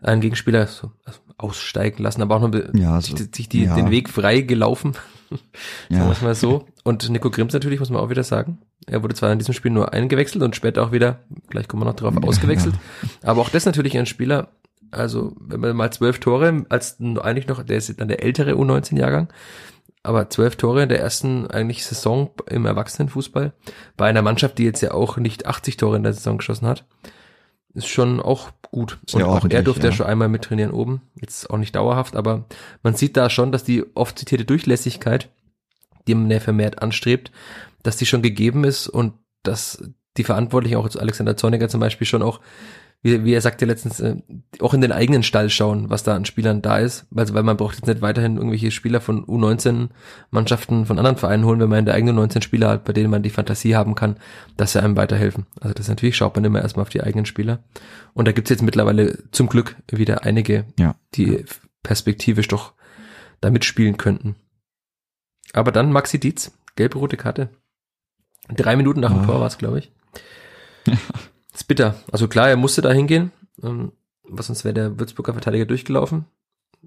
einen 0.01 0.21
Gegenspieler 0.21 0.67
so, 0.67 0.91
also 1.05 1.19
aussteigen 1.39 2.03
lassen, 2.03 2.23
aber 2.23 2.37
auch 2.37 2.49
noch 2.49 2.75
ja, 2.75 3.01
so, 3.01 3.17
sich 3.17 3.49
die, 3.49 3.65
ja. 3.65 3.75
den 3.75 3.91
Weg 3.91 4.09
frei 4.09 4.41
gelaufen. 4.41 4.93
sagen 5.31 5.41
ja. 5.91 6.09
wir 6.09 6.27
mal 6.27 6.35
so. 6.35 6.67
Und 6.85 7.09
Nico 7.09 7.31
Grimms 7.31 7.53
natürlich, 7.53 7.81
muss 7.81 7.91
man 7.91 8.01
auch 8.01 8.11
wieder 8.11 8.25
sagen. 8.25 8.59
Er 8.87 9.03
wurde 9.03 9.15
zwar 9.15 9.33
in 9.33 9.39
diesem 9.39 9.55
Spiel 9.55 9.71
nur 9.71 9.93
eingewechselt 9.93 10.43
und 10.43 10.57
später 10.57 10.83
auch 10.83 10.93
wieder, 10.93 11.21
gleich 11.49 11.69
kommen 11.69 11.83
wir 11.83 11.87
noch 11.87 11.97
drauf, 11.97 12.15
ausgewechselt. 12.23 12.75
Aber 13.23 13.41
auch 13.41 13.49
das 13.49 13.65
natürlich 13.65 13.97
ein 13.97 14.07
Spieler, 14.07 14.49
Also, 14.91 15.35
wenn 15.39 15.61
man 15.61 15.77
mal 15.77 15.93
zwölf 15.93 16.19
Tore, 16.19 16.65
als 16.69 16.99
eigentlich 17.01 17.47
noch, 17.47 17.63
der 17.63 17.77
ist 17.77 18.01
dann 18.01 18.09
der 18.09 18.23
ältere 18.23 18.53
U19-Jahrgang, 18.53 19.29
aber 20.03 20.29
zwölf 20.31 20.57
Tore 20.57 20.83
in 20.83 20.89
der 20.89 21.01
ersten 21.01 21.47
eigentlich 21.47 21.85
Saison 21.85 22.31
im 22.49 22.67
Erwachsenenfußball, 22.67 23.53
bei 23.97 24.07
einer 24.09 24.23
Mannschaft, 24.23 24.59
die 24.59 24.65
jetzt 24.65 24.81
ja 24.81 24.93
auch 24.93 25.17
nicht 25.17 25.47
80 25.47 25.77
Tore 25.77 25.97
in 25.97 26.03
der 26.03 26.13
Saison 26.13 26.39
geschossen 26.39 26.67
hat, 26.67 26.85
ist 27.75 27.89
schon 27.89 28.21
auch 28.21 28.51
gut. 28.63 28.99
Sehr 29.07 29.27
und 29.27 29.33
auch 29.33 29.49
er 29.49 29.63
durfte 29.63 29.85
ja. 29.85 29.91
ja. 29.91 29.97
schon 29.97 30.07
einmal 30.07 30.29
mittrainieren 30.29 30.73
oben, 30.73 31.03
jetzt 31.15 31.49
auch 31.51 31.59
nicht 31.59 31.75
dauerhaft, 31.75 32.17
aber 32.17 32.47
man 32.83 32.95
sieht 32.95 33.17
da 33.17 33.31
schon, 33.31 33.53
dass 33.53 33.65
die 33.65 33.85
oft 33.95 34.19
zitierte 34.19 34.45
Durchlässigkeit, 34.45 35.31
die 36.07 36.15
man 36.15 36.31
ja 36.31 36.41
vermehrt 36.41 36.83
anstrebt, 36.83 37.31
dass 37.83 37.97
die 37.97 38.07
schon 38.07 38.23
gegeben 38.23 38.65
ist 38.65 38.89
und 38.89 39.15
dass 39.43 39.83
die 40.17 40.25
Verantwortlichen, 40.25 40.77
auch 40.77 40.95
Alexander 40.95 41.37
Zorniger 41.37 41.69
zum 41.69 41.81
Beispiel, 41.81 42.07
schon 42.07 42.23
auch, 42.23 42.41
wie, 43.05 43.25
wie 43.25 43.33
er 43.35 43.41
sagte 43.41 43.65
letztens, 43.65 43.99
äh, 44.01 44.17
auch 44.61 44.75
in 44.75 44.81
den 44.81 44.93
eigenen 44.93 45.23
Stall 45.25 45.51
schauen, 45.51 45.91
was 45.91 46.05
da 46.05 46.15
an 46.15 46.25
Spielern 46.25 46.63
da 46.63 46.79
ist. 46.79 47.07
Also, 47.15 47.35
weil 47.35 47.43
man 47.43 47.57
braucht 47.57 47.75
jetzt 47.75 47.87
nicht 47.87 48.01
weiterhin 48.01 48.37
irgendwelche 48.37 48.71
Spieler 48.71 49.01
von 49.01 49.25
U19-Mannschaften 49.27 50.87
von 50.87 50.99
anderen 50.99 51.17
Vereinen 51.17 51.45
holen, 51.45 51.59
wenn 51.61 51.69
man 51.69 51.81
in 51.81 51.85
der 51.87 51.95
eigenen 51.95 52.15
19 52.17 52.43
Spieler 52.43 52.69
hat, 52.69 52.85
bei 52.85 52.93
denen 52.93 53.11
man 53.11 53.23
die 53.23 53.31
Fantasie 53.31 53.75
haben 53.75 53.95
kann, 53.97 54.17
dass 54.57 54.73
sie 54.73 54.83
einem 54.83 54.97
weiterhelfen. 54.97 55.47
Also 55.61 55.75
das 55.75 55.89
natürlich 55.89 56.17
schaut 56.17 56.37
man 56.37 56.45
immer 56.45 56.63
erstmal 56.63 56.83
auf 56.83 56.91
die 56.91 57.03
eigenen 57.03 57.27
Spieler. 57.27 57.59
Und 58.15 58.29
da 58.29 58.33
gibt's 58.33 58.51
jetzt 58.51 58.63
mittlerweile 58.63 59.19
zum 59.33 59.49
Glück 59.49 59.77
wieder 59.91 60.25
einige, 60.25 60.67
Ja. 60.79 60.95
die 61.15 61.45
perspektivisch 61.83 62.47
doch 62.49 62.73
da 63.41 63.51
mitspielen 63.51 63.97
könnten. 63.97 64.37
Aber 65.53 65.73
dann 65.73 65.91
Maxi 65.91 66.21
Dietz, 66.21 66.53
gelb-rote 66.77 67.17
Karte. 67.17 67.49
Drei 68.49 68.77
Minuten 68.77 69.01
nach 69.01 69.11
dem 69.13 69.23
Ah. 69.23 69.27
Tor 69.27 69.41
war's, 69.41 69.59
glaube 69.59 69.81
ich. 69.81 69.93
ist 71.53 71.69
bitter. 71.69 71.97
Also 72.11 72.29
klar, 72.29 72.49
er 72.49 72.57
musste 72.57 72.83
da 72.83 72.93
hingehen, 72.93 73.33
ähm, 73.63 73.93
was 74.25 74.47
sonst 74.47 74.65
wäre 74.65 74.75
der 74.75 74.99
Würzburger 74.99 75.33
Verteidiger 75.33 75.67
durchgelaufen. 75.67 76.25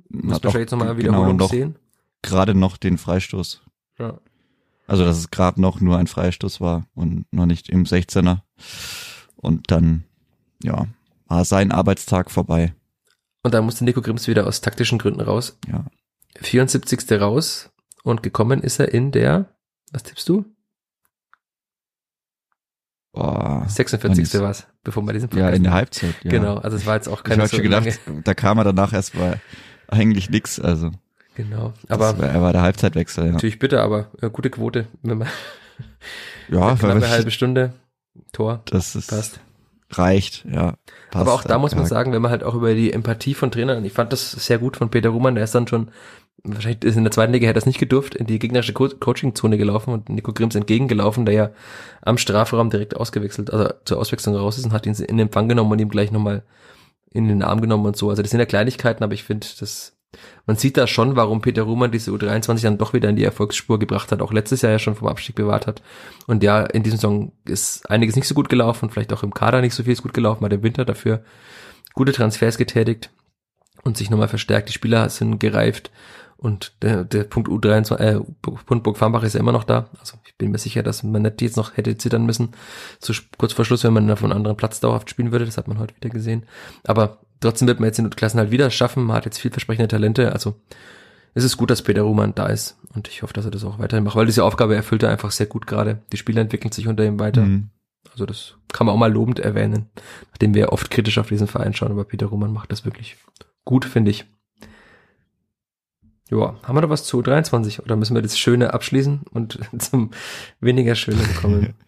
Muss 0.10 0.44
wahrscheinlich 0.44 0.62
jetzt 0.62 0.72
nochmal 0.72 0.96
genau 0.96 0.98
Wiederholung 0.98 1.38
noch 1.38 1.50
sehen. 1.50 1.76
gerade 2.22 2.56
noch 2.56 2.78
den 2.78 2.98
Freistoß. 2.98 3.62
Ja. 4.00 4.20
Also, 4.88 5.04
dass 5.04 5.18
es 5.18 5.32
gerade 5.32 5.60
noch 5.62 5.82
nur 5.82 5.98
ein 5.98 6.08
Freistoß 6.08 6.62
war 6.62 6.88
und 6.94 7.26
noch 7.32 7.46
nicht 7.46 7.70
im 7.70 7.86
16er. 7.86 8.42
Und 9.36 9.72
dann, 9.72 10.04
ja, 10.62 10.88
war 11.28 11.46
sein 11.46 11.72
Arbeitstag 11.72 12.30
vorbei. 12.30 12.74
Und 13.42 13.54
dann 13.54 13.66
musste 13.66 13.84
Nico 13.84 14.02
Grimms 14.02 14.28
wieder 14.28 14.48
aus 14.48 14.62
taktischen 14.62 15.00
Gründen 15.00 15.22
raus. 15.22 15.58
Ja. 15.68 15.86
74. 16.42 17.12
raus 17.20 17.72
und 18.04 18.22
gekommen 18.22 18.62
ist 18.62 18.80
er 18.80 18.94
in 18.94 19.12
der, 19.12 19.50
was 19.92 20.04
tippst 20.04 20.28
du? 20.30 20.46
Boah. 23.16 23.66
46. 23.68 24.36
Und- 24.36 24.42
war's, 24.42 24.68
bevor 24.84 25.04
wir 25.04 25.14
diesen 25.14 25.30
Ja, 25.30 25.36
Podcast 25.36 25.58
in 25.58 25.64
der. 25.64 25.74
Halbzeit. 25.74 26.16
Ja. 26.24 26.32
Genau, 26.32 26.58
also 26.58 26.76
es 26.78 26.86
war 26.86 26.96
jetzt 26.96 27.08
auch 27.08 27.20
Ich 27.20 27.24
keine 27.24 27.44
hatte 27.44 27.56
schon 27.56 27.64
gedacht, 27.64 27.88
da 28.24 28.34
kam 28.34 28.58
er 28.58 28.66
danach 28.66 28.94
erstmal 28.94 29.40
eigentlich 29.88 30.30
nix. 30.30 30.60
Also, 30.60 30.92
Genau, 31.36 31.74
aber 31.90 32.08
aber 32.10 32.28
er 32.28 32.42
war 32.42 32.54
der 32.54 32.62
Halbzeitwechsel. 32.62 33.26
Ja, 33.26 33.32
natürlich 33.34 33.60
bitter, 33.60 33.82
aber 33.84 34.08
äh, 34.22 34.30
gute 34.30 34.50
Quote, 34.50 34.88
wenn 35.02 35.18
man 35.18 35.28
ja 36.50 36.76
knappe 36.76 37.02
weil 37.02 37.10
halbe 37.10 37.32
Stunde 37.32 37.74
Tor 38.32 38.62
das 38.66 38.96
ist, 38.96 39.10
passt. 39.10 39.40
reicht. 39.92 40.46
Ja, 40.50 40.76
passt, 41.12 41.22
Aber 41.28 41.34
auch 41.34 41.44
da 41.44 41.58
muss 41.58 41.74
man 41.76 41.84
ja. 41.84 41.90
sagen, 41.90 42.14
wenn 42.14 42.22
man 42.22 42.32
halt 42.32 42.44
auch 42.44 42.56
über 42.56 42.74
die 42.74 42.94
Empathie 42.94 43.34
von 43.34 43.52
Trainern, 43.52 43.84
ich 43.84 43.92
fand 43.94 44.14
das 44.14 44.32
sehr 44.32 44.60
gut 44.60 44.78
von 44.78 44.90
Peter 44.90 45.10
Ruhmann, 45.10 45.36
der 45.36 45.44
ist 45.44 45.56
dann 45.56 45.68
schon, 45.68 45.90
wahrscheinlich 46.46 46.84
ist 46.84 46.98
in 46.98 47.04
der 47.04 47.12
zweiten 47.12 47.34
Liga 47.34 47.48
hätte 47.48 47.56
das 47.56 47.66
nicht 47.66 47.80
gedurft, 47.80 48.16
in 48.16 48.28
die 48.28 48.40
gegnerische 48.40 48.74
Co 48.74 48.88
Coaching-Zone 48.88 49.58
gelaufen 49.58 49.94
und 49.94 50.10
Nico 50.10 50.34
Grimms 50.34 50.56
entgegengelaufen, 50.56 51.26
der 51.26 51.34
ja 51.34 51.50
am 52.02 52.18
Strafraum 52.18 52.70
direkt 52.70 52.96
ausgewechselt, 52.96 53.52
also 53.52 53.74
zur 53.86 53.98
Auswechslung 53.98 54.36
raus 54.36 54.58
ist 54.58 54.66
und 54.66 54.74
hat 54.74 54.86
ihn 54.86 54.94
in 54.94 55.20
Empfang 55.20 55.50
genommen 55.50 55.72
und 55.72 55.80
ihm 55.80 55.90
gleich 55.90 56.12
nochmal 56.12 56.44
in 57.12 57.28
den 57.28 57.44
Arm 57.44 57.62
genommen 57.62 57.86
und 57.86 57.98
so. 57.98 58.10
Also 58.10 58.22
das 58.22 58.32
sind 58.32 58.40
ja 58.40 58.46
Kleinigkeiten, 58.46 59.04
aber 59.04 59.14
ich 59.14 59.24
finde, 59.24 59.48
das, 59.60 59.98
man 60.46 60.58
sieht 60.58 60.78
da 60.78 60.86
schon, 60.88 61.16
warum 61.16 61.42
Peter 61.42 61.64
Ruhmann 61.64 61.92
diese 61.92 62.12
U23 62.12 62.62
dann 62.62 62.78
doch 62.78 62.94
wieder 62.94 63.10
in 63.10 63.16
die 63.16 63.24
Erfolgsspur 63.24 63.80
gebracht 63.80 64.12
hat, 64.12 64.22
auch 64.22 64.34
letztes 64.34 64.62
Jahr 64.62 64.74
ja 64.74 64.80
schon 64.80 64.96
vom 64.96 65.08
Abstieg 65.08 65.36
bewahrt 65.36 65.68
hat. 65.68 65.82
Und 66.28 66.44
ja, 66.44 66.64
in 66.64 66.84
diesem 66.84 66.98
Saison 66.98 67.32
ist 67.48 67.90
einiges 67.90 68.16
nicht 68.16 68.28
so 68.28 68.36
gut 68.36 68.50
gelaufen, 68.50 68.90
vielleicht 68.90 69.14
auch 69.14 69.24
im 69.24 69.34
Kader 69.34 69.62
nicht 69.62 69.74
so 69.74 69.84
viel 69.84 69.94
ist 69.94 70.04
gut 70.04 70.14
gelaufen, 70.14 70.44
hat 70.46 70.54
im 70.54 70.64
Winter 70.64 70.86
dafür 70.86 71.24
gute 71.94 72.12
Transfers 72.12 72.58
getätigt 72.58 73.10
und 73.84 73.98
sich 73.98 74.10
nochmal 74.10 74.28
verstärkt. 74.28 74.70
Die 74.70 74.74
Spieler 74.74 75.10
sind 75.10 75.40
gereift 75.40 75.92
und 76.38 76.74
der, 76.82 77.04
der 77.04 77.24
Punkt 77.24 77.50
U23, 77.50 77.96
äh, 77.98 78.20
Punkt 78.42 78.98
Farmbach 78.98 79.24
ist 79.24 79.34
ja 79.34 79.40
immer 79.40 79.52
noch 79.52 79.64
da. 79.64 79.90
Also 80.00 80.18
ich 80.26 80.38
bin 80.38 80.52
mir 80.52 80.58
sicher, 80.58 80.84
dass 80.84 81.02
man 81.04 81.22
nicht 81.22 81.42
jetzt 81.42 81.58
noch 81.58 81.78
hätte 81.78 81.98
zittern 81.98 82.26
müssen, 82.26 82.50
so 83.00 83.14
sch- 83.14 83.24
kurz 83.38 83.54
vor 83.54 83.66
Schluss, 83.66 83.84
wenn 83.84 83.94
man 83.94 84.10
auf 84.12 84.24
einem 84.24 84.34
anderen 84.34 84.58
Platz 84.58 84.80
dauerhaft 84.80 85.10
spielen 85.10 85.32
würde. 85.32 85.46
Das 85.46 85.58
hat 85.58 85.68
man 85.68 85.80
heute 85.80 85.96
wieder 85.96 86.10
gesehen. 86.10 86.46
Aber 86.84 87.20
trotzdem 87.40 87.68
wird 87.68 87.80
man 87.80 87.88
jetzt 87.88 88.00
in 88.00 88.06
den 88.06 88.16
Klassen 88.16 88.40
halt 88.40 88.52
wieder 88.52 88.70
schaffen. 88.70 89.04
Man 89.06 89.16
hat 89.16 89.26
jetzt 89.26 89.40
vielversprechende 89.40 89.88
Talente. 89.88 90.32
Also 90.34 90.56
es 91.34 91.44
ist 91.44 91.58
gut, 91.58 91.70
dass 91.70 91.82
Peter 91.82 92.02
Ruhmann 92.04 92.36
da 92.36 92.48
ist 92.48 92.78
und 92.94 93.08
ich 93.08 93.22
hoffe, 93.24 93.34
dass 93.34 93.46
er 93.46 93.52
das 93.52 93.64
auch 93.66 93.80
weiterhin 93.80 94.04
macht, 94.04 94.16
weil 94.16 94.26
diese 94.26 94.44
Aufgabe 94.44 94.76
erfüllt 94.76 95.04
er 95.04 95.10
einfach 95.10 95.32
sehr 95.32 95.48
gut 95.48 95.68
gerade. 95.68 96.02
Die 96.12 96.18
Spieler 96.18 96.42
entwickeln 96.42 96.72
sich 96.72 96.88
unter 96.88 97.04
ihm 97.06 97.20
weiter. 97.20 97.42
Mhm. 97.42 97.70
Also 98.12 98.26
das 98.26 98.56
kann 98.72 98.86
man 98.88 98.94
auch 98.96 99.00
mal 99.00 99.12
lobend 99.12 99.40
erwähnen, 99.40 99.90
nachdem 100.32 100.54
wir 100.54 100.72
oft 100.72 100.90
kritisch 100.92 101.18
auf 101.18 101.28
diesen 101.28 101.48
Verein 101.48 101.74
schauen, 101.74 101.92
aber 101.92 102.06
Peter 102.06 102.28
Ruhmann 102.28 102.54
macht 102.54 102.72
das 102.72 102.86
wirklich 102.86 103.18
gut, 103.66 103.84
finde 103.84 104.12
ich. 104.12 104.26
Ja, 106.32 106.56
haben 106.64 106.76
wir 106.76 106.82
noch 106.82 106.90
was 106.90 107.04
zu 107.04 107.22
23 107.22 107.84
oder 107.84 107.96
müssen 107.96 108.16
wir 108.16 108.22
das 108.22 108.38
Schöne 108.38 108.74
abschließen 108.74 109.22
und 109.32 109.60
zum 109.80 110.12
weniger 110.60 110.96
Schönen 110.96 111.36
kommen? 111.42 111.74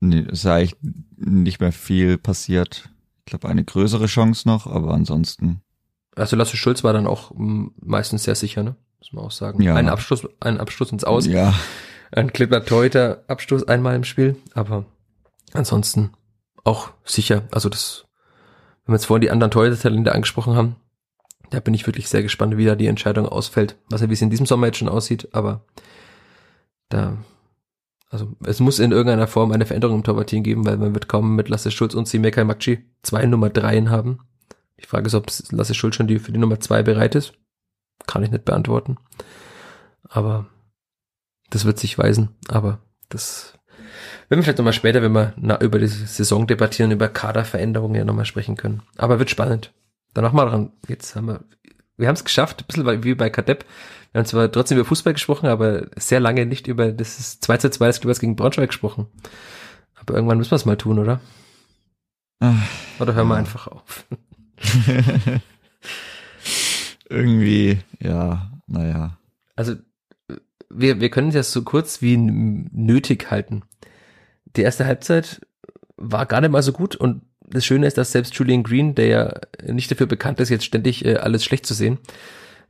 Nee, 0.00 0.26
es 0.26 0.40
ist 0.40 0.44
ja 0.44 0.56
eigentlich 0.56 0.76
nicht 1.16 1.60
mehr 1.60 1.72
viel 1.72 2.18
passiert. 2.18 2.90
Ich 3.20 3.24
glaube, 3.24 3.48
eine 3.48 3.64
größere 3.64 4.04
Chance 4.04 4.46
noch, 4.46 4.66
aber 4.66 4.92
ansonsten, 4.92 5.62
Also 6.14 6.36
Lasse 6.36 6.58
Schulz 6.58 6.84
war 6.84 6.92
dann 6.92 7.06
auch 7.06 7.30
mm, 7.34 7.68
meistens 7.80 8.24
sehr 8.24 8.34
sicher, 8.34 8.62
ne? 8.62 8.76
Muss 8.98 9.14
man 9.14 9.24
auch 9.24 9.30
sagen. 9.30 9.62
Ja. 9.62 9.74
Ein 9.76 9.88
Abschluss, 9.88 10.28
ein 10.40 10.60
Abschluss 10.60 10.92
ins 10.92 11.04
Aus, 11.04 11.24
ja, 11.24 11.54
ein 12.12 12.34
Klippler 12.34 12.66
Torhüter 12.66 13.24
Abschluss 13.28 13.66
einmal 13.66 13.96
im 13.96 14.04
Spiel, 14.04 14.36
aber 14.52 14.84
ansonsten 15.54 16.10
auch 16.64 16.90
sicher. 17.04 17.44
Also 17.50 17.70
das, 17.70 18.04
wenn 18.84 18.92
wir 18.92 18.96
jetzt 18.96 19.06
vorhin 19.06 19.22
die 19.22 19.30
anderen 19.30 19.50
Torhüter-Talente 19.52 20.12
angesprochen 20.12 20.54
haben, 20.54 20.76
da 21.50 21.60
bin 21.60 21.74
ich 21.74 21.86
wirklich 21.86 22.08
sehr 22.08 22.22
gespannt, 22.22 22.56
wie 22.56 22.64
da 22.64 22.74
die 22.74 22.86
Entscheidung 22.86 23.26
ausfällt. 23.26 23.76
Was 23.88 24.00
ja, 24.00 24.08
wie 24.08 24.14
es 24.14 24.22
in 24.22 24.30
diesem 24.30 24.46
Sommer 24.46 24.66
jetzt 24.66 24.78
schon 24.78 24.88
aussieht, 24.88 25.28
aber 25.32 25.64
da, 26.88 27.16
also 28.10 28.36
es 28.44 28.60
muss 28.60 28.78
in 28.78 28.92
irgendeiner 28.92 29.26
Form 29.26 29.52
eine 29.52 29.66
Veränderung 29.66 29.98
im 29.98 30.04
Torwartteam 30.04 30.42
geben, 30.42 30.66
weil 30.66 30.76
man 30.76 30.94
wird 30.94 31.08
kaum 31.08 31.34
mit 31.36 31.48
Lasse 31.48 31.70
Schulz 31.70 31.94
und 31.94 32.08
Simekai 32.08 32.44
Makci 32.44 32.84
zwei 33.02 33.26
Nummer 33.26 33.50
dreien 33.50 33.90
haben. 33.90 34.18
Die 34.80 34.86
Frage 34.86 35.06
ist, 35.06 35.14
ob 35.14 35.26
Lasse 35.50 35.74
Schulz 35.74 35.96
schon 35.96 36.06
die, 36.06 36.18
für 36.18 36.32
die 36.32 36.38
Nummer 36.38 36.60
zwei 36.60 36.82
bereit 36.82 37.14
ist. 37.14 37.34
Kann 38.06 38.22
ich 38.22 38.30
nicht 38.30 38.44
beantworten. 38.44 38.98
Aber 40.08 40.46
das 41.50 41.64
wird 41.64 41.78
sich 41.78 41.96
weisen. 41.98 42.30
Aber 42.48 42.80
das 43.08 43.58
wenn 44.28 44.38
wir 44.38 44.42
vielleicht 44.44 44.58
nochmal 44.58 44.72
später, 44.72 45.02
wenn 45.02 45.12
wir 45.12 45.34
na, 45.36 45.60
über 45.60 45.78
die 45.78 45.86
Saison 45.86 46.46
debattieren, 46.46 46.90
über 46.90 47.08
Kaderveränderungen 47.08 47.96
ja 47.96 48.04
nochmal 48.04 48.24
sprechen 48.24 48.56
können. 48.56 48.82
Aber 48.96 49.18
wird 49.18 49.30
spannend. 49.30 49.72
Dann 50.14 50.24
machen 50.24 50.36
wir 50.36 50.46
dran. 50.46 50.72
Jetzt 50.88 51.14
haben 51.16 51.26
wir, 51.26 51.44
wir 51.96 52.08
haben 52.08 52.14
es 52.14 52.24
geschafft, 52.24 52.62
ein 52.62 52.66
bisschen 52.66 53.04
wie 53.04 53.14
bei 53.14 53.30
Kadepp. 53.30 53.64
Wir 54.12 54.20
haben 54.20 54.26
zwar 54.26 54.50
trotzdem 54.50 54.78
über 54.78 54.86
Fußball 54.86 55.12
gesprochen, 55.12 55.46
aber 55.46 55.88
sehr 55.96 56.20
lange 56.20 56.46
nicht 56.46 56.66
über 56.68 56.92
das 56.92 57.40
2 57.40 57.56
zu 57.58 57.70
2 57.70 57.86
des 57.90 58.20
gegen 58.20 58.36
Braunschweig 58.36 58.68
gesprochen. 58.68 59.06
Aber 59.96 60.14
irgendwann 60.14 60.38
müssen 60.38 60.52
wir 60.52 60.56
es 60.56 60.66
mal 60.66 60.76
tun, 60.76 60.98
oder? 60.98 61.20
Ah, 62.40 62.54
Oder 63.00 63.14
hören 63.14 63.28
wir 63.28 63.34
Ja. 63.34 63.40
einfach 63.40 63.68
auf? 63.68 64.06
irgendwie, 67.08 67.78
ja, 68.00 68.50
naja. 68.66 69.18
Also, 69.56 69.74
wir, 70.70 71.00
wir 71.00 71.10
können 71.10 71.28
es 71.28 71.34
ja 71.34 71.42
so 71.42 71.62
kurz 71.62 72.02
wie 72.02 72.16
nötig 72.16 73.30
halten. 73.30 73.62
Die 74.56 74.62
erste 74.62 74.86
Halbzeit 74.86 75.40
war 75.96 76.26
gar 76.26 76.40
nicht 76.40 76.50
mal 76.50 76.62
so 76.62 76.72
gut 76.72 76.96
und 76.96 77.22
das 77.46 77.64
Schöne 77.64 77.86
ist, 77.86 77.98
dass 77.98 78.12
selbst 78.12 78.34
Julian 78.34 78.62
Green, 78.62 78.94
der 78.94 79.06
ja 79.06 79.40
nicht 79.66 79.90
dafür 79.90 80.06
bekannt 80.06 80.40
ist, 80.40 80.48
jetzt 80.48 80.64
ständig 80.64 81.04
äh, 81.04 81.16
alles 81.16 81.44
schlecht 81.44 81.66
zu 81.66 81.74
sehen, 81.74 81.98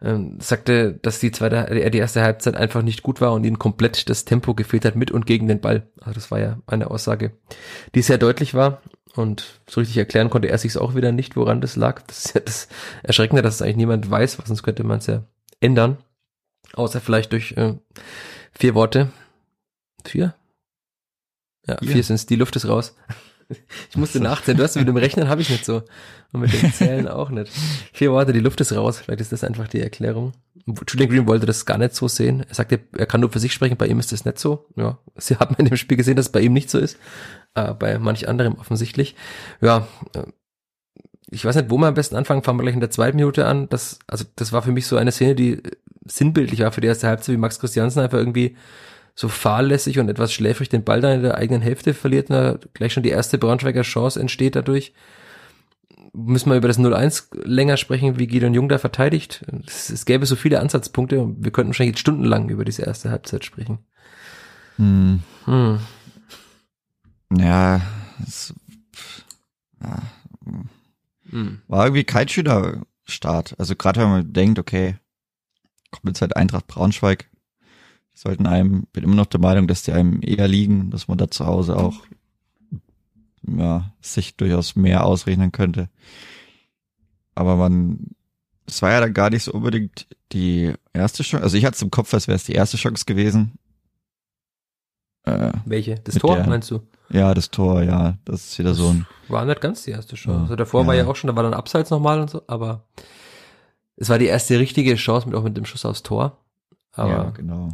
ähm, 0.02 0.38
sagte, 0.40 0.98
dass 1.02 1.20
die 1.20 1.30
zweite, 1.30 1.68
äh, 1.68 1.90
die 1.90 1.98
erste 1.98 2.22
Halbzeit 2.22 2.56
einfach 2.56 2.82
nicht 2.82 3.02
gut 3.02 3.20
war 3.20 3.32
und 3.32 3.44
ihm 3.44 3.58
komplett 3.58 4.08
das 4.08 4.24
Tempo 4.24 4.54
gefehlt 4.54 4.84
hat 4.84 4.96
mit 4.96 5.10
und 5.10 5.26
gegen 5.26 5.48
den 5.48 5.60
Ball. 5.60 5.88
Also 6.00 6.14
das 6.14 6.30
war 6.30 6.40
ja 6.40 6.58
eine 6.66 6.90
Aussage, 6.90 7.32
die 7.94 8.02
sehr 8.02 8.18
deutlich 8.18 8.54
war 8.54 8.82
und 9.14 9.60
so 9.68 9.80
richtig 9.80 9.96
erklären 9.96 10.30
konnte 10.30 10.48
er 10.48 10.58
sich 10.58 10.76
auch 10.76 10.94
wieder 10.94 11.12
nicht, 11.12 11.36
woran 11.36 11.60
das 11.60 11.76
lag. 11.76 12.02
Das 12.06 12.24
ist 12.26 12.34
ja 12.34 12.40
das 12.40 12.68
Erschreckende, 13.02 13.42
dass 13.42 13.56
es 13.56 13.62
eigentlich 13.62 13.76
niemand 13.76 14.10
weiß, 14.10 14.38
was 14.38 14.48
sonst 14.48 14.62
könnte 14.62 14.84
man 14.84 14.98
es 14.98 15.06
ja 15.06 15.24
ändern. 15.60 15.98
Außer 16.72 17.00
vielleicht 17.00 17.32
durch 17.32 17.52
äh, 17.52 17.74
vier 18.52 18.74
Worte. 18.74 19.12
Vier? 20.04 20.34
Ja, 21.66 21.78
Vier. 21.78 21.92
vier 21.92 22.04
sind's. 22.04 22.26
Die 22.26 22.36
Luft 22.36 22.56
ist 22.56 22.68
raus. 22.68 22.96
Ich 23.90 23.96
musste 23.96 24.20
nachzählen. 24.20 24.58
Du 24.58 24.64
hast 24.64 24.76
mit 24.76 24.88
dem 24.88 24.96
Rechnen 24.96 25.28
habe 25.28 25.40
ich 25.40 25.50
nicht 25.50 25.64
so. 25.64 25.82
Und 26.32 26.40
mit 26.40 26.52
dem 26.52 26.72
Zählen 26.72 27.08
auch 27.08 27.30
nicht. 27.30 27.52
Vier 27.92 28.12
Worte, 28.12 28.32
die 28.32 28.40
Luft 28.40 28.60
ist 28.60 28.72
raus. 28.72 28.98
Vielleicht 28.98 29.20
ist 29.20 29.32
das 29.32 29.44
einfach 29.44 29.68
die 29.68 29.80
Erklärung. 29.80 30.32
Julian 30.88 31.10
Green 31.10 31.26
wollte 31.26 31.46
das 31.46 31.66
gar 31.66 31.78
nicht 31.78 31.94
so 31.94 32.08
sehen. 32.08 32.44
Er 32.48 32.54
sagte, 32.54 32.80
er 32.96 33.06
kann 33.06 33.20
nur 33.20 33.30
für 33.30 33.38
sich 33.38 33.52
sprechen. 33.52 33.76
Bei 33.76 33.86
ihm 33.86 34.00
ist 34.00 34.12
das 34.12 34.24
nicht 34.24 34.38
so. 34.38 34.66
Ja, 34.76 34.98
sie 35.16 35.36
haben 35.36 35.54
in 35.58 35.66
dem 35.66 35.76
Spiel 35.76 35.96
gesehen, 35.96 36.16
dass 36.16 36.26
es 36.26 36.32
bei 36.32 36.40
ihm 36.40 36.52
nicht 36.52 36.70
so 36.70 36.78
ist. 36.78 36.98
Äh, 37.54 37.74
bei 37.74 37.98
manch 37.98 38.28
anderem 38.28 38.54
offensichtlich. 38.54 39.14
Ja, 39.60 39.86
äh, 40.14 40.22
ich 41.30 41.44
weiß 41.44 41.56
nicht, 41.56 41.70
wo 41.70 41.78
wir 41.78 41.86
am 41.86 41.94
besten 41.94 42.16
anfangen, 42.16 42.42
fangen 42.42 42.58
wir 42.58 42.62
gleich 42.62 42.74
in 42.74 42.80
der 42.80 42.90
zweiten 42.90 43.16
Minute 43.16 43.46
an. 43.46 43.68
Das, 43.68 43.98
also 44.06 44.24
das 44.36 44.52
war 44.52 44.62
für 44.62 44.72
mich 44.72 44.86
so 44.86 44.96
eine 44.96 45.12
Szene, 45.12 45.34
die 45.34 45.62
sinnbildlich 46.06 46.60
war 46.60 46.72
für 46.72 46.80
die 46.80 46.86
erste 46.86 47.08
Halbzeit, 47.08 47.34
wie 47.34 47.38
Max 47.38 47.58
Christiansen 47.58 48.00
einfach 48.00 48.18
irgendwie 48.18 48.56
so 49.14 49.28
fahrlässig 49.28 49.98
und 49.98 50.08
etwas 50.08 50.32
schläfrig 50.32 50.68
den 50.68 50.84
Ball 50.84 51.00
dann 51.00 51.16
in 51.16 51.22
der 51.22 51.36
eigenen 51.36 51.62
Hälfte 51.62 51.94
verliert, 51.94 52.30
na, 52.30 52.58
gleich 52.74 52.92
schon 52.92 53.02
die 53.02 53.10
erste 53.10 53.38
Braunschweiger 53.38 53.82
Chance 53.82 54.20
entsteht 54.20 54.56
dadurch. 54.56 54.92
Müssen 56.12 56.50
wir 56.50 56.56
über 56.56 56.68
das 56.68 56.78
0-1 56.78 57.44
länger 57.44 57.76
sprechen, 57.76 58.18
wie 58.18 58.26
Gideon 58.26 58.54
Jung 58.54 58.68
da 58.68 58.78
verteidigt. 58.78 59.44
Es, 59.66 59.90
es 59.90 60.04
gäbe 60.04 60.26
so 60.26 60.36
viele 60.36 60.60
Ansatzpunkte 60.60 61.20
und 61.20 61.44
wir 61.44 61.50
könnten 61.50 61.70
wahrscheinlich 61.70 61.94
jetzt 61.94 62.00
stundenlang 62.00 62.48
über 62.48 62.64
diese 62.64 62.82
erste 62.82 63.10
Halbzeit 63.10 63.44
sprechen. 63.44 63.78
Hm. 64.76 65.22
Hm. 65.44 65.78
Ja, 67.36 67.80
es, 68.22 68.54
ja, 69.82 70.02
Hm. 71.30 71.62
war 71.66 71.84
irgendwie 71.86 72.04
kein 72.04 72.28
schöner 72.28 72.82
Start. 73.04 73.54
Also 73.58 73.74
gerade 73.74 74.00
wenn 74.00 74.08
man 74.08 74.32
denkt, 74.32 74.58
okay, 74.58 74.96
kommt 75.90 76.06
jetzt 76.06 76.20
halt 76.20 76.36
Eintracht 76.36 76.66
Braunschweig, 76.66 77.28
sollten 78.24 78.46
einem, 78.46 78.84
bin 78.92 79.04
immer 79.04 79.14
noch 79.16 79.26
der 79.26 79.40
Meinung, 79.40 79.66
dass 79.68 79.82
die 79.82 79.92
einem 79.92 80.20
eher 80.22 80.48
liegen, 80.48 80.90
dass 80.90 81.06
man 81.08 81.18
da 81.18 81.30
zu 81.30 81.46
Hause 81.46 81.76
auch 81.76 81.94
ja, 83.46 83.92
sich 84.00 84.36
durchaus 84.36 84.74
mehr 84.76 85.04
ausrechnen 85.04 85.52
könnte. 85.52 85.88
Aber 87.34 87.56
man, 87.56 88.10
es 88.66 88.80
war 88.80 88.90
ja 88.92 89.00
dann 89.00 89.12
gar 89.14 89.28
nicht 89.30 89.42
so 89.44 89.52
unbedingt 89.52 90.06
die 90.32 90.72
erste 90.92 91.22
Chance. 91.22 91.44
Also 91.44 91.56
ich 91.58 91.64
hatte 91.66 91.74
es 91.76 91.82
im 91.82 91.90
Kopf, 91.90 92.14
als 92.14 92.26
wäre 92.28 92.36
es 92.36 92.44
die 92.44 92.52
erste 92.54 92.76
Chance 92.78 93.04
gewesen. 93.04 93.52
Äh, 95.24 95.52
Welche? 95.64 95.96
Das 95.96 96.14
Tor, 96.16 96.36
der- 96.36 96.46
meinst 96.46 96.70
du? 96.70 96.80
ja, 97.10 97.34
das 97.34 97.50
Tor, 97.50 97.82
ja, 97.82 98.16
das 98.24 98.46
ist 98.50 98.58
wieder 98.58 98.74
so 98.74 98.88
ein 98.88 99.06
War 99.28 99.44
nicht 99.44 99.60
ganz 99.60 99.82
die 99.84 99.90
erste 99.90 100.16
Chance. 100.16 100.36
Ja. 100.38 100.42
Also 100.44 100.56
davor 100.56 100.86
war 100.86 100.94
Ja. 100.94 101.02
ja 101.04 101.08
auch 101.10 101.16
schon, 101.16 101.28
da 101.28 101.36
war 101.36 101.42
dann 101.42 101.54
Abseits 101.54 101.90
nochmal 101.90 102.20
und 102.20 102.30
so, 102.30 102.42
aber 102.46 102.84
es 103.96 104.08
war 104.08 104.18
die 104.18 104.26
erste 104.26 104.58
richtige 104.58 104.94
Chance 104.96 105.26
mit 105.28 105.36
auch 105.36 105.42
mit 105.44 105.56
dem 105.56 105.64
Schuss 105.64 105.84
aufs 105.84 106.02
Tor. 106.02 106.38
Aber 106.92 107.10
ja, 107.10 107.30
genau. 107.30 107.68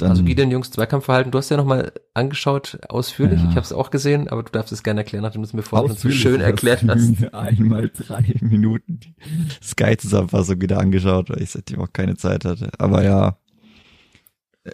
Dann, 0.00 0.10
also 0.10 0.24
Gideon 0.24 0.50
Jungs 0.50 0.70
Zweikampfverhalten, 0.70 1.30
du 1.30 1.38
hast 1.38 1.50
ja 1.50 1.56
nochmal 1.56 1.92
angeschaut, 2.14 2.78
ausführlich. 2.88 3.40
Ja. 3.40 3.50
Ich 3.50 3.56
habe 3.56 3.64
es 3.64 3.72
auch 3.72 3.90
gesehen, 3.90 4.28
aber 4.28 4.42
du 4.42 4.50
darfst 4.50 4.72
es 4.72 4.82
gerne 4.82 5.00
erklären, 5.00 5.22
nachdem 5.22 5.42
du 5.42 5.46
es 5.48 5.52
mir 5.52 5.62
vorhin 5.62 5.96
so 5.96 6.10
schön 6.10 6.40
erklärt 6.40 6.84
hast. 6.88 7.24
Einmal 7.34 7.90
drei 7.90 8.34
Minuten 8.40 9.00
die 9.00 9.14
Sky-Zusammenfassung 9.62 10.60
wieder 10.60 10.78
angeschaut, 10.78 11.28
weil 11.30 11.42
ich 11.42 11.50
seitdem 11.50 11.80
auch 11.80 11.92
keine 11.92 12.16
Zeit 12.16 12.44
hatte. 12.44 12.70
Aber 12.78 13.04
ja, 13.04 13.36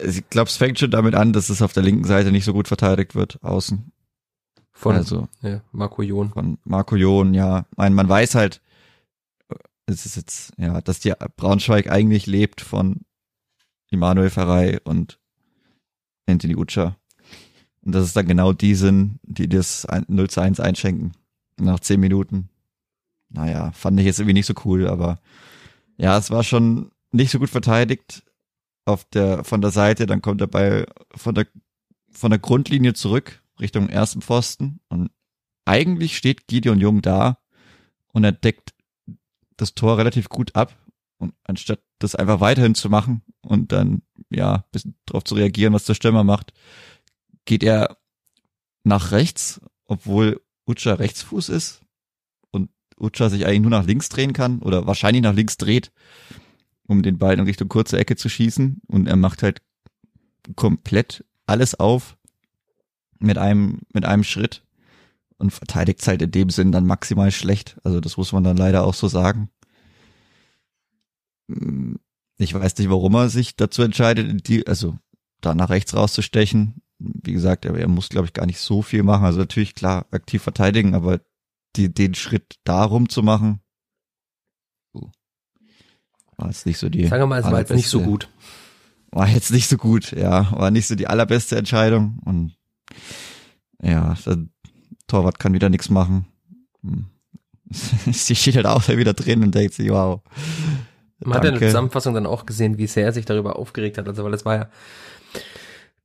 ich 0.03 0.29
glaube, 0.29 0.49
es 0.49 0.57
fängt 0.57 0.79
schon 0.79 0.91
damit 0.91 1.15
an, 1.15 1.33
dass 1.33 1.49
es 1.49 1.61
auf 1.61 1.73
der 1.73 1.83
linken 1.83 2.05
Seite 2.05 2.31
nicht 2.31 2.45
so 2.45 2.53
gut 2.53 2.67
verteidigt 2.67 3.15
wird, 3.15 3.43
außen. 3.43 3.91
Von 4.71 4.95
also 4.95 5.27
ja, 5.41 5.61
Marco 5.71 6.03
Jon. 6.03 6.29
von 6.29 6.59
Marco 6.63 6.95
Jon, 6.95 7.33
ja. 7.33 7.65
Man, 7.75 7.93
man 7.93 8.07
weiß 8.07 8.35
halt, 8.35 8.61
es 9.87 10.05
ist 10.05 10.17
jetzt, 10.17 10.53
ja, 10.57 10.81
dass 10.81 10.99
die 10.99 11.13
Braunschweig 11.35 11.89
eigentlich 11.89 12.27
lebt 12.27 12.61
von 12.61 13.01
Immanuel 13.89 14.29
Ferrei 14.29 14.79
und 14.83 15.19
Anthony 16.27 16.55
Utscher. 16.55 16.97
Und 17.81 17.93
dass 17.93 18.03
es 18.03 18.13
dann 18.13 18.27
genau 18.27 18.53
die 18.53 18.75
sind, 18.75 19.19
die 19.23 19.47
das 19.47 19.85
ein- 19.85 20.05
0 20.07 20.29
zu 20.29 20.41
1 20.41 20.59
einschenken. 20.59 21.13
Nach 21.59 21.79
10 21.79 21.99
Minuten. 21.99 22.49
Naja, 23.29 23.71
fand 23.71 23.99
ich 23.99 24.05
jetzt 24.05 24.19
irgendwie 24.19 24.33
nicht 24.33 24.45
so 24.45 24.53
cool, 24.65 24.87
aber 24.87 25.19
ja, 25.97 26.17
es 26.17 26.29
war 26.31 26.43
schon 26.43 26.91
nicht 27.11 27.31
so 27.31 27.39
gut 27.39 27.49
verteidigt 27.49 28.23
auf 28.85 29.05
der, 29.05 29.43
von 29.43 29.61
der 29.61 29.71
Seite. 29.71 30.05
Dann 30.05 30.21
kommt 30.21 30.41
der 30.41 30.47
Ball 30.47 30.85
von 31.15 31.33
der, 31.35 31.47
von 32.11 32.29
der 32.29 32.39
Grundlinie 32.39 32.93
zurück 32.93 33.41
Richtung 33.59 33.89
ersten 33.89 34.21
Pfosten 34.21 34.79
und 34.89 35.09
eigentlich 35.65 36.15
steht 36.17 36.47
Gideon 36.47 36.79
Jung 36.79 37.01
da 37.01 37.39
und 38.13 38.23
er 38.23 38.31
deckt 38.31 38.73
das 39.57 39.73
Tor 39.75 39.97
relativ 39.97 40.29
gut 40.29 40.55
ab. 40.55 40.75
Und 41.17 41.33
anstatt 41.43 41.81
das 41.99 42.15
einfach 42.15 42.39
weiterhin 42.39 42.75
zu 42.75 42.89
machen 42.89 43.23
und 43.41 43.71
dann, 43.71 44.03
ja, 44.29 44.65
bisschen 44.71 44.95
drauf 45.05 45.23
zu 45.23 45.35
reagieren, 45.35 45.73
was 45.73 45.85
der 45.85 45.95
Stürmer 45.95 46.23
macht, 46.23 46.53
geht 47.45 47.63
er 47.63 47.97
nach 48.83 49.11
rechts, 49.11 49.59
obwohl 49.85 50.41
Ucha 50.67 50.93
Rechtsfuß 50.93 51.49
ist 51.49 51.81
und 52.51 52.69
Ucha 52.99 53.29
sich 53.29 53.45
eigentlich 53.45 53.61
nur 53.61 53.71
nach 53.71 53.85
links 53.85 54.09
drehen 54.09 54.33
kann 54.33 54.59
oder 54.59 54.85
wahrscheinlich 54.85 55.23
nach 55.23 55.33
links 55.33 55.57
dreht, 55.57 55.91
um 56.87 57.01
den 57.01 57.17
Ball 57.17 57.33
in 57.33 57.45
Richtung 57.45 57.67
kurze 57.67 57.97
Ecke 57.97 58.15
zu 58.15 58.29
schießen. 58.29 58.81
Und 58.87 59.07
er 59.07 59.15
macht 59.15 59.43
halt 59.43 59.61
komplett 60.55 61.25
alles 61.45 61.75
auf 61.75 62.17
mit 63.19 63.37
einem, 63.37 63.79
mit 63.93 64.05
einem 64.05 64.23
Schritt 64.23 64.63
und 65.37 65.51
verteidigt 65.51 66.05
halt 66.07 66.21
in 66.21 66.31
dem 66.31 66.49
Sinn 66.49 66.71
dann 66.71 66.85
maximal 66.85 67.31
schlecht. 67.31 67.77
Also 67.83 67.99
das 67.99 68.17
muss 68.17 68.31
man 68.31 68.43
dann 68.43 68.57
leider 68.57 68.83
auch 68.83 68.93
so 68.93 69.07
sagen. 69.07 69.49
Hm, 71.49 71.99
Ich 72.37 72.53
weiß 72.53 72.77
nicht, 72.77 72.89
warum 72.89 73.15
er 73.15 73.29
sich 73.29 73.55
dazu 73.55 73.81
entscheidet, 73.81 74.47
die, 74.47 74.67
also 74.67 74.97
da 75.41 75.55
nach 75.55 75.69
rechts 75.69 75.95
rauszustechen. 75.95 76.81
Wie 76.99 77.33
gesagt, 77.33 77.65
er, 77.65 77.75
er 77.75 77.87
muss, 77.87 78.09
glaube 78.09 78.27
ich, 78.27 78.33
gar 78.33 78.45
nicht 78.45 78.59
so 78.59 78.81
viel 78.81 79.03
machen. 79.03 79.25
Also 79.25 79.39
natürlich 79.39 79.75
klar 79.75 80.07
aktiv 80.11 80.41
verteidigen, 80.41 80.95
aber 80.95 81.21
die, 81.75 81.93
den 81.93 82.15
Schritt 82.15 82.55
darum 82.63 83.09
zu 83.09 83.21
machen, 83.21 83.61
war 86.37 86.47
jetzt 86.47 86.65
nicht 86.65 86.77
so 86.77 86.89
die. 86.89 87.07
Sagen 87.07 87.23
wir 87.23 87.27
mal, 87.27 87.39
es 87.39 87.45
war 87.45 87.59
jetzt 87.59 87.73
nicht 87.73 87.89
so 87.89 88.01
gut. 88.01 88.29
war 89.11 89.27
jetzt 89.27 89.51
nicht 89.51 89.67
so 89.67 89.77
gut, 89.77 90.11
ja, 90.11 90.51
war 90.51 90.71
nicht 90.71 90.87
so 90.87 90.95
die 90.95 91.07
allerbeste 91.07 91.57
Entscheidung 91.57 92.19
und 92.25 92.55
ja, 93.81 94.15
der 94.25 94.45
Torwart 95.07 95.39
kann 95.39 95.53
wieder 95.53 95.69
nichts 95.69 95.89
machen. 95.89 96.27
Hm. 96.83 97.07
Sie 97.69 98.35
steht 98.35 98.55
halt 98.55 98.65
auch 98.65 98.87
wieder 98.87 99.13
drin 99.13 99.43
und 99.43 99.53
denkt 99.53 99.73
sich, 99.73 99.89
wow. 99.89 100.21
Man 101.19 101.33
hat 101.35 101.43
ja 101.43 101.49
in 101.49 101.53
der 101.55 101.59
danke. 101.61 101.65
Zusammenfassung 101.67 102.13
dann 102.13 102.25
auch 102.25 102.45
gesehen, 102.45 102.77
wie 102.77 102.87
sehr 102.87 103.05
er 103.05 103.11
sich 103.13 103.25
darüber 103.25 103.57
aufgeregt 103.57 103.97
hat. 103.97 104.07
Also, 104.07 104.23
weil 104.23 104.33
es 104.33 104.45
war 104.45 104.55
ja 104.55 104.69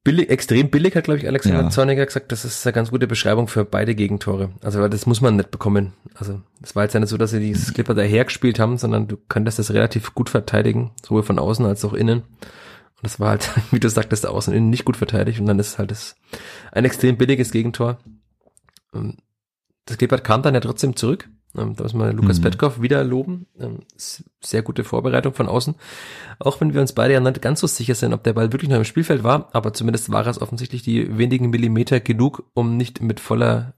billig, 0.04 0.30
extrem 0.30 0.70
billig, 0.70 0.96
hat, 0.96 1.04
glaube 1.04 1.18
ich, 1.18 1.26
Alexander 1.28 1.62
Ja. 1.62 1.70
Zorniger 1.70 2.04
gesagt. 2.06 2.32
Das 2.32 2.44
ist 2.44 2.66
eine 2.66 2.72
ganz 2.72 2.90
gute 2.90 3.06
Beschreibung 3.06 3.46
für 3.48 3.64
beide 3.64 3.94
Gegentore. 3.94 4.50
Also, 4.62 4.80
weil 4.80 4.90
das 4.90 5.06
muss 5.06 5.20
man 5.20 5.36
nicht 5.36 5.50
bekommen. 5.50 5.92
Also, 6.14 6.40
es 6.62 6.74
war 6.74 6.84
jetzt 6.84 6.94
ja 6.94 7.00
nicht 7.00 7.10
so, 7.10 7.16
dass 7.18 7.30
sie 7.30 7.40
dieses 7.40 7.72
Clipper 7.74 7.94
dahergespielt 7.94 8.58
haben, 8.58 8.78
sondern 8.78 9.06
du 9.08 9.16
könntest 9.28 9.58
das 9.58 9.72
relativ 9.72 10.14
gut 10.14 10.30
verteidigen, 10.30 10.92
sowohl 11.04 11.22
von 11.22 11.38
außen 11.38 11.64
als 11.66 11.84
auch 11.84 11.92
innen. 11.94 12.20
Und 12.22 13.02
das 13.04 13.20
war 13.20 13.30
halt, 13.30 13.50
wie 13.70 13.80
du 13.80 13.88
sagtest, 13.90 14.26
außen 14.26 14.52
und 14.52 14.56
innen 14.58 14.70
nicht 14.70 14.84
gut 14.84 14.96
verteidigt. 14.96 15.38
Und 15.40 15.46
dann 15.46 15.58
ist 15.58 15.78
halt 15.78 15.90
das 15.90 16.16
ein 16.72 16.84
extrem 16.84 17.16
billiges 17.16 17.50
Gegentor. 17.52 17.98
Ähm, 18.94 19.18
Das 19.86 19.98
Klippert 19.98 20.24
kam 20.24 20.42
dann 20.42 20.54
ja 20.54 20.60
trotzdem 20.60 20.96
zurück. 20.96 21.28
Ähm, 21.56 21.74
Da 21.76 21.82
muss 21.84 21.94
man 21.94 22.16
Lukas 22.16 22.38
Mhm. 22.38 22.42
Petkov 22.42 22.80
wieder 22.82 23.04
loben. 23.04 23.46
Ähm, 23.60 23.80
Sehr 24.40 24.62
gute 24.62 24.84
Vorbereitung 24.84 25.34
von 25.34 25.48
außen. 25.48 25.74
Auch 26.38 26.60
wenn 26.60 26.74
wir 26.74 26.80
uns 26.80 26.92
beide 26.92 27.14
ja 27.14 27.20
nicht 27.20 27.40
ganz 27.42 27.60
so 27.60 27.66
sicher 27.66 27.94
sind, 27.94 28.12
ob 28.12 28.22
der 28.24 28.32
Ball 28.32 28.52
wirklich 28.52 28.70
noch 28.70 28.78
im 28.78 28.84
Spielfeld 28.84 29.22
war, 29.22 29.48
aber 29.52 29.72
zumindest 29.74 30.10
war 30.10 30.26
es 30.26 30.40
offensichtlich 30.40 30.82
die 30.82 31.16
wenigen 31.18 31.50
Millimeter 31.50 32.00
genug, 32.00 32.44
um 32.54 32.76
nicht 32.76 33.00
mit 33.02 33.20
voller, 33.20 33.74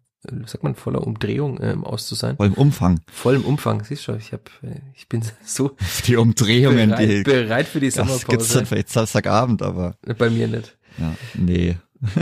sagt 0.47 0.63
man, 0.65 0.75
voller 0.75 1.07
Umdrehung 1.07 1.59
ähm, 1.63 1.85
aus 1.85 2.07
zu 2.07 2.15
sein. 2.15 2.37
Voll 2.37 2.47
im 2.47 2.55
Umfang. 2.55 3.01
Voll 3.13 3.35
im 3.35 3.45
Umfang. 3.45 3.85
Siehst 3.85 4.09
du, 4.09 4.13
ich 4.15 4.33
hab, 4.33 4.49
äh, 4.63 4.81
ich 4.95 5.09
bin 5.09 5.23
so 5.45 5.73
Die 6.07 6.17
Umdrehungen, 6.17 6.91
bereit, 6.91 7.09
die, 7.11 7.23
bereit 7.25 7.67
für 7.67 7.81
die 7.81 7.91
das 7.91 7.97
gibt's 7.97 8.21
Sommerpause. 8.25 8.55
dann 8.55 8.67
vielleicht 8.67 8.89
Samstagabend, 8.91 9.61
aber 9.63 9.97
Bei 10.19 10.31
mir 10.31 10.49
nicht. 10.49 10.77
ja, 10.99 11.15
nee. 11.35 11.77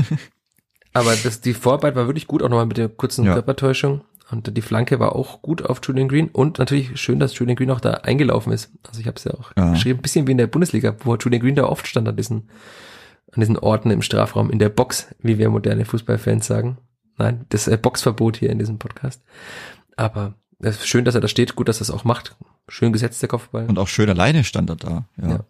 Aber 0.94 1.14
das, 1.16 1.40
die 1.40 1.54
Vorarbeit 1.54 1.96
war 1.96 2.06
wirklich 2.06 2.26
gut, 2.26 2.42
auch 2.42 2.50
nochmal 2.50 2.66
mit 2.66 2.76
der 2.76 2.88
kurzen 2.90 3.24
Ja. 3.24 3.32
Körpertäuschung. 3.32 4.02
Und 4.30 4.56
die 4.56 4.62
Flanke 4.62 4.98
war 4.98 5.14
auch 5.14 5.42
gut 5.42 5.62
auf 5.64 5.80
Julian 5.82 6.08
Green. 6.08 6.28
Und 6.28 6.58
natürlich 6.58 6.98
schön, 7.00 7.18
dass 7.18 7.38
Julian 7.38 7.56
Green 7.56 7.70
auch 7.70 7.80
da 7.80 7.90
eingelaufen 7.92 8.52
ist. 8.52 8.70
Also 8.86 9.00
ich 9.00 9.06
habe 9.06 9.16
es 9.16 9.24
ja 9.24 9.34
auch 9.34 9.52
Ja. 9.56 9.72
geschrieben, 9.72 9.98
ein 9.98 10.02
bisschen 10.02 10.26
wie 10.26 10.32
in 10.32 10.38
der 10.38 10.46
Bundesliga, 10.46 10.94
wo 11.00 11.16
Julian 11.16 11.42
Green 11.42 11.54
da 11.54 11.64
oft 11.64 11.86
stand 11.86 12.08
an 12.08 12.16
diesen, 12.16 12.48
an 13.32 13.40
diesen 13.40 13.58
Orten 13.58 13.90
im 13.90 14.00
Strafraum, 14.02 14.50
in 14.50 14.58
der 14.58 14.70
Box, 14.70 15.08
wie 15.20 15.38
wir 15.38 15.50
moderne 15.50 15.84
Fußballfans 15.84 16.46
sagen. 16.46 16.78
Nein, 17.18 17.44
das 17.50 17.68
äh, 17.68 17.76
Boxverbot 17.76 18.36
hier 18.38 18.50
in 18.50 18.58
diesem 18.58 18.78
Podcast. 18.78 19.22
Aber 19.96 20.34
es 20.60 20.76
ist 20.76 20.86
schön, 20.88 21.04
dass 21.04 21.14
er 21.14 21.20
da 21.20 21.28
steht, 21.28 21.54
gut, 21.56 21.68
dass 21.68 21.78
er 21.78 21.82
es 21.82 21.90
auch 21.90 22.04
macht. 22.04 22.36
Schön 22.68 22.92
gesetzt, 22.92 23.20
der 23.20 23.28
Kopfball. 23.28 23.66
Und 23.66 23.78
auch 23.78 23.88
schön 23.88 24.08
alleine 24.08 24.44
stand 24.44 24.70
er 24.70 24.76
da. 24.76 25.04
Ja, 25.20 25.28
Ja. 25.28 25.40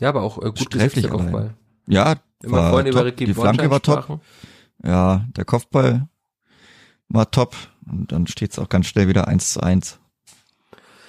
ja, 0.00 0.08
aber 0.10 0.22
auch 0.22 0.38
äh, 0.38 0.52
gut 0.52 0.70
gesetzt, 0.70 0.96
der 0.96 1.08
Kopfball. 1.10 1.40
allein. 1.42 1.54
ja 1.88 2.16
war 2.44 2.70
vorhin 2.70 2.86
über. 2.92 3.04
Ricky 3.04 3.24
die 3.24 3.34
Flanke 3.34 3.68
war 3.70 3.80
top. 3.82 4.20
Ja, 4.84 5.24
der 5.36 5.44
Kopfball 5.44 6.08
war 7.14 7.30
top. 7.30 7.54
Und 7.90 8.12
dann 8.12 8.26
steht's 8.26 8.58
auch 8.58 8.68
ganz 8.68 8.86
schnell 8.86 9.08
wieder 9.08 9.28
eins 9.28 9.52
zu 9.52 9.60
eins. 9.62 9.98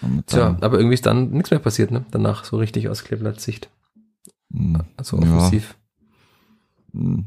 Und 0.02 0.18
mit 0.18 0.28
Tja, 0.28 0.40
seinem- 0.52 0.64
aber 0.64 0.78
irgendwie 0.78 0.94
ist 0.96 1.06
dann 1.06 1.32
nichts 1.32 1.52
mehr 1.52 1.60
passiert, 1.60 1.92
ne? 1.92 2.06
Danach 2.12 2.44
so 2.44 2.58
richtig 2.58 2.90
aus 2.90 3.04
Kleeblatts 3.04 3.44
Sicht. 3.44 3.70
Hm, 4.54 4.82
Also 4.98 5.18
Ja. 5.20 5.38
offensiv. 5.38 5.76
hm, 6.92 7.26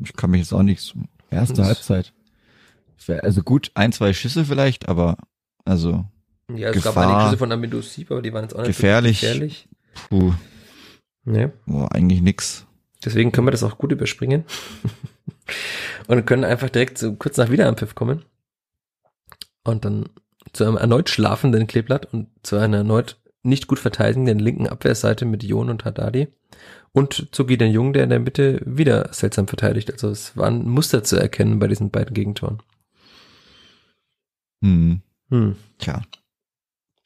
Ich 0.00 0.12
kann 0.14 0.30
mich 0.30 0.40
jetzt 0.40 0.52
auch 0.52 0.62
nicht. 0.62 0.94
Erste 1.30 1.54
Das- 1.54 1.66
Halbzeit. 1.66 2.12
Also 3.22 3.42
gut, 3.42 3.70
ein, 3.74 3.90
zwei 3.92 4.12
Schüsse 4.12 4.44
vielleicht, 4.44 4.88
aber 4.88 5.16
also 5.64 6.04
Ja, 6.54 6.68
es 6.68 6.74
gab 6.82 6.94
Gefahr. 6.94 7.08
einige 7.08 7.24
Schüsse 7.26 7.38
von 7.38 7.52
Amidou 7.52 7.80
Sieb, 7.80 8.10
aber 8.10 8.20
die 8.22 8.32
waren 8.32 8.42
jetzt 8.44 8.52
auch 8.54 8.58
nicht 8.58 8.66
Gefährlich. 8.68 9.20
gefährlich. 9.20 9.68
puh, 10.10 10.32
Nee. 11.24 11.48
war 11.66 11.92
eigentlich 11.92 12.20
nix. 12.20 12.66
Deswegen 13.04 13.32
können 13.32 13.46
wir 13.46 13.50
das 13.52 13.62
auch 13.62 13.78
gut 13.78 13.92
überspringen. 13.92 14.44
Und 16.06 16.26
können 16.26 16.44
einfach 16.44 16.70
direkt 16.70 16.98
so 16.98 17.14
kurz 17.14 17.36
nach 17.36 17.50
Wiederanpfiff 17.50 17.94
kommen. 17.94 18.24
Und 19.64 19.84
dann 19.84 20.08
zu 20.52 20.64
einem 20.64 20.76
erneut 20.76 21.10
schlafenden 21.10 21.66
Kleeblatt 21.66 22.12
und 22.12 22.28
zu 22.42 22.56
einer 22.56 22.78
erneut 22.78 23.18
nicht 23.42 23.66
gut 23.66 23.78
verteidigenden 23.78 24.38
linken 24.38 24.68
Abwehrseite 24.68 25.24
mit 25.24 25.42
Jon 25.42 25.70
und 25.70 25.84
Haddadi 25.84 26.28
und 26.92 27.28
zu 27.32 27.46
Gideon 27.46 27.70
Jung, 27.70 27.92
der 27.92 28.04
in 28.04 28.10
der 28.10 28.18
Mitte 28.18 28.60
wieder 28.64 29.12
seltsam 29.12 29.46
verteidigt. 29.46 29.92
Also 29.92 30.08
es 30.08 30.36
war 30.36 30.46
ein 30.48 30.68
Muster 30.68 31.04
zu 31.04 31.16
erkennen 31.16 31.58
bei 31.58 31.68
diesen 31.68 31.90
beiden 31.90 32.14
Gegentoren. 32.14 32.62
Hm. 34.62 35.02
Hm. 35.30 35.56
Tja. 35.78 36.02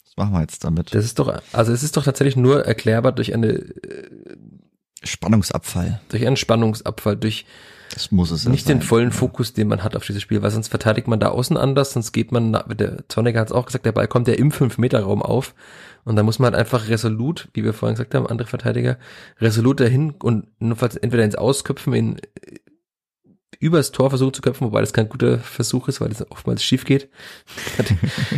Was 0.04 0.16
machen 0.16 0.34
wir 0.34 0.40
jetzt 0.40 0.64
damit? 0.64 0.94
Das 0.94 1.04
ist 1.04 1.18
doch, 1.18 1.42
also 1.52 1.72
es 1.72 1.82
ist 1.82 1.96
doch 1.96 2.04
tatsächlich 2.04 2.36
nur 2.36 2.64
erklärbar 2.64 3.12
durch 3.12 3.34
eine 3.34 3.48
äh, 3.48 4.10
Spannungsabfall. 5.02 6.00
Durch 6.08 6.26
einen 6.26 6.36
Spannungsabfall, 6.36 7.16
durch 7.16 7.44
das 7.92 8.10
muss 8.10 8.30
es 8.30 8.46
nicht 8.48 8.66
sein. 8.66 8.78
den 8.78 8.86
vollen 8.86 9.10
ja. 9.10 9.14
Fokus, 9.14 9.52
den 9.52 9.68
man 9.68 9.84
hat 9.84 9.96
auf 9.96 10.06
dieses 10.06 10.22
Spiel, 10.22 10.42
weil 10.42 10.50
sonst 10.50 10.68
verteidigt 10.68 11.08
man 11.08 11.20
da 11.20 11.28
außen 11.28 11.56
anders, 11.56 11.92
sonst 11.92 12.12
geht 12.12 12.32
man, 12.32 12.52
der 12.52 13.06
Zorniger 13.08 13.40
hat 13.40 13.48
es 13.48 13.52
auch 13.52 13.66
gesagt, 13.66 13.84
der 13.84 13.92
Ball 13.92 14.08
kommt 14.08 14.28
ja 14.28 14.34
im 14.34 14.50
5-Meter-Raum 14.50 15.22
auf 15.22 15.54
und 16.04 16.16
da 16.16 16.22
muss 16.22 16.38
man 16.38 16.52
halt 16.52 16.60
einfach 16.60 16.88
resolut, 16.88 17.48
wie 17.52 17.64
wir 17.64 17.74
vorhin 17.74 17.94
gesagt 17.94 18.14
haben, 18.14 18.26
andere 18.26 18.48
Verteidiger, 18.48 18.96
resolut 19.40 19.80
dahin 19.80 20.14
und 20.22 20.46
notfalls 20.58 20.96
entweder 20.96 21.24
ins 21.24 21.36
Ausköpfen, 21.36 21.92
in 21.92 22.16
übers 23.62 23.92
Tor 23.92 24.10
versuchen 24.10 24.34
zu 24.34 24.42
köpfen, 24.42 24.66
wobei 24.66 24.80
das 24.80 24.92
kein 24.92 25.08
guter 25.08 25.38
Versuch 25.38 25.86
ist, 25.86 26.00
weil 26.00 26.08
das 26.08 26.28
oftmals 26.32 26.64
schief 26.64 26.84
geht. 26.84 27.08
Hat 27.78 27.86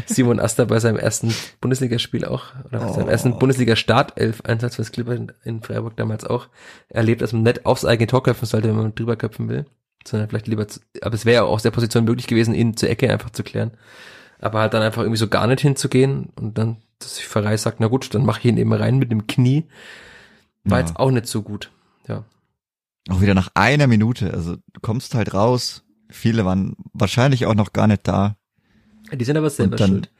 Simon 0.06 0.38
Aster 0.38 0.66
bei 0.66 0.78
seinem 0.80 0.98
ersten 0.98 1.34
Bundesligaspiel 1.62 2.26
auch, 2.26 2.52
oder 2.66 2.90
oh. 2.90 2.92
seinem 2.92 3.08
ersten 3.08 3.38
Bundesliga-Startelf-Einsatz 3.38 4.76
fürs 4.76 4.92
Clipper 4.92 5.16
in 5.44 5.62
Freiburg 5.62 5.96
damals 5.96 6.26
auch 6.26 6.48
erlebt, 6.88 7.22
dass 7.22 7.32
man 7.32 7.42
nicht 7.42 7.64
aufs 7.64 7.86
eigene 7.86 8.06
Tor 8.06 8.22
köpfen 8.22 8.46
sollte, 8.46 8.68
wenn 8.68 8.76
man 8.76 8.94
drüber 8.94 9.16
köpfen 9.16 9.48
will, 9.48 9.64
sondern 10.06 10.28
vielleicht 10.28 10.46
lieber, 10.46 10.68
zu, 10.68 10.80
aber 11.00 11.14
es 11.14 11.24
wäre 11.24 11.36
ja 11.36 11.42
aus 11.44 11.62
der 11.62 11.70
Position 11.70 12.04
möglich 12.04 12.26
gewesen, 12.26 12.54
ihn 12.54 12.76
zur 12.76 12.90
Ecke 12.90 13.10
einfach 13.10 13.30
zu 13.30 13.42
klären. 13.42 13.70
Aber 14.40 14.60
halt 14.60 14.74
dann 14.74 14.82
einfach 14.82 15.00
irgendwie 15.00 15.18
so 15.18 15.28
gar 15.28 15.46
nicht 15.46 15.62
hinzugehen 15.62 16.28
und 16.36 16.58
dann, 16.58 16.76
dass 16.98 17.16
sich 17.16 17.26
Pfarrei 17.26 17.56
sagt, 17.56 17.80
na 17.80 17.86
gut, 17.86 18.14
dann 18.14 18.26
mache 18.26 18.40
ich 18.40 18.44
ihn 18.44 18.58
eben 18.58 18.74
rein 18.74 18.98
mit 18.98 19.10
dem 19.10 19.26
Knie, 19.26 19.64
war 20.64 20.80
ja. 20.80 20.84
jetzt 20.84 20.96
auch 20.98 21.10
nicht 21.10 21.26
so 21.26 21.40
gut. 21.40 21.70
Ja. 22.08 22.24
Auch 23.08 23.20
wieder 23.20 23.34
nach 23.34 23.50
einer 23.54 23.86
Minute. 23.86 24.32
Also 24.32 24.56
du 24.56 24.80
kommst 24.80 25.14
halt 25.14 25.34
raus. 25.34 25.84
Viele 26.10 26.44
waren 26.44 26.76
wahrscheinlich 26.92 27.46
auch 27.46 27.54
noch 27.54 27.72
gar 27.72 27.86
nicht 27.86 28.06
da. 28.06 28.36
Die 29.12 29.24
sind 29.24 29.36
aber 29.36 29.50
selber 29.50 29.76
dann, 29.76 29.90
schuld. 29.90 30.12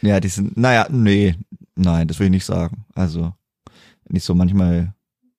Ja, 0.00 0.20
die 0.20 0.28
sind, 0.28 0.56
naja, 0.56 0.86
nee, 0.90 1.36
nein, 1.76 2.08
das 2.08 2.18
will 2.18 2.26
ich 2.26 2.32
nicht 2.32 2.44
sagen. 2.44 2.86
Also, 2.94 3.34
nicht 4.08 4.24
so 4.24 4.34
manchmal, 4.34 4.94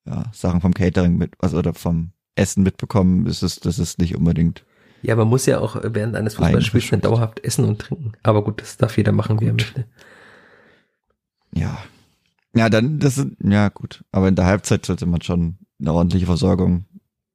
ja, 0.05 0.25
Sachen 0.31 0.61
vom 0.61 0.73
Catering 0.73 1.17
mit, 1.17 1.33
also, 1.39 1.57
oder 1.57 1.73
vom 1.73 2.11
Essen 2.35 2.63
mitbekommen, 2.63 3.25
ist 3.25 3.41
es, 3.41 3.59
das 3.59 3.79
ist 3.79 3.99
nicht 3.99 4.15
unbedingt. 4.15 4.63
Ja, 5.01 5.15
man 5.15 5.27
muss 5.27 5.45
ja 5.45 5.59
auch 5.59 5.75
während 5.83 6.15
eines 6.15 6.35
Fußballspiels 6.35 6.91
nicht 6.91 7.05
dauerhaft 7.05 7.43
essen 7.43 7.65
und 7.65 7.79
trinken. 7.79 8.13
Aber 8.23 8.43
gut, 8.43 8.61
das 8.61 8.77
darf 8.77 8.95
jeder 8.97 9.11
machen, 9.11 9.41
wie 9.41 9.47
er 9.47 9.53
möchte. 9.53 9.85
Ja. 11.53 11.77
Ja, 12.55 12.69
dann, 12.69 12.99
das 12.99 13.15
sind, 13.15 13.35
ja, 13.43 13.67
gut. 13.69 14.05
Aber 14.11 14.29
in 14.29 14.35
der 14.35 14.45
Halbzeit 14.45 14.85
sollte 14.85 15.05
man 15.05 15.21
schon 15.21 15.57
eine 15.79 15.93
ordentliche 15.93 16.25
Versorgung 16.25 16.85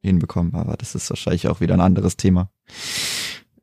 hinbekommen, 0.00 0.54
aber 0.54 0.76
das 0.76 0.94
ist 0.94 1.10
wahrscheinlich 1.10 1.48
auch 1.48 1.60
wieder 1.60 1.74
ein 1.74 1.80
anderes 1.80 2.16
Thema. 2.16 2.50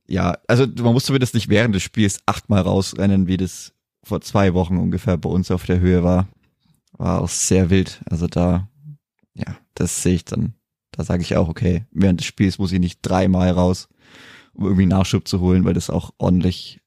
Ja, 0.08 0.38
also 0.48 0.68
man 0.68 0.94
muss 0.94 1.06
zumindest 1.06 1.34
nicht 1.34 1.50
während 1.50 1.74
des 1.74 1.84
Spiels 1.84 2.20
achtmal 2.26 2.62
rausrennen, 2.62 3.28
wie 3.28 3.38
das 3.38 3.74
vor 4.04 4.22
zwei 4.22 4.54
Wochen 4.54 4.78
ungefähr 4.78 5.18
bei 5.18 5.30
uns 5.30 5.50
auf 5.50 5.66
der 5.66 5.80
Höhe 5.80 6.04
war. 6.04 6.28
War 6.94 7.22
auch 7.22 7.30
sehr 7.30 7.70
wild. 7.70 8.02
Also 8.10 8.28
da, 8.28 8.70
ja, 9.34 9.58
das 9.74 10.04
sehe 10.04 10.16
ich 10.16 10.26
dann. 10.26 10.54
Da 10.92 11.04
sage 11.04 11.24
ich 11.24 11.36
auch, 11.36 11.50
okay, 11.50 11.86
während 11.92 12.22
des 12.22 12.28
Spiels 12.28 12.58
muss 12.58 12.72
ich 12.72 12.80
nicht 12.80 13.00
dreimal 13.02 13.50
raus, 13.50 13.90
um 14.54 14.66
irgendwie 14.66 14.86
Nachschub 14.86 15.28
zu 15.28 15.40
holen, 15.42 15.66
weil 15.66 15.74
das 15.74 15.90
auch 15.90 16.14
ordentlich 16.18 16.80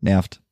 nervt. 0.00 0.42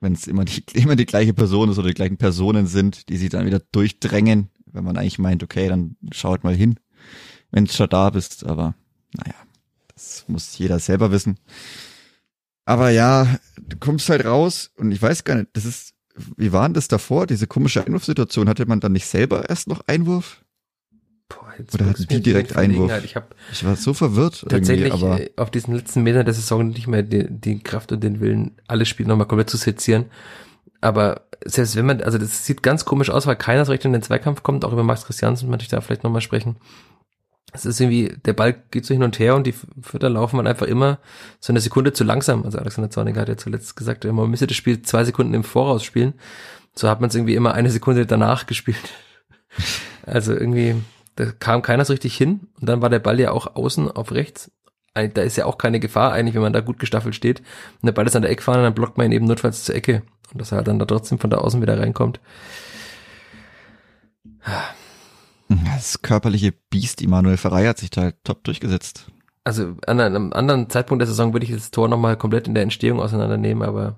Wenn 0.00 0.14
es 0.14 0.26
immer 0.26 0.44
die, 0.44 0.62
immer 0.72 0.96
die 0.96 1.06
gleiche 1.06 1.34
Person 1.34 1.68
ist 1.68 1.78
oder 1.78 1.88
die 1.88 1.94
gleichen 1.94 2.16
Personen 2.16 2.66
sind, 2.66 3.08
die 3.10 3.16
sich 3.18 3.28
dann 3.28 3.46
wieder 3.46 3.60
durchdrängen 3.60 4.50
wenn 4.72 4.84
man 4.84 4.96
eigentlich 4.96 5.18
meint, 5.18 5.42
okay, 5.42 5.68
dann 5.68 5.96
schaut 6.12 6.44
mal 6.44 6.54
hin, 6.54 6.78
wenn 7.50 7.64
du 7.64 7.72
schon 7.72 7.88
da 7.88 8.10
bist. 8.10 8.44
Aber 8.44 8.74
naja, 9.16 9.34
das 9.94 10.24
muss 10.28 10.56
jeder 10.58 10.78
selber 10.78 11.10
wissen. 11.10 11.38
Aber 12.64 12.90
ja, 12.90 13.38
du 13.60 13.76
kommst 13.78 14.08
halt 14.10 14.24
raus 14.24 14.70
und 14.76 14.92
ich 14.92 15.00
weiß 15.00 15.24
gar 15.24 15.36
nicht, 15.36 15.48
das 15.54 15.64
ist, 15.64 15.94
wie 16.36 16.52
war 16.52 16.68
denn 16.68 16.74
das 16.74 16.88
davor? 16.88 17.26
Diese 17.26 17.46
komische 17.46 17.84
Einwurfsituation, 17.84 18.48
hatte 18.48 18.66
man 18.66 18.80
dann 18.80 18.92
nicht 18.92 19.06
selber 19.06 19.48
erst 19.48 19.68
noch 19.68 19.82
Einwurf? 19.86 20.44
Boah, 21.28 21.54
Oder 21.74 21.86
hatten 21.86 22.06
die 22.08 22.20
direkt 22.20 22.56
Einwurf? 22.56 23.04
Ich, 23.04 23.16
hab 23.16 23.34
ich 23.52 23.64
war 23.64 23.76
so 23.76 23.94
verwirrt 23.94 24.46
tatsächlich 24.48 24.92
aber 24.92 25.20
äh, 25.20 25.30
auf 25.36 25.50
diesen 25.50 25.74
letzten 25.74 26.02
Metern 26.02 26.24
der 26.24 26.34
Saison 26.34 26.68
nicht 26.68 26.86
mehr 26.86 27.02
die, 27.02 27.26
die 27.28 27.58
Kraft 27.58 27.92
und 27.92 28.02
den 28.02 28.20
Willen, 28.20 28.52
alle 28.66 28.86
Spiele 28.86 29.08
nochmal 29.08 29.26
komplett 29.26 29.50
zu 29.50 29.56
sezieren 29.56 30.06
aber 30.80 31.22
selbst 31.44 31.76
wenn 31.76 31.86
man, 31.86 32.02
also 32.02 32.18
das 32.18 32.46
sieht 32.46 32.62
ganz 32.62 32.84
komisch 32.84 33.10
aus, 33.10 33.26
weil 33.26 33.36
keiner 33.36 33.64
so 33.64 33.72
richtig 33.72 33.86
in 33.86 33.92
den 33.92 34.02
Zweikampf 34.02 34.42
kommt, 34.42 34.64
auch 34.64 34.72
über 34.72 34.82
Max 34.82 35.04
Christiansen 35.04 35.48
möchte 35.48 35.64
ich 35.64 35.68
da 35.68 35.80
vielleicht 35.80 36.04
nochmal 36.04 36.20
sprechen. 36.20 36.56
Es 37.52 37.64
ist 37.64 37.80
irgendwie, 37.80 38.14
der 38.26 38.34
Ball 38.34 38.62
geht 38.70 38.84
so 38.84 38.92
hin 38.92 39.02
und 39.02 39.18
her 39.18 39.34
und 39.34 39.46
die 39.46 39.54
Fütter 39.80 40.10
laufen 40.10 40.36
man 40.36 40.46
einfach 40.46 40.66
immer 40.66 40.98
so 41.40 41.52
eine 41.52 41.60
Sekunde 41.60 41.94
zu 41.94 42.04
langsam. 42.04 42.44
Also 42.44 42.58
Alexander 42.58 42.90
Zorniger 42.90 43.22
hat 43.22 43.28
ja 43.28 43.38
zuletzt 43.38 43.74
gesagt, 43.74 44.04
man 44.04 44.30
müsse 44.30 44.46
das 44.46 44.56
Spiel 44.56 44.82
zwei 44.82 45.04
Sekunden 45.04 45.32
im 45.32 45.44
Voraus 45.44 45.82
spielen. 45.82 46.14
So 46.74 46.88
hat 46.88 47.00
man 47.00 47.08
es 47.08 47.14
irgendwie 47.14 47.34
immer 47.34 47.54
eine 47.54 47.70
Sekunde 47.70 48.06
danach 48.06 48.46
gespielt. 48.46 48.78
Also 50.04 50.32
irgendwie, 50.32 50.74
da 51.16 51.26
kam 51.38 51.60
keiner 51.60 51.84
so 51.84 51.92
richtig 51.92 52.16
hin 52.16 52.48
und 52.58 52.66
dann 52.66 52.80
war 52.80 52.88
der 52.88 52.98
Ball 52.98 53.20
ja 53.20 53.30
auch 53.30 53.56
außen 53.56 53.90
auf 53.90 54.12
rechts. 54.12 54.50
Da 54.94 55.22
ist 55.22 55.36
ja 55.36 55.44
auch 55.44 55.58
keine 55.58 55.78
Gefahr 55.78 56.12
eigentlich, 56.12 56.34
wenn 56.34 56.42
man 56.42 56.52
da 56.52 56.60
gut 56.60 56.80
gestaffelt 56.80 57.14
steht. 57.14 57.40
Und 57.40 57.86
der 57.86 57.92
Ball 57.92 58.06
ist 58.06 58.16
an 58.16 58.22
der 58.22 58.30
Eckfahne, 58.30 58.62
dann 58.62 58.74
blockt 58.74 58.98
man 58.98 59.06
ihn 59.06 59.12
eben 59.12 59.26
notfalls 59.26 59.64
zur 59.64 59.74
Ecke. 59.74 60.02
Und 60.32 60.40
dass 60.40 60.52
er 60.52 60.56
halt 60.56 60.68
dann 60.68 60.78
da 60.78 60.86
trotzdem 60.86 61.18
von 61.18 61.30
da 61.30 61.38
außen 61.38 61.62
wieder 61.62 61.78
reinkommt. 61.78 62.20
Das 65.48 66.02
körperliche 66.02 66.52
Biest 66.70 67.00
Immanuel 67.00 67.36
Ferrei 67.36 67.66
hat 67.66 67.78
sich 67.78 67.90
da 67.90 68.02
halt 68.02 68.16
top 68.24 68.44
durchgesetzt. 68.44 69.06
Also 69.44 69.76
an 69.86 70.00
einem 70.00 70.32
anderen 70.32 70.68
Zeitpunkt 70.68 71.00
der 71.00 71.06
Saison 71.06 71.32
würde 71.32 71.46
ich 71.46 71.52
das 71.52 71.70
Tor 71.70 71.88
nochmal 71.88 72.16
komplett 72.16 72.46
in 72.48 72.54
der 72.54 72.62
Entstehung 72.64 73.00
auseinandernehmen, 73.00 73.62
aber 73.62 73.96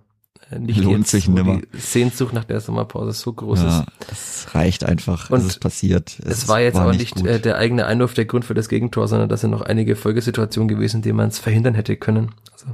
nicht 0.59 0.81
Lohnt 0.81 0.99
jetzt, 0.99 1.11
sich 1.11 1.29
nimmer. 1.29 1.61
die 1.61 1.79
Sehnsucht 1.79 2.33
nach 2.33 2.45
der 2.45 2.61
Sommerpause 2.61 3.13
so 3.13 3.33
groß 3.33 3.61
ja, 3.61 3.81
ist. 3.81 3.87
Das 4.09 4.55
reicht 4.55 4.85
einfach, 4.85 5.31
Und 5.31 5.41
es 5.41 5.47
ist 5.47 5.61
passiert. 5.61 6.19
Es, 6.25 6.43
es 6.43 6.49
war 6.49 6.61
jetzt 6.61 6.75
war 6.75 6.83
aber 6.83 6.93
nicht, 6.93 7.17
nicht 7.17 7.27
äh, 7.27 7.41
der 7.41 7.57
eigene 7.57 7.87
Einwurf 7.87 8.15
der 8.15 8.25
Grund 8.25 8.45
für 8.45 8.55
das 8.55 8.69
Gegentor, 8.69 9.07
sondern 9.07 9.29
das 9.29 9.43
sind 9.43 9.51
noch 9.51 9.63
einige 9.63 9.97
Folgesituationen 9.97 10.69
gewesen, 10.69 10.97
in 10.97 11.03
denen 11.03 11.17
man 11.17 11.29
es 11.29 11.39
verhindern 11.39 11.75
hätte 11.75 11.97
können. 11.97 12.33
Also, 12.53 12.67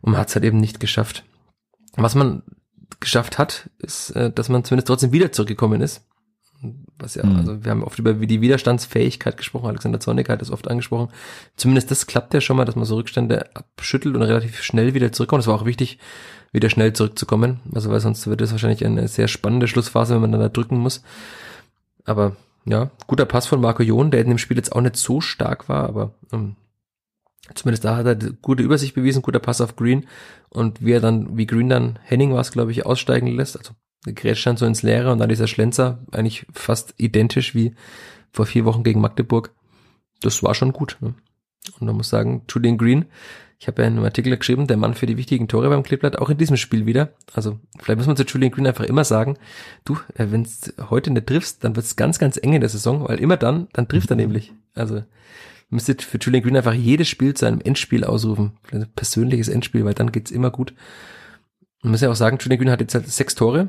und 0.00 0.12
man 0.12 0.20
hat 0.20 0.28
es 0.28 0.34
halt 0.34 0.44
eben 0.44 0.58
nicht 0.58 0.80
geschafft. 0.80 1.24
Was 1.96 2.14
man 2.14 2.42
geschafft 3.00 3.38
hat, 3.38 3.70
ist, 3.78 4.10
äh, 4.10 4.30
dass 4.32 4.48
man 4.48 4.64
zumindest 4.64 4.88
trotzdem 4.88 5.12
wieder 5.12 5.32
zurückgekommen 5.32 5.80
ist. 5.80 6.02
Was 6.98 7.14
ja, 7.14 7.24
mhm. 7.26 7.36
also 7.36 7.64
wir 7.64 7.70
haben 7.70 7.82
oft 7.82 7.98
über 7.98 8.14
die 8.14 8.40
Widerstandsfähigkeit 8.40 9.36
gesprochen, 9.36 9.66
Alexander 9.66 10.00
Zornig 10.00 10.28
hat 10.28 10.40
das 10.40 10.50
oft 10.50 10.68
angesprochen. 10.68 11.08
Zumindest 11.56 11.90
das 11.90 12.06
klappt 12.06 12.34
ja 12.34 12.40
schon 12.40 12.56
mal, 12.56 12.64
dass 12.64 12.76
man 12.76 12.84
so 12.84 12.96
Rückstände 12.96 13.54
abschüttelt 13.54 14.14
und 14.14 14.22
relativ 14.22 14.62
schnell 14.62 14.94
wieder 14.94 15.12
zurückkommt. 15.12 15.40
Das 15.40 15.46
war 15.48 15.56
auch 15.56 15.66
wichtig, 15.66 15.98
wieder 16.52 16.70
schnell 16.70 16.92
zurückzukommen. 16.92 17.60
Also 17.74 17.90
weil 17.90 18.00
sonst 18.00 18.26
wird 18.26 18.40
es 18.40 18.52
wahrscheinlich 18.52 18.84
eine 18.84 19.08
sehr 19.08 19.28
spannende 19.28 19.68
Schlussphase, 19.68 20.14
wenn 20.14 20.22
man 20.22 20.32
dann 20.32 20.40
da 20.40 20.48
drücken 20.48 20.78
muss. 20.78 21.02
Aber 22.04 22.36
ja, 22.64 22.90
guter 23.06 23.26
Pass 23.26 23.46
von 23.46 23.60
Marco 23.60 23.82
Jon, 23.82 24.10
der 24.10 24.20
in 24.20 24.28
dem 24.28 24.38
Spiel 24.38 24.56
jetzt 24.56 24.72
auch 24.72 24.80
nicht 24.80 24.96
so 24.96 25.20
stark 25.20 25.68
war, 25.68 25.88
aber 25.88 26.14
ähm, 26.32 26.56
Zumindest 27.54 27.84
da 27.84 27.96
hat 27.96 28.06
er 28.06 28.16
gute 28.40 28.62
Übersicht 28.62 28.94
bewiesen, 28.94 29.20
guter 29.20 29.38
Pass 29.38 29.60
auf 29.60 29.76
Green. 29.76 30.06
Und 30.48 30.82
wie 30.82 30.92
er 30.92 31.00
dann, 31.00 31.36
wie 31.36 31.46
Green 31.46 31.68
dann 31.68 31.98
Henning 32.02 32.32
war 32.32 32.40
es, 32.40 32.52
glaube 32.52 32.70
ich, 32.70 32.86
aussteigen 32.86 33.26
lässt. 33.26 33.58
Also 33.58 33.74
der 34.06 34.12
Grätsch 34.12 34.40
stand 34.40 34.58
so 34.58 34.66
ins 34.66 34.82
Leere 34.82 35.12
und 35.12 35.18
dann 35.18 35.28
dieser 35.28 35.46
Schlenzer 35.46 35.98
eigentlich 36.12 36.46
fast 36.52 36.94
identisch 36.98 37.54
wie 37.54 37.74
vor 38.30 38.46
vier 38.46 38.64
Wochen 38.64 38.82
gegen 38.82 39.00
Magdeburg. 39.00 39.50
Das 40.20 40.42
war 40.42 40.54
schon 40.54 40.72
gut. 40.72 40.96
Ne? 41.00 41.14
Und 41.78 41.86
man 41.86 41.96
muss 41.96 42.10
sagen, 42.10 42.42
Julian 42.48 42.78
Green, 42.78 43.06
ich 43.58 43.68
habe 43.68 43.82
ja 43.82 43.88
in 43.88 43.94
einem 43.94 44.04
Artikel 44.04 44.36
geschrieben, 44.36 44.66
der 44.66 44.76
Mann 44.76 44.94
für 44.94 45.06
die 45.06 45.16
wichtigen 45.16 45.48
Tore 45.48 45.68
beim 45.68 45.82
Kleeblatt, 45.82 46.18
auch 46.18 46.28
in 46.28 46.36
diesem 46.36 46.56
Spiel 46.56 46.86
wieder. 46.86 47.14
Also 47.32 47.58
vielleicht 47.80 47.98
muss 47.98 48.06
man 48.06 48.16
zu 48.16 48.24
Julian 48.24 48.52
Green 48.52 48.66
einfach 48.66 48.84
immer 48.84 49.04
sagen, 49.04 49.38
du, 49.84 49.94
äh, 50.14 50.26
wenn 50.30 50.44
du 50.44 50.90
heute 50.90 51.10
nicht 51.10 51.26
triffst, 51.26 51.64
dann 51.64 51.76
wird 51.76 51.86
es 51.86 51.96
ganz, 51.96 52.18
ganz 52.18 52.36
eng 52.36 52.52
in 52.52 52.60
der 52.60 52.68
Saison, 52.68 53.08
weil 53.08 53.20
immer 53.20 53.36
dann, 53.36 53.68
dann 53.72 53.88
trifft 53.88 54.10
er 54.10 54.16
nämlich. 54.16 54.52
Also 54.74 55.02
müsstet 55.70 56.02
für 56.02 56.18
Julian 56.18 56.42
Green 56.42 56.56
einfach 56.56 56.74
jedes 56.74 57.08
Spiel 57.08 57.34
zu 57.34 57.46
einem 57.46 57.60
Endspiel 57.60 58.04
ausrufen. 58.04 58.52
Ein 58.70 58.86
persönliches 58.94 59.48
Endspiel, 59.48 59.84
weil 59.84 59.94
dann 59.94 60.12
geht's 60.12 60.30
immer 60.30 60.50
gut. 60.50 60.74
Man 61.82 61.92
muss 61.92 62.00
ja 62.00 62.10
auch 62.10 62.16
sagen, 62.16 62.38
Julian 62.40 62.60
Green 62.60 62.70
hat 62.70 62.80
jetzt 62.80 62.94
halt 62.94 63.08
sechs 63.08 63.34
Tore. 63.34 63.68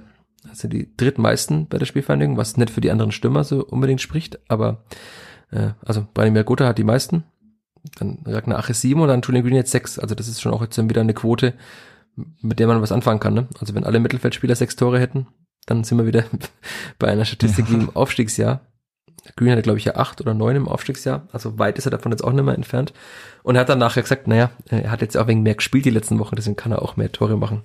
Also 0.50 0.68
die 0.68 0.96
drittmeisten 0.96 1.68
bei 1.68 1.78
der 1.78 1.86
Spielvereinigung, 1.86 2.38
was 2.38 2.58
nicht 2.58 2.70
für 2.70 2.82
die 2.82 2.92
anderen 2.92 3.12
Stürmer 3.12 3.44
so 3.44 3.66
unbedingt 3.66 4.02
spricht, 4.02 4.40
aber 4.50 4.84
äh, 5.52 5.70
also 5.84 6.08
Branimir 6.14 6.44
Gotha 6.44 6.68
hat 6.68 6.78
die 6.78 6.84
meisten, 6.84 7.24
dann 7.98 8.20
Ragnar 8.26 8.60
Ache 8.60 8.74
sieben 8.74 9.02
und 9.02 9.08
dann 9.08 9.22
Julian 9.22 9.44
Green 9.44 9.56
jetzt 9.56 9.72
sechs. 9.72 10.00
Also 10.00 10.16
das 10.16 10.28
ist 10.28 10.42
schon 10.42 10.54
auch 10.54 10.62
jetzt 10.62 10.78
wieder 10.78 11.02
eine 11.02 11.14
Quote, 11.14 11.54
mit 12.42 12.60
der 12.60 12.68
man 12.68 12.82
was 12.82 12.92
anfangen 12.92 13.20
kann. 13.20 13.34
Ne? 13.34 13.48
Also 13.60 13.76
wenn 13.76 13.84
alle 13.84 14.00
Mittelfeldspieler 14.00 14.56
sechs 14.56 14.76
Tore 14.76 15.00
hätten, 15.00 15.28
dann 15.66 15.84
sind 15.84 15.98
wir 15.98 16.06
wieder 16.06 16.26
bei 17.00 17.08
einer 17.08 17.26
Statistik 17.26 17.70
ja. 17.70 17.76
im 17.76 17.96
Aufstiegsjahr. 17.96 18.62
Green 19.36 19.52
hatte, 19.52 19.64
glaube 19.64 19.80
ich, 19.80 19.86
ja 19.86 19.96
acht 19.96 20.22
oder 20.22 20.36
neun 20.36 20.56
im 20.56 20.68
Aufstiegsjahr. 20.68 21.28
Also 21.32 21.58
weit 21.58 21.78
ist 21.78 21.86
er 21.86 21.92
davon 21.92 22.12
jetzt 22.12 22.24
auch 22.24 22.32
nicht 22.32 22.44
mehr 22.44 22.54
entfernt. 22.54 22.94
Und 23.42 23.56
er 23.56 23.62
hat 23.62 23.70
dann 23.70 23.80
nachher 23.80 24.04
gesagt, 24.04 24.28
naja, 24.28 24.52
er 24.70 24.92
hat 24.92 25.02
jetzt 25.02 25.18
auch 25.18 25.28
wegen 25.28 25.42
mehr 25.42 25.56
gespielt 25.56 25.86
die 25.86 25.92
letzten 25.92 26.20
Wochen, 26.20 26.36
deswegen 26.36 26.56
kann 26.56 26.72
er 26.72 26.84
auch 26.84 26.96
mehr 26.96 27.12
Tore 27.12 27.36
machen. 27.36 27.64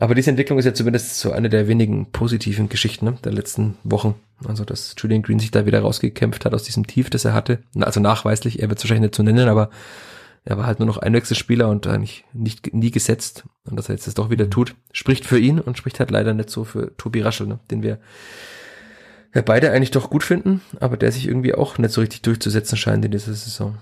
Aber 0.00 0.14
diese 0.14 0.30
Entwicklung 0.30 0.58
ist 0.58 0.64
ja 0.64 0.72
zumindest 0.72 1.18
so 1.18 1.30
eine 1.30 1.50
der 1.50 1.68
wenigen 1.68 2.10
positiven 2.10 2.70
Geschichten 2.70 3.04
ne, 3.04 3.18
der 3.22 3.32
letzten 3.32 3.76
Wochen. 3.84 4.14
Also, 4.46 4.64
dass 4.64 4.94
Julian 4.96 5.20
Green 5.20 5.38
sich 5.38 5.50
da 5.50 5.66
wieder 5.66 5.80
rausgekämpft 5.80 6.46
hat 6.46 6.54
aus 6.54 6.62
diesem 6.62 6.86
Tief, 6.86 7.10
das 7.10 7.26
er 7.26 7.34
hatte. 7.34 7.58
Also 7.78 8.00
nachweislich, 8.00 8.62
er 8.62 8.70
wird 8.70 8.78
es 8.78 8.84
wahrscheinlich 8.84 9.08
nicht 9.08 9.14
zu 9.14 9.22
nennen, 9.22 9.46
aber 9.46 9.68
er 10.42 10.56
war 10.56 10.64
halt 10.64 10.78
nur 10.78 10.86
noch 10.86 10.96
Einwechselspieler 10.96 11.68
und 11.68 11.86
eigentlich 11.86 12.24
nicht, 12.32 12.72
nie 12.72 12.90
gesetzt. 12.90 13.44
Und 13.68 13.76
dass 13.76 13.90
er 13.90 13.94
jetzt 13.94 14.06
das 14.06 14.14
doch 14.14 14.30
wieder 14.30 14.48
tut, 14.48 14.74
spricht 14.90 15.26
für 15.26 15.38
ihn 15.38 15.60
und 15.60 15.76
spricht 15.76 16.00
halt 16.00 16.10
leider 16.10 16.32
nicht 16.32 16.48
so 16.48 16.64
für 16.64 16.96
Tobi 16.96 17.20
Raschel, 17.20 17.46
ne, 17.46 17.60
den 17.70 17.82
wir 17.82 17.98
ja 19.34 19.42
beide 19.42 19.70
eigentlich 19.70 19.90
doch 19.90 20.08
gut 20.08 20.24
finden, 20.24 20.62
aber 20.80 20.96
der 20.96 21.12
sich 21.12 21.26
irgendwie 21.26 21.54
auch 21.54 21.76
nicht 21.76 21.92
so 21.92 22.00
richtig 22.00 22.22
durchzusetzen 22.22 22.78
scheint 22.78 23.04
in 23.04 23.10
dieser 23.10 23.34
Saison. 23.34 23.76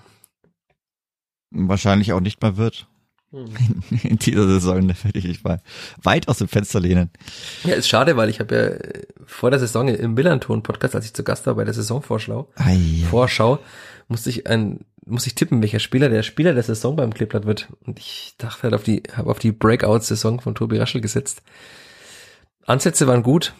Wahrscheinlich 1.52 2.12
auch 2.12 2.20
nicht 2.20 2.42
mal 2.42 2.56
wird. 2.56 2.88
In 4.02 4.18
dieser 4.18 4.46
Saison 4.46 4.88
da 4.88 4.94
werde 5.02 5.18
ich 5.18 5.26
mich 5.26 5.44
mal 5.44 5.60
weit 6.02 6.28
aus 6.28 6.38
dem 6.38 6.48
Fenster 6.48 6.80
lehnen. 6.80 7.10
Ja, 7.64 7.74
ist 7.74 7.88
schade, 7.88 8.16
weil 8.16 8.30
ich 8.30 8.40
habe 8.40 8.54
ja 8.54 8.62
äh, 8.62 9.06
vor 9.26 9.50
der 9.50 9.60
Saison 9.60 9.88
im 9.88 10.14
Millanton-Podcast, 10.14 10.94
als 10.94 11.04
ich 11.04 11.14
zu 11.14 11.24
Gast 11.24 11.46
war 11.46 11.54
bei 11.54 11.64
der 11.64 11.74
Saisonvorschau, 11.74 12.48
Ei. 12.56 13.04
Vorschau, 13.10 13.58
musste 14.08 14.30
ich 14.30 14.46
ein, 14.46 14.80
muss 15.04 15.26
ich 15.26 15.34
tippen, 15.34 15.60
welcher 15.60 15.78
Spieler 15.78 16.08
der 16.08 16.22
Spieler 16.22 16.54
der 16.54 16.62
Saison 16.62 16.96
beim 16.96 17.12
Kleeblatt 17.12 17.44
wird. 17.44 17.68
Und 17.84 17.98
ich 17.98 18.34
dachte 18.38 18.62
halt 18.62 18.74
auf 18.74 18.82
die, 18.82 19.02
habe 19.14 19.30
auf 19.30 19.38
die 19.38 19.52
Breakout-Saison 19.52 20.40
von 20.40 20.54
Tobi 20.54 20.78
Raschel 20.78 21.02
gesetzt. 21.02 21.42
Ansätze 22.64 23.06
waren 23.06 23.22
gut. 23.22 23.54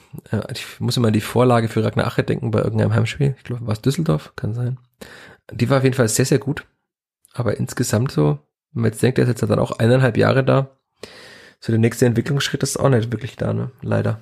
Ich 0.53 0.81
muss 0.81 0.97
immer 0.97 1.09
an 1.09 1.15
die 1.15 1.23
Vorlage 1.23 1.69
für 1.69 1.83
Ragnar 1.83 2.07
Ache 2.07 2.23
denken 2.23 2.51
bei 2.51 2.61
irgendeinem 2.61 2.95
Heimspiel. 2.95 3.35
Ich 3.39 3.45
glaube, 3.45 3.67
war 3.67 3.73
es 3.73 3.81
Düsseldorf, 3.81 4.33
kann 4.37 4.55
sein. 4.55 4.79
Die 5.51 5.71
war 5.71 5.79
auf 5.79 5.85
jeden 5.85 5.97
Fall 5.97 6.09
sehr, 6.09 6.27
sehr 6.27 6.39
gut. 6.39 6.67
Aber 7.33 7.57
insgesamt 7.57 8.13
so, 8.13 8.39
wenn 8.73 8.83
man 8.83 8.91
jetzt 8.91 9.03
denkt, 9.03 9.19
er 9.19 9.25
ist 9.25 9.29
jetzt 9.29 9.43
dann 9.49 9.59
auch 9.59 9.79
eineinhalb 9.79 10.17
Jahre 10.17 10.45
da, 10.45 10.71
so 11.61 11.73
der 11.73 11.81
nächste 11.81 12.07
Entwicklungsschritt 12.07 12.63
ist 12.63 12.79
auch 12.79 12.89
nicht 12.89 13.11
wirklich 13.13 13.37
da, 13.37 13.53
ne? 13.53 13.71
Leider. 13.83 14.21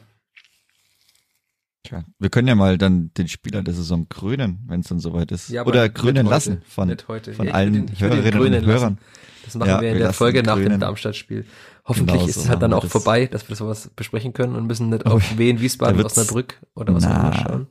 Tja, 1.82 2.04
wir 2.18 2.30
können 2.30 2.48
ja 2.48 2.54
mal 2.54 2.78
dann 2.78 3.12
den 3.16 3.28
Spieler 3.28 3.62
der 3.62 3.74
Saison 3.74 4.08
krönen, 4.08 4.64
wenn 4.66 4.80
es 4.80 4.88
dann 4.88 4.98
soweit 4.98 5.30
ist. 5.30 5.50
Ja, 5.50 5.64
Oder 5.64 5.88
krönen 5.88 6.26
lassen 6.26 6.62
von, 6.66 6.96
von 6.98 7.46
ja, 7.46 7.52
allen 7.52 7.86
den, 7.86 8.00
Hörerinnen 8.00 8.64
und 8.64 8.66
Hörern. 8.66 8.98
Das 9.44 9.54
machen 9.54 9.68
ja, 9.68 9.80
wir 9.80 9.90
in 9.90 9.94
wir 9.94 10.04
der 10.06 10.12
Folge 10.12 10.42
nach 10.42 10.56
dem 10.56 10.80
Darmstadt-Spiel. 10.80 11.46
Hoffentlich 11.84 12.16
genau, 12.16 12.28
ist 12.28 12.36
es 12.36 12.48
halt 12.48 12.60
dann 12.62 12.72
auch 12.72 12.82
das. 12.82 12.90
vorbei, 12.90 13.26
dass 13.26 13.48
wir 13.48 13.54
sowas 13.54 13.90
besprechen 13.94 14.32
können 14.32 14.56
und 14.56 14.66
müssen 14.66 14.88
nicht 14.88 15.06
auf 15.06 15.38
Wien, 15.38 15.60
Wiesbaden, 15.60 16.04
Osnabrück 16.04 16.60
oder 16.74 16.92
was 16.94 17.06
auch 17.06 17.10
immer 17.10 17.34
schauen. 17.34 17.66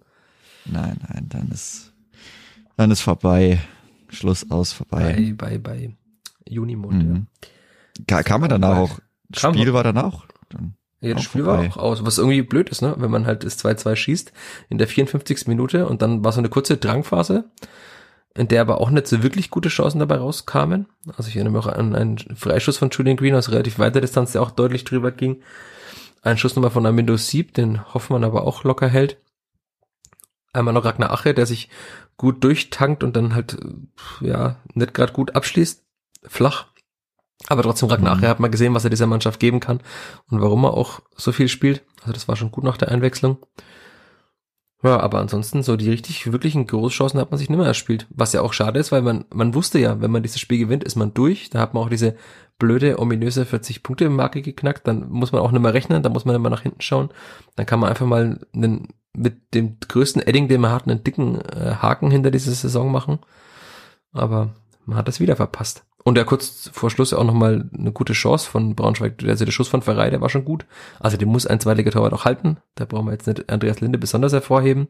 Nein, 0.64 0.98
nein, 1.10 1.26
dann 1.28 1.50
ist, 1.50 1.92
dann 2.78 2.92
ist 2.92 3.02
vorbei. 3.02 3.60
Schluss 4.08 4.50
aus, 4.50 4.72
vorbei. 4.72 5.34
Bei, 5.38 5.58
bei, 5.58 5.58
bei 5.58 5.96
Junimond, 6.48 7.04
mhm. 7.04 7.28
ja. 8.10 8.24
Kam 8.24 8.42
man 8.42 8.50
danach 8.50 8.78
auch, 8.78 9.00
das 9.30 9.42
Spiel 9.42 9.74
war 9.74 9.84
danach 9.84 10.26
dann 10.50 10.76
ja, 11.02 11.14
das 11.14 11.24
Spiel 11.24 11.44
vorbei. 11.44 11.70
war 11.70 11.70
auch 11.70 11.78
aus, 11.78 12.06
was 12.06 12.18
irgendwie 12.18 12.42
blöd 12.42 12.70
ist, 12.70 12.82
ne? 12.82 12.96
Wenn 12.98 13.12
man 13.12 13.26
halt 13.28 13.44
das 13.44 13.64
2-2 13.64 13.96
schießt 13.96 14.34
in 14.70 14.78
der 14.78 14.88
54. 14.88 15.48
Minute 15.48 15.88
und 15.88 16.02
dann 16.02 16.24
war 16.24 16.32
so 16.32 16.40
eine 16.40 16.50
kurze 16.50 16.78
Drangphase 16.78 17.46
in 18.38 18.50
der 18.50 18.62
aber 18.62 18.82
auch 18.82 18.90
nicht 18.90 19.08
so 19.08 19.24
wirklich 19.24 19.50
gute 19.50 19.70
Chancen 19.70 20.00
dabei 20.00 20.18
rauskamen. 20.18 20.88
Also 21.16 21.30
ich 21.30 21.38
erinnere 21.38 21.54
mich 21.54 21.66
auch 21.66 21.72
an 21.72 21.96
einen 21.96 22.18
Freischuss 22.36 22.78
von 22.78 22.90
Julian 22.90 23.16
Green 23.16 23.34
aus 23.34 23.50
relativ 23.50 23.80
weiter 23.80 24.02
Distanz, 24.02 24.34
der 24.34 24.42
auch 24.42 24.52
deutlich 24.52 24.84
drüber 24.84 25.12
ging. 25.12 25.42
Ein 26.22 26.38
Schuss 26.38 26.56
nochmal 26.56 26.72
von 26.72 26.86
Amindo 26.86 27.16
Sieb, 27.16 27.54
den 27.54 27.94
Hoffmann 27.94 28.26
aber 28.26 28.44
auch 28.44 28.66
locker 28.66 28.90
hält. 28.90 29.18
Einmal 30.52 30.74
noch 30.74 30.84
Ragnar 30.84 31.12
Ache, 31.12 31.34
der 31.34 31.46
sich 31.46 31.70
gut 32.18 32.44
durchtankt 32.44 33.04
und 33.04 33.16
dann 33.16 33.36
halt, 33.36 33.58
ja, 34.20 34.58
nicht 34.74 34.94
gerade 34.94 35.14
gut 35.14 35.36
abschließt. 35.36 35.85
Flach. 36.28 36.66
Aber 37.48 37.64
trotzdem 37.64 37.90
Ragnar 37.90 38.16
mhm. 38.16 38.22
Hat 38.22 38.40
mal 38.40 38.50
gesehen, 38.50 38.74
was 38.74 38.84
er 38.84 38.90
dieser 38.90 39.08
Mannschaft 39.08 39.40
geben 39.40 39.60
kann 39.60 39.82
und 40.30 40.42
warum 40.42 40.64
er 40.64 40.74
auch 40.74 41.02
so 41.16 41.32
viel 41.32 41.48
spielt. 41.48 41.84
Also 42.02 42.14
das 42.14 42.28
war 42.28 42.36
schon 42.36 42.52
gut 42.52 42.64
nach 42.64 42.78
der 42.78 42.90
Einwechslung. 42.90 43.38
Ja, 44.84 45.00
aber 45.00 45.20
ansonsten 45.20 45.64
so 45.64 45.78
die 45.78 45.90
richtig 45.90 46.32
wirklichen 46.32 46.68
Großchancen 46.68 47.20
hat 47.20 47.32
man 47.32 47.40
sich 47.40 47.50
nicht 47.50 47.58
mehr 47.58 47.68
erspielt. 47.68 48.06
Was 48.12 48.34
ja 48.34 48.42
auch 48.42 48.54
schade 48.54 48.80
ist, 48.80 48.92
weil 48.92 49.02
man, 49.02 49.26
man 49.34 49.56
wusste 49.56 49.80
ja, 49.80 50.00
wenn 50.00 50.12
man 50.12 50.22
dieses 50.22 50.40
Spiel 50.40 50.60
gewinnt, 50.60 50.84
ist 50.84 50.96
man 50.96 51.14
durch. 51.14 51.50
Da 51.50 51.60
hat 51.60 51.74
man 51.74 51.84
auch 51.84 51.90
diese 51.90 52.16
blöde, 52.60 53.00
ominöse 53.00 53.44
40-Punkte-Marke 53.44 54.44
geknackt. 54.44 54.88
Dann 54.88 55.10
muss 55.10 55.32
man 55.32 55.42
auch 55.42 55.52
nicht 55.52 55.62
mehr 55.62 55.74
rechnen, 55.74 56.04
da 56.04 56.10
muss 56.10 56.26
man 56.26 56.36
immer 56.36 56.52
nach 56.52 56.62
hinten 56.62 56.82
schauen. 56.82 57.10
Dann 57.56 57.66
kann 57.66 57.80
man 57.80 57.90
einfach 57.90 58.06
mal 58.06 58.40
einen, 58.54 58.90
mit 59.14 59.56
dem 59.56 59.80
größten 59.80 60.22
Edding, 60.22 60.50
den 60.50 60.62
man 60.62 60.72
hat, 60.72 60.88
einen 60.88 61.04
dicken 61.04 61.42
äh, 61.42 61.76
Haken 61.82 62.12
hinter 62.12 62.30
diese 62.30 62.54
Saison 62.54 62.92
machen. 62.92 63.20
Aber 64.12 64.54
man 64.86 64.98
hat 64.98 65.08
das 65.08 65.20
wieder 65.20 65.36
verpasst. 65.36 65.84
Und 66.08 66.20
ja 66.20 66.24
kurz 66.24 66.70
vor 66.72 66.92
Schluss 66.92 67.14
auch 67.14 67.24
nochmal 67.24 67.68
eine 67.76 67.92
gute 67.92 68.14
Chance 68.14 68.48
von 68.48 68.76
Braunschweig. 68.76 69.24
Also 69.26 69.44
der 69.44 69.52
Schuss 69.52 69.68
von 69.68 69.82
Ferrei, 69.82 70.12
der 70.12 70.22
war 70.22 70.30
schon 70.30 70.46
gut. 70.46 70.68
Also 71.00 71.18
den 71.18 71.30
muss 71.30 71.48
ein 71.48 71.60
zweitiger 71.60 71.90
Torwart 71.90 72.14
auch 72.14 72.26
halten. 72.26 72.58
Da 72.76 72.86
brauchen 72.86 73.08
wir 73.08 73.14
jetzt 73.14 73.26
nicht 73.26 73.50
Andreas 73.52 73.82
Linde 73.82 73.98
besonders 73.98 74.32
hervorheben. 74.32 74.88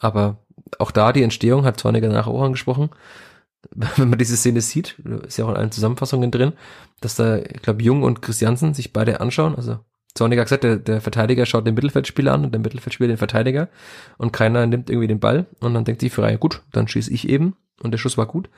Aber 0.00 0.38
auch 0.80 0.90
da 0.90 1.12
die 1.12 1.22
Entstehung 1.22 1.64
hat 1.64 1.78
Zorniger 1.78 2.08
nachher 2.08 2.32
auch 2.32 2.42
angesprochen. 2.42 2.90
Wenn 3.96 4.10
man 4.10 4.18
diese 4.18 4.36
Szene 4.36 4.60
sieht, 4.60 4.98
ist 5.24 5.38
ja 5.38 5.44
auch 5.44 5.50
in 5.50 5.56
allen 5.56 5.70
Zusammenfassungen 5.70 6.32
drin, 6.32 6.54
dass 7.00 7.14
da, 7.14 7.38
ich 7.38 7.62
glaube, 7.62 7.84
Jung 7.84 8.02
und 8.02 8.20
Christiansen 8.20 8.74
sich 8.74 8.92
beide 8.92 9.20
anschauen. 9.20 9.54
Also 9.54 9.78
Zorniger 10.14 10.40
hat 10.40 10.46
gesagt, 10.46 10.64
der, 10.64 10.78
der 10.78 11.00
Verteidiger 11.00 11.46
schaut 11.46 11.64
den 11.64 11.74
Mittelfeldspieler 11.74 12.32
an 12.32 12.44
und 12.44 12.52
der 12.52 12.60
Mittelfeldspieler 12.60 13.06
den 13.06 13.18
Verteidiger 13.18 13.68
und 14.18 14.32
keiner 14.32 14.66
nimmt 14.66 14.90
irgendwie 14.90 15.06
den 15.06 15.20
Ball 15.20 15.46
und 15.60 15.74
dann 15.74 15.84
denkt 15.84 16.00
sich 16.00 16.12
Ferrei, 16.12 16.36
gut, 16.36 16.62
dann 16.72 16.88
schieße 16.88 17.12
ich 17.12 17.28
eben 17.28 17.54
und 17.80 17.92
der 17.92 17.98
Schuss 17.98 18.18
war 18.18 18.26
gut. 18.26 18.48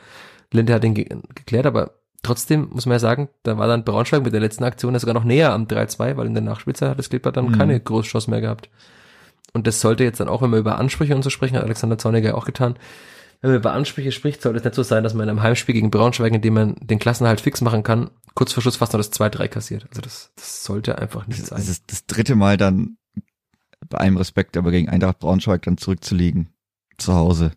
Linde 0.53 0.74
hat 0.74 0.84
ihn 0.84 0.94
ge 0.94 1.09
geklärt, 1.34 1.66
aber 1.66 1.92
trotzdem 2.22 2.68
muss 2.70 2.86
man 2.86 2.94
ja 2.94 2.98
sagen, 2.98 3.28
da 3.42 3.59
war 3.59 3.66
dann 3.66 3.84
Braunschweig 3.84 4.22
mit 4.22 4.32
der 4.32 4.40
letzten 4.40 4.64
Aktion 4.64 4.98
sogar 4.98 5.14
noch 5.14 5.24
näher 5.24 5.53
am 5.53 5.64
3-2, 5.64 6.16
weil 6.16 6.26
in 6.26 6.34
der 6.34 6.42
Nachspielzeit 6.42 6.90
hat 6.90 6.98
das 6.98 7.11
Klippert 7.11 7.36
dann 7.36 7.46
mhm. 7.46 7.59
keine 7.59 7.80
Großchance 7.80 8.30
mehr 8.30 8.40
gehabt. 8.40 8.70
Und 9.53 9.66
das 9.66 9.80
sollte 9.80 10.05
jetzt 10.05 10.20
dann 10.20 10.28
auch, 10.28 10.42
wenn 10.42 10.50
wir 10.50 10.59
über 10.59 10.78
Ansprüche 10.78 11.14
und 11.14 11.22
so 11.22 11.30
sprechen, 11.30 11.57
hat 11.57 11.64
Alexander 11.64 11.98
Zorniger 11.98 12.36
auch 12.36 12.46
getan, 12.46 12.76
wenn 13.42 13.50
man 13.50 13.59
über 13.59 13.72
Ansprüche 13.72 14.12
spricht, 14.12 14.40
sollte 14.40 14.59
es 14.59 14.64
nicht 14.64 14.76
so 14.76 14.84
sein, 14.84 15.03
dass 15.03 15.14
man 15.14 15.24
in 15.24 15.30
einem 15.30 15.42
Heimspiel 15.42 15.74
gegen 15.74 15.90
Braunschweig, 15.90 16.32
in 16.32 16.42
dem 16.42 16.55
man 16.55 16.76
den 16.76 17.00
Klassenhalt 17.00 17.40
fix 17.40 17.61
machen 17.61 17.82
kann, 17.82 18.11
kurz 18.34 18.53
vor 18.53 18.62
Schluss 18.62 18.76
fast 18.76 18.92
noch 18.92 19.00
das 19.00 19.12
2-3 19.12 19.48
kassiert. 19.48 19.86
Also 19.90 20.00
das, 20.00 20.30
das 20.36 20.62
sollte 20.62 20.98
einfach 20.98 21.26
nicht 21.26 21.42
das, 21.42 21.48
sein. 21.48 21.59
Das 21.59 21.68
ist 21.68 21.90
das 21.90 22.07
dritte 22.07 22.36
Mal 22.36 22.57
dann 22.57 22.98
bei 23.88 23.98
allem 23.98 24.16
Respekt, 24.16 24.57
aber 24.57 24.70
gegen 24.70 24.88
Eintracht 24.88 25.18
Braunschweig 25.18 25.62
dann 25.62 25.76
zurückzuliegen 25.76 26.55
zu 26.98 27.14
Hause 27.14 27.50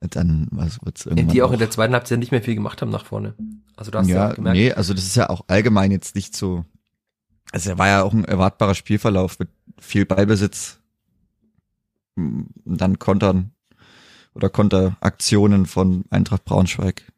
dann 0.00 0.48
was 0.50 0.84
wird's 0.84 1.06
irgendwann. 1.06 1.28
Die 1.28 1.42
auch, 1.42 1.48
auch 1.48 1.52
in 1.52 1.58
der 1.58 1.70
zweiten 1.70 1.94
Halbzeit 1.94 2.18
nicht 2.18 2.32
mehr 2.32 2.42
viel 2.42 2.54
gemacht 2.54 2.80
haben 2.82 2.90
nach 2.90 3.04
vorne. 3.04 3.34
Also 3.76 3.90
da 3.90 4.00
hast 4.00 4.08
ja, 4.08 4.30
du 4.30 4.36
gemerkt. 4.36 4.56
Nee, 4.56 4.72
also 4.72 4.94
das 4.94 5.04
ist 5.04 5.16
ja 5.16 5.30
auch 5.30 5.44
allgemein 5.48 5.90
jetzt 5.90 6.14
nicht 6.14 6.36
so. 6.36 6.64
Also 7.52 7.70
er 7.70 7.78
war 7.78 7.88
ja 7.88 8.02
auch 8.02 8.12
ein 8.12 8.24
erwartbarer 8.24 8.74
Spielverlauf 8.74 9.38
mit 9.38 9.48
viel 9.78 10.04
Ballbesitz, 10.04 10.78
dann 12.16 12.98
Kontern 12.98 13.52
oder 14.34 14.50
Konteraktionen 14.50 15.66
von 15.66 16.04
Eintracht 16.10 16.44
Braunschweig. 16.44 17.10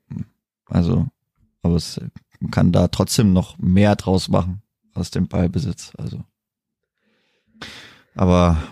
Also, 0.66 1.08
aber 1.62 1.74
es 1.74 2.00
man 2.40 2.50
kann 2.50 2.72
da 2.72 2.88
trotzdem 2.88 3.32
noch 3.32 3.58
mehr 3.58 3.96
draus 3.96 4.28
machen 4.28 4.62
aus 4.94 5.10
dem 5.10 5.28
Ballbesitz. 5.28 5.92
Also, 5.98 6.24
aber 8.14 8.62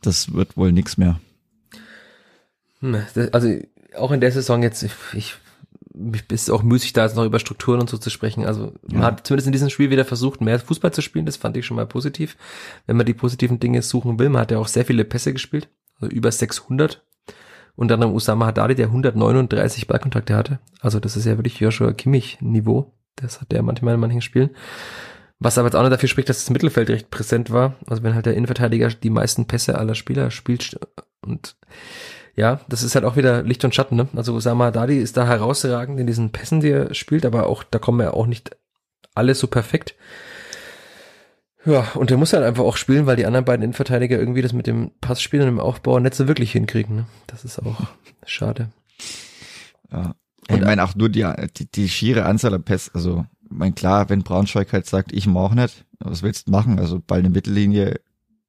das 0.00 0.32
wird 0.32 0.56
wohl 0.56 0.72
nichts 0.72 0.96
mehr. 0.96 1.20
Hm, 2.82 3.02
also 3.32 3.58
auch 3.96 4.10
in 4.10 4.20
der 4.20 4.32
Saison 4.32 4.62
jetzt, 4.62 4.82
ich, 4.82 4.92
ich 5.14 5.36
ist 6.30 6.50
auch 6.50 6.62
müßig, 6.62 6.92
da 6.92 7.04
jetzt 7.04 7.16
noch 7.16 7.24
über 7.24 7.38
Strukturen 7.38 7.80
und 7.80 7.88
so 7.88 7.98
zu 7.98 8.10
sprechen. 8.10 8.44
Also 8.46 8.72
man 8.88 9.00
ja. 9.00 9.06
hat 9.06 9.26
zumindest 9.26 9.46
in 9.46 9.52
diesem 9.52 9.70
Spiel 9.70 9.90
wieder 9.90 10.04
versucht, 10.04 10.40
mehr 10.40 10.58
Fußball 10.58 10.92
zu 10.92 11.02
spielen. 11.02 11.26
Das 11.26 11.36
fand 11.36 11.56
ich 11.56 11.66
schon 11.66 11.76
mal 11.76 11.86
positiv. 11.86 12.36
Wenn 12.86 12.96
man 12.96 13.06
die 13.06 13.14
positiven 13.14 13.60
Dinge 13.60 13.82
suchen 13.82 14.18
will, 14.18 14.28
man 14.28 14.42
hat 14.42 14.50
ja 14.50 14.58
auch 14.58 14.68
sehr 14.68 14.84
viele 14.84 15.04
Pässe 15.04 15.32
gespielt, 15.32 15.68
also 16.00 16.14
über 16.14 16.30
600. 16.30 17.02
Und 17.74 17.88
dann 17.88 18.02
Usama 18.02 18.46
Haddadi, 18.46 18.74
der 18.74 18.86
139 18.86 19.86
Ballkontakte 19.86 20.36
hatte. 20.36 20.58
Also 20.80 21.00
das 21.00 21.16
ist 21.16 21.24
ja 21.24 21.38
wirklich 21.38 21.58
Joshua 21.58 21.92
Kimmich-Niveau. 21.92 22.92
Das 23.16 23.40
hat 23.40 23.50
der 23.50 23.62
manchmal 23.62 23.94
in 23.94 24.00
manchen 24.00 24.20
Spielen. 24.20 24.50
Was 25.38 25.58
aber 25.58 25.68
jetzt 25.68 25.74
auch 25.74 25.82
nicht 25.82 25.92
dafür 25.92 26.08
spricht, 26.08 26.28
dass 26.28 26.38
das 26.38 26.50
Mittelfeld 26.50 26.90
recht 26.90 27.10
präsent 27.10 27.50
war. 27.50 27.76
Also 27.86 28.02
wenn 28.02 28.14
halt 28.14 28.26
der 28.26 28.34
Innenverteidiger 28.34 28.88
die 28.88 29.10
meisten 29.10 29.46
Pässe 29.46 29.78
aller 29.78 29.94
Spieler 29.94 30.30
spielt 30.30 30.78
und 31.22 31.56
ja, 32.34 32.60
das 32.68 32.82
ist 32.82 32.94
halt 32.94 33.04
auch 33.04 33.16
wieder 33.16 33.42
Licht 33.42 33.64
und 33.64 33.74
Schatten, 33.74 33.96
ne? 33.96 34.08
Also 34.16 34.34
Osama 34.34 34.70
Dadi 34.70 34.98
ist 34.98 35.16
da 35.16 35.26
herausragend 35.26 36.00
in 36.00 36.06
diesen 36.06 36.30
Pässen, 36.30 36.60
die 36.60 36.70
er 36.70 36.94
spielt, 36.94 37.26
aber 37.26 37.46
auch, 37.46 37.62
da 37.62 37.78
kommen 37.78 38.00
ja 38.00 38.12
auch 38.12 38.26
nicht 38.26 38.56
alle 39.14 39.34
so 39.34 39.46
perfekt. 39.46 39.94
Ja, 41.64 41.86
und 41.94 42.10
der 42.10 42.16
muss 42.16 42.32
halt 42.32 42.42
einfach 42.42 42.64
auch 42.64 42.76
spielen, 42.76 43.06
weil 43.06 43.16
die 43.16 43.26
anderen 43.26 43.44
beiden 43.44 43.62
Innenverteidiger 43.62 44.18
irgendwie 44.18 44.42
das 44.42 44.52
mit 44.52 44.66
dem 44.66 44.90
Passspiel 45.00 45.40
und 45.40 45.46
dem 45.46 45.60
Aufbau 45.60 46.00
nicht 46.00 46.14
so 46.14 46.26
wirklich 46.26 46.52
hinkriegen. 46.52 46.96
Ne? 46.96 47.06
Das 47.28 47.44
ist 47.44 47.60
auch 47.60 47.86
schade. 48.26 48.70
Ja. 49.92 50.14
Und 50.48 50.56
ich 50.56 50.64
meine 50.64 50.82
auch 50.82 50.94
nur 50.96 51.08
die, 51.08 51.30
die, 51.56 51.70
die 51.70 51.88
schiere 51.88 52.24
Anzahl 52.24 52.54
an 52.54 52.64
Pässe, 52.64 52.90
also 52.94 53.26
mein 53.48 53.74
klar, 53.74 54.08
wenn 54.08 54.22
Braunschweig 54.22 54.72
halt 54.72 54.86
sagt, 54.86 55.12
ich 55.12 55.26
mach 55.26 55.54
nicht, 55.54 55.84
was 56.00 56.22
willst 56.22 56.48
du 56.48 56.50
machen? 56.50 56.80
Also 56.80 56.98
Ball 56.98 57.18
in 57.18 57.24
der 57.24 57.32
Mittellinie 57.32 58.00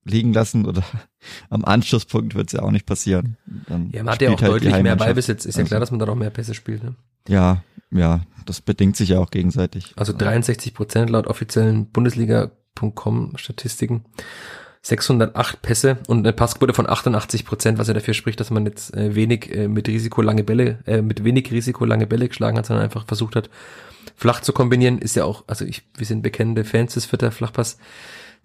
liegen 0.06 0.34
lassen 0.34 0.66
oder 0.66 0.84
am 1.50 1.66
Anschlusspunkt 1.66 2.36
wird 2.36 2.48
es 2.48 2.54
ja 2.54 2.62
auch 2.62 2.72
nicht 2.72 2.86
passieren. 2.86 3.38
Dann 3.68 3.90
ja, 3.92 4.04
man 4.04 4.14
hat 4.14 4.22
ja 4.22 4.30
auch 4.30 4.42
halt 4.42 4.52
deutlich 4.52 4.82
mehr 4.82 4.96
Ballbesitz. 4.96 5.46
Ist 5.46 5.58
ja 5.58 5.64
klar, 5.64 5.80
also 5.80 5.92
dass 5.92 5.92
man 5.92 6.00
da 6.00 6.12
auch 6.12 6.16
mehr 6.16 6.30
Pässe 6.30 6.54
spielt. 6.54 6.84
Ne? 6.84 6.96
Ja, 7.28 7.64
ja, 7.92 8.22
das 8.46 8.62
bedingt 8.62 8.98
sich 8.98 9.10
ja 9.10 9.20
auch 9.20 9.32
gegenseitig. 9.32 9.94
Also 9.96 10.14
63 10.14 10.74
Prozent 10.74 11.10
laut 11.10 11.28
offiziellen 11.28 11.88
Bundesliga.com 11.88 13.34
Statistiken. 13.38 14.06
608 14.86 15.62
Pässe 15.62 15.98
und 16.08 16.20
eine 16.20 16.34
Passquote 16.34 16.74
von 16.74 16.90
88 16.90 17.46
Prozent, 17.46 17.78
was 17.78 17.88
ja 17.88 17.94
dafür 17.94 18.14
spricht, 18.14 18.42
dass 18.42 18.52
man 18.52 18.66
jetzt 18.66 18.94
äh, 18.94 19.16
wenig 19.16 19.50
äh, 19.56 19.70
mit 19.70 19.88
Risiko 19.88 20.22
lange 20.22 20.44
Bälle, 20.44 20.80
äh, 20.86 21.02
mit 21.02 21.24
wenig 21.24 21.50
Risiko 21.52 21.86
lange 21.86 22.06
Bälle 22.06 22.28
geschlagen 22.28 22.58
hat, 22.58 22.66
sondern 22.66 22.84
einfach 22.84 23.08
versucht 23.08 23.38
hat, 23.38 23.50
flach 24.18 24.42
zu 24.42 24.52
kombinieren, 24.52 24.98
ist 25.00 25.16
ja 25.16 25.24
auch, 25.24 25.46
also 25.48 25.64
ich, 25.64 25.84
wir 25.96 26.06
sind 26.06 26.22
bekennende 26.22 26.66
Fans 26.66 26.96
des 26.96 27.06
Vierter 27.06 27.32
Flachpass, 27.32 27.78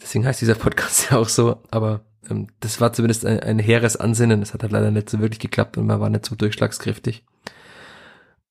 deswegen 0.00 0.26
heißt 0.26 0.40
dieser 0.40 0.54
Podcast 0.54 1.10
ja 1.10 1.18
auch 1.18 1.28
so, 1.28 1.62
aber 1.70 2.00
ähm, 2.30 2.48
das 2.60 2.80
war 2.80 2.92
zumindest 2.92 3.24
ein, 3.26 3.40
ein 3.40 3.58
hehres 3.58 3.96
Ansinnen, 3.96 4.40
das 4.40 4.54
hat 4.54 4.62
halt 4.62 4.72
leider 4.72 4.90
nicht 4.90 5.10
so 5.10 5.20
wirklich 5.20 5.40
geklappt 5.40 5.78
und 5.78 5.86
man 5.86 6.00
war 6.00 6.10
nicht 6.10 6.26
so 6.26 6.34
durchschlagskräftig. 6.34 7.24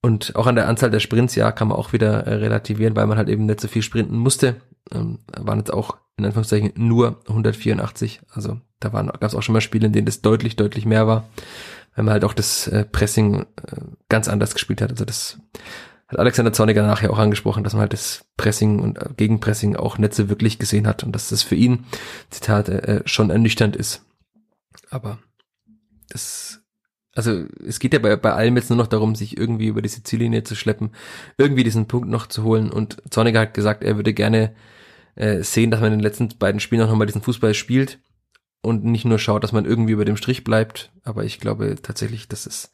Und 0.02 0.36
auch 0.36 0.48
an 0.48 0.56
der 0.56 0.68
Anzahl 0.68 0.92
der 0.92 1.00
Sprints, 1.00 1.36
ja, 1.36 1.52
kann 1.52 1.68
man 1.68 1.78
auch 1.78 1.92
wieder 1.92 2.28
äh, 2.28 2.36
relativieren, 2.36 2.96
weil 2.96 3.08
man 3.08 3.18
halt 3.18 3.30
eben 3.30 3.46
nicht 3.46 3.60
so 3.60 3.68
viel 3.68 3.82
sprinten 3.82 4.18
musste. 4.18 4.56
Ähm, 4.92 5.20
waren 5.36 5.58
jetzt 5.60 5.74
auch 5.74 5.98
in 6.18 6.26
Anführungszeichen 6.26 6.72
nur 6.76 7.20
184. 7.28 8.22
Also 8.30 8.60
da 8.80 8.90
gab 8.90 9.24
es 9.24 9.36
auch 9.36 9.42
schon 9.42 9.54
mal 9.54 9.62
Spiele, 9.62 9.88
in 9.88 9.94
denen 9.94 10.06
das 10.06 10.22
deutlich, 10.22 10.56
deutlich 10.56 10.86
mehr 10.86 11.08
war, 11.08 11.28
weil 11.96 12.06
man 12.06 12.14
halt 12.14 12.24
auch 12.24 12.34
das 12.34 12.68
äh, 12.68 12.86
Pressing 12.86 13.42
äh, 13.42 13.46
ganz 14.08 14.28
anders 14.28 14.54
gespielt 14.54 14.82
hat. 14.82 14.92
Also 14.92 15.04
das 15.04 15.40
hat 16.08 16.20
Alexander 16.20 16.54
Zorniger 16.54 16.86
nachher 16.86 17.12
auch 17.12 17.20
angesprochen, 17.20 17.64
dass 17.64 17.74
man 17.74 17.82
halt 17.82 17.94
das 17.94 18.26
Pressing 18.38 18.80
und 18.80 18.98
äh, 18.98 19.10
Gegenpressing 19.16 19.76
auch 19.76 19.98
so 20.12 20.30
wirklich 20.30 20.60
gesehen 20.60 20.88
hat 20.88 21.04
und 21.04 21.12
dass 21.12 21.30
das 21.30 21.44
für 21.44 21.56
ihn, 21.56 21.86
Zitat, 22.30 22.70
äh, 22.70 23.02
schon 23.06 23.30
ernüchternd 23.30 23.76
ist. 23.76 24.06
Aber 24.90 25.20
das 26.10 26.62
also 27.18 27.46
es 27.66 27.80
geht 27.80 27.94
ja 27.94 28.00
bei, 28.00 28.16
bei 28.16 28.32
allem 28.32 28.56
jetzt 28.58 28.70
nur 28.70 28.78
noch 28.78 28.86
darum, 28.86 29.16
sich 29.16 29.38
irgendwie 29.38 29.68
über 29.68 29.82
diese 29.82 30.04
Ziellinie 30.04 30.44
zu 30.44 30.56
schleppen, 30.56 30.92
irgendwie 31.40 31.64
diesen 31.64 31.88
Punkt 31.88 32.08
noch 32.08 32.28
zu 32.28 32.44
holen. 32.44 32.72
Und 32.72 33.02
Zorniger 33.10 33.40
hat 33.40 33.56
gesagt, 33.56 33.84
er 33.84 33.96
würde 33.96 34.14
gerne 34.14 34.54
äh, 35.16 35.42
sehen, 35.42 35.72
dass 35.72 35.82
man 35.82 35.94
in 35.94 35.98
den 35.98 36.04
letzten 36.04 36.30
beiden 36.38 36.60
Spielen 36.60 36.84
auch 36.84 36.90
nochmal 36.90 37.08
diesen 37.08 37.24
Fußball 37.24 37.56
spielt 37.56 37.98
und 38.62 38.86
nicht 38.86 39.04
nur 39.04 39.18
schaut, 39.18 39.44
dass 39.44 39.52
man 39.52 39.66
irgendwie 39.66 39.94
über 39.94 40.06
dem 40.06 40.16
Strich 40.16 40.44
bleibt. 40.44 40.92
Aber 41.04 41.26
ich 41.26 41.40
glaube 41.40 41.78
tatsächlich, 41.82 42.28
dass 42.28 42.46
es, 42.46 42.72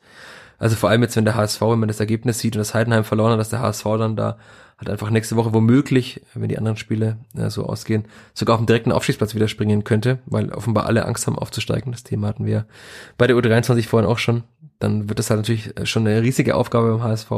also 0.58 0.76
vor 0.76 0.90
allem 0.90 1.02
jetzt, 1.02 1.16
wenn 1.16 1.26
der 1.26 1.36
HSV, 1.36 1.62
wenn 1.62 1.80
man 1.80 1.88
das 1.88 2.00
Ergebnis 2.00 2.40
sieht 2.40 2.56
und 2.56 2.60
das 2.60 2.74
Heidenheim 2.74 3.04
verloren 3.04 3.34
hat, 3.34 3.40
dass 3.40 3.50
der 3.50 3.60
HSV 3.60 3.84
dann 3.98 4.16
da 4.16 4.38
hat 4.78 4.90
einfach 4.90 5.10
nächste 5.10 5.36
Woche 5.36 5.54
womöglich, 5.54 6.22
wenn 6.34 6.50
die 6.50 6.58
anderen 6.58 6.78
Spiele 6.78 7.18
äh, 7.38 7.50
so 7.50 7.66
ausgehen, 7.66 8.06
sogar 8.34 8.56
auf 8.56 8.62
dem 8.62 8.66
direkten 8.66 8.92
Aufstiegsplatz 8.92 9.36
wieder 9.36 9.48
springen 9.48 9.84
könnte, 9.84 10.20
weil 10.26 10.52
offenbar 10.52 10.86
alle 10.86 11.06
Angst 11.06 11.28
haben 11.28 11.38
aufzusteigen. 11.38 11.92
Das 11.92 12.04
Thema 12.04 12.28
hatten 12.28 12.46
wir 12.46 12.66
bei 13.18 13.28
der 13.28 13.36
U23 13.36 13.88
vorhin 13.88 14.10
auch 14.10 14.18
schon. 14.18 14.44
Dann 14.80 15.10
wird 15.10 15.20
das 15.20 15.30
halt 15.30 15.40
natürlich 15.40 15.78
äh, 15.78 15.86
schon 15.86 16.08
eine 16.08 16.22
riesige 16.22 16.56
Aufgabe 16.56 16.92
beim 16.92 17.04
HSV. 17.04 17.32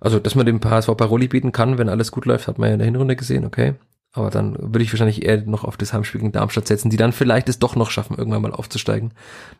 Also, 0.00 0.18
dass 0.18 0.34
man 0.34 0.46
dem 0.46 0.62
HSV 0.62 0.96
Paroli 0.96 1.28
bieten 1.28 1.52
kann, 1.52 1.78
wenn 1.78 1.88
alles 1.88 2.10
gut 2.10 2.26
läuft, 2.26 2.48
hat 2.48 2.58
man 2.58 2.68
ja 2.68 2.74
in 2.74 2.78
der 2.78 2.86
Hinrunde 2.86 3.16
gesehen, 3.16 3.44
okay. 3.44 3.74
Aber 4.16 4.30
dann 4.30 4.56
würde 4.56 4.84
ich 4.84 4.92
wahrscheinlich 4.92 5.24
eher 5.24 5.42
noch 5.42 5.64
auf 5.64 5.76
das 5.76 5.92
Heimspiel 5.92 6.20
gegen 6.20 6.30
Darmstadt 6.30 6.68
setzen, 6.68 6.88
die 6.88 6.96
dann 6.96 7.12
vielleicht 7.12 7.48
es 7.48 7.58
doch 7.58 7.74
noch 7.74 7.90
schaffen, 7.90 8.16
irgendwann 8.16 8.42
mal 8.42 8.52
aufzusteigen, 8.52 9.12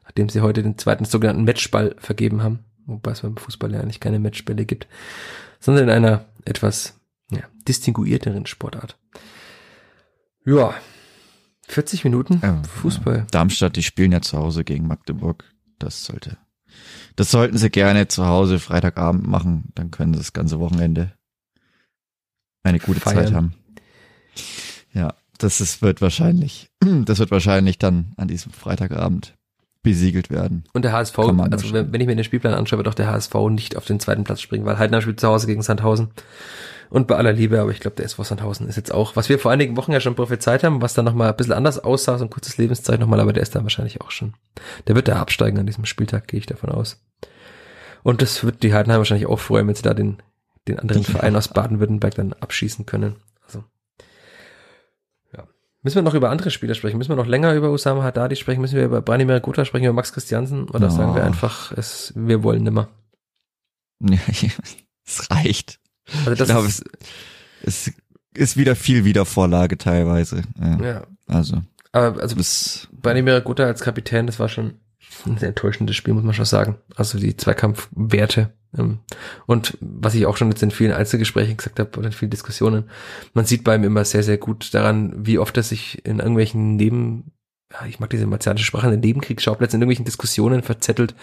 nachdem 0.05 0.29
sie 0.29 0.43
heute 0.43 0.63
den 0.63 0.79
zweiten 0.79 1.05
sogenannten 1.05 1.43
Matchball 1.43 1.97
vergeben 1.99 2.41
haben, 2.41 2.61
wobei 2.87 3.11
es 3.11 3.23
beim 3.23 3.37
Fußball 3.37 3.73
ja 3.73 3.81
eigentlich 3.81 3.99
keine 3.99 4.21
Matchbälle 4.21 4.65
gibt, 4.65 4.87
sondern 5.59 5.85
in 5.85 5.91
einer 5.91 6.27
etwas 6.45 7.01
ja, 7.33 7.41
distinguierteren 7.67 8.47
Sportart. 8.47 8.97
Ja, 10.47 10.73
40 11.67 12.05
Minuten 12.05 12.39
ja, 12.41 12.63
Fußball. 12.63 13.17
Ja. 13.17 13.27
Darmstadt, 13.33 13.75
die 13.75 13.83
spielen 13.83 14.13
ja 14.13 14.23
zu 14.23 14.39
Hause 14.39 14.63
gegen 14.63 14.87
Magdeburg. 14.87 15.53
Das 15.81 16.05
sollte, 16.05 16.37
das 17.17 17.33
sollten 17.33 17.59
sie 17.59 17.71
gerne 17.71 18.07
zu 18.07 18.27
Hause 18.27 18.61
Freitagabend 18.61 19.27
machen. 19.27 19.73
Dann 19.75 19.91
können 19.91 20.15
sie 20.15 20.21
das 20.21 20.33
ganze 20.33 20.61
Wochenende 20.61 21.13
eine 22.63 22.79
gute 22.79 23.01
Feiern. 23.01 23.17
Zeit 23.17 23.35
haben. 23.35 23.55
Ja, 24.93 25.15
das 25.39 25.61
ist, 25.61 25.83
wird 25.83 26.01
wahrscheinlich, 26.01 26.71
das 27.05 27.19
wird 27.19 27.31
wahrscheinlich 27.31 27.79
dann 27.79 28.13
an 28.17 28.29
diesem 28.29 28.53
Freitagabend 28.53 29.35
besiegelt 29.83 30.31
werden. 30.31 30.65
Und 30.73 30.83
der 30.83 30.93
HSV, 30.93 31.19
also 31.19 31.73
wenn, 31.73 31.93
wenn, 31.93 32.01
ich 32.01 32.07
mir 32.07 32.17
den 32.17 32.25
Spielplan 32.25 32.55
anschaue, 32.55 32.79
wird 32.79 32.89
auch 32.89 32.95
der 32.95 33.09
HSV 33.09 33.35
nicht 33.51 33.77
auf 33.77 33.85
den 33.85 34.01
zweiten 34.01 34.25
Platz 34.25 34.41
springen, 34.41 34.65
weil 34.65 34.79
Heidenheim 34.79 35.03
spielt 35.03 35.21
zu 35.21 35.29
Hause 35.29 35.47
gegen 35.47 35.63
Sandhausen. 35.63 36.09
Und 36.91 37.07
bei 37.07 37.17
aller 37.17 37.33
Liebe, 37.33 37.61
aber 37.61 37.71
ich 37.71 37.81
glaube, 37.81 37.97
der 37.97 38.05
SV 38.05 38.25
Sandhausen 38.25 38.69
ist 38.69 38.77
jetzt 38.77 38.93
auch, 38.93 39.17
was 39.17 39.29
wir 39.29 39.39
vor 39.39 39.51
einigen 39.51 39.77
Wochen 39.77 39.93
ja 39.93 40.01
schon 40.01 40.15
prophezeit 40.15 40.65
haben, 40.65 40.81
was 40.81 40.95
dann 40.95 41.05
nochmal 41.05 41.31
ein 41.31 41.37
bisschen 41.37 41.53
anders 41.53 41.79
aussah, 41.79 42.19
so 42.19 42.25
ein 42.25 42.31
kurzes 42.31 42.57
Lebenszeichen 42.57 43.01
nochmal, 43.01 43.21
aber 43.21 43.33
der 43.33 43.43
ist 43.43 43.55
dann 43.55 43.65
wahrscheinlich 43.65 44.01
auch 44.01 44.11
schon. 44.11 44.35
Der 44.87 44.95
wird 44.95 45.09
da 45.09 45.17
absteigen 45.17 45.59
an 45.59 45.67
diesem 45.67 45.87
Spieltag, 45.87 46.29
gehe 46.29 46.41
ich 46.41 46.47
davon 46.47 46.71
aus. 46.71 47.03
Und 48.03 48.23
das 48.23 48.45
wird 48.45 48.63
die 48.63 48.73
Heidenheim 48.73 48.99
wahrscheinlich 48.99 49.27
auch 49.27 49.41
freuen, 49.41 49.67
wenn 49.67 49.75
sie 49.75 49.83
da 49.83 49.93
den, 49.93 50.19
den 50.69 50.79
anderen 50.79 51.05
Verein 51.05 51.37
aus 51.37 51.49
Baden-Württemberg 51.49 52.15
dann 52.15 52.33
abschießen 52.35 52.87
können. 52.87 53.17
Müssen 55.85 55.97
wir 55.97 56.03
noch 56.03 56.15
über 56.15 56.31
andere 56.31 56.51
Spieler 56.51 56.75
sprechen? 56.75 56.97
Müssen 56.97 57.11
wir 57.11 57.17
noch 57.17 57.27
länger 57.27 57.53
über 57.53 57.71
Usama 57.71 58.03
Haddadi 58.03 58.37
sprechen? 58.37 58.63
Müssen 58.63 58.77
wir 58.77 58.87
über 58.87 59.03
Branimir 59.03 59.39
Gotha 59.41 59.67
sprechen, 59.67 59.85
über 59.85 59.93
Max 59.93 60.15
Christiansen? 60.15 60.71
Oder 60.71 60.87
oh. 60.87 60.91
sagen 60.91 61.15
wir 61.15 61.23
einfach, 61.23 61.73
es, 61.73 62.11
wir 62.17 62.43
wollen 62.43 62.63
nimmer? 62.63 62.89
Ja, 64.01 64.19
es 65.07 65.31
reicht. 65.31 65.79
Also 66.25 66.31
das 66.31 66.41
ich 66.41 66.55
glaube, 66.55 66.69
es, 66.69 66.83
es 67.63 67.93
ist 68.33 68.57
wieder 68.57 68.77
viel 68.77 69.05
Wiedervorlage 69.05 69.77
teilweise. 69.77 70.43
Ja. 70.59 70.83
ja. 70.83 71.07
Also. 71.27 71.63
Aber 71.93 72.19
also 72.21 72.35
bis 72.35 72.89
Branimir 72.91 73.43
Gotha 73.43 73.65
als 73.65 73.83
Kapitän, 73.83 74.27
das 74.27 74.39
war 74.39 74.49
schon 74.49 74.81
ein 75.27 75.37
sehr 75.37 75.51
enttäuschendes 75.51 75.97
Spiel, 75.97 76.15
muss 76.15 76.25
man 76.25 76.35
schon 76.35 76.47
sagen. 76.47 76.79
Also 76.97 77.19
die 77.19 77.37
Zweikampfwerte. 77.37 78.55
Ähm, 78.77 78.99
und 79.47 79.79
was 79.81 80.15
ich 80.15 80.27
auch 80.27 80.37
schon 80.37 80.51
jetzt 80.51 80.63
in 80.63 80.71
vielen 80.71 80.93
Einzelgesprächen 80.93 81.57
gesagt 81.57 81.79
habe 81.79 81.99
oder 81.99 82.09
in 82.09 82.13
vielen 82.13 82.31
Diskussionen, 82.31 82.85
man 83.33 83.45
sieht 83.45 83.65
bei 83.65 83.75
ihm 83.75 83.85
immer 83.85 84.05
sehr, 84.05 84.23
sehr 84.23 84.39
gut 84.39 84.75
daran, 84.75 85.15
wie 85.27 85.39
oft 85.39 85.57
er 85.57 85.63
sich 85.63 86.05
in 86.05 86.19
irgendwelchen 86.19 86.77
Neben, 86.77 87.33
ja, 87.73 87.87
ich 87.87 88.01
mag 88.01 88.11
diese 88.11 88.27
martialische 88.27 88.67
Sprache, 88.67 88.87
in 88.87 88.93
den 88.93 89.01
Nebenkriegsschauplätzen, 89.01 89.79
in 89.79 89.83
irgendwelchen 89.83 90.05
Diskussionen 90.05 90.63
verzettelt, 90.63 91.15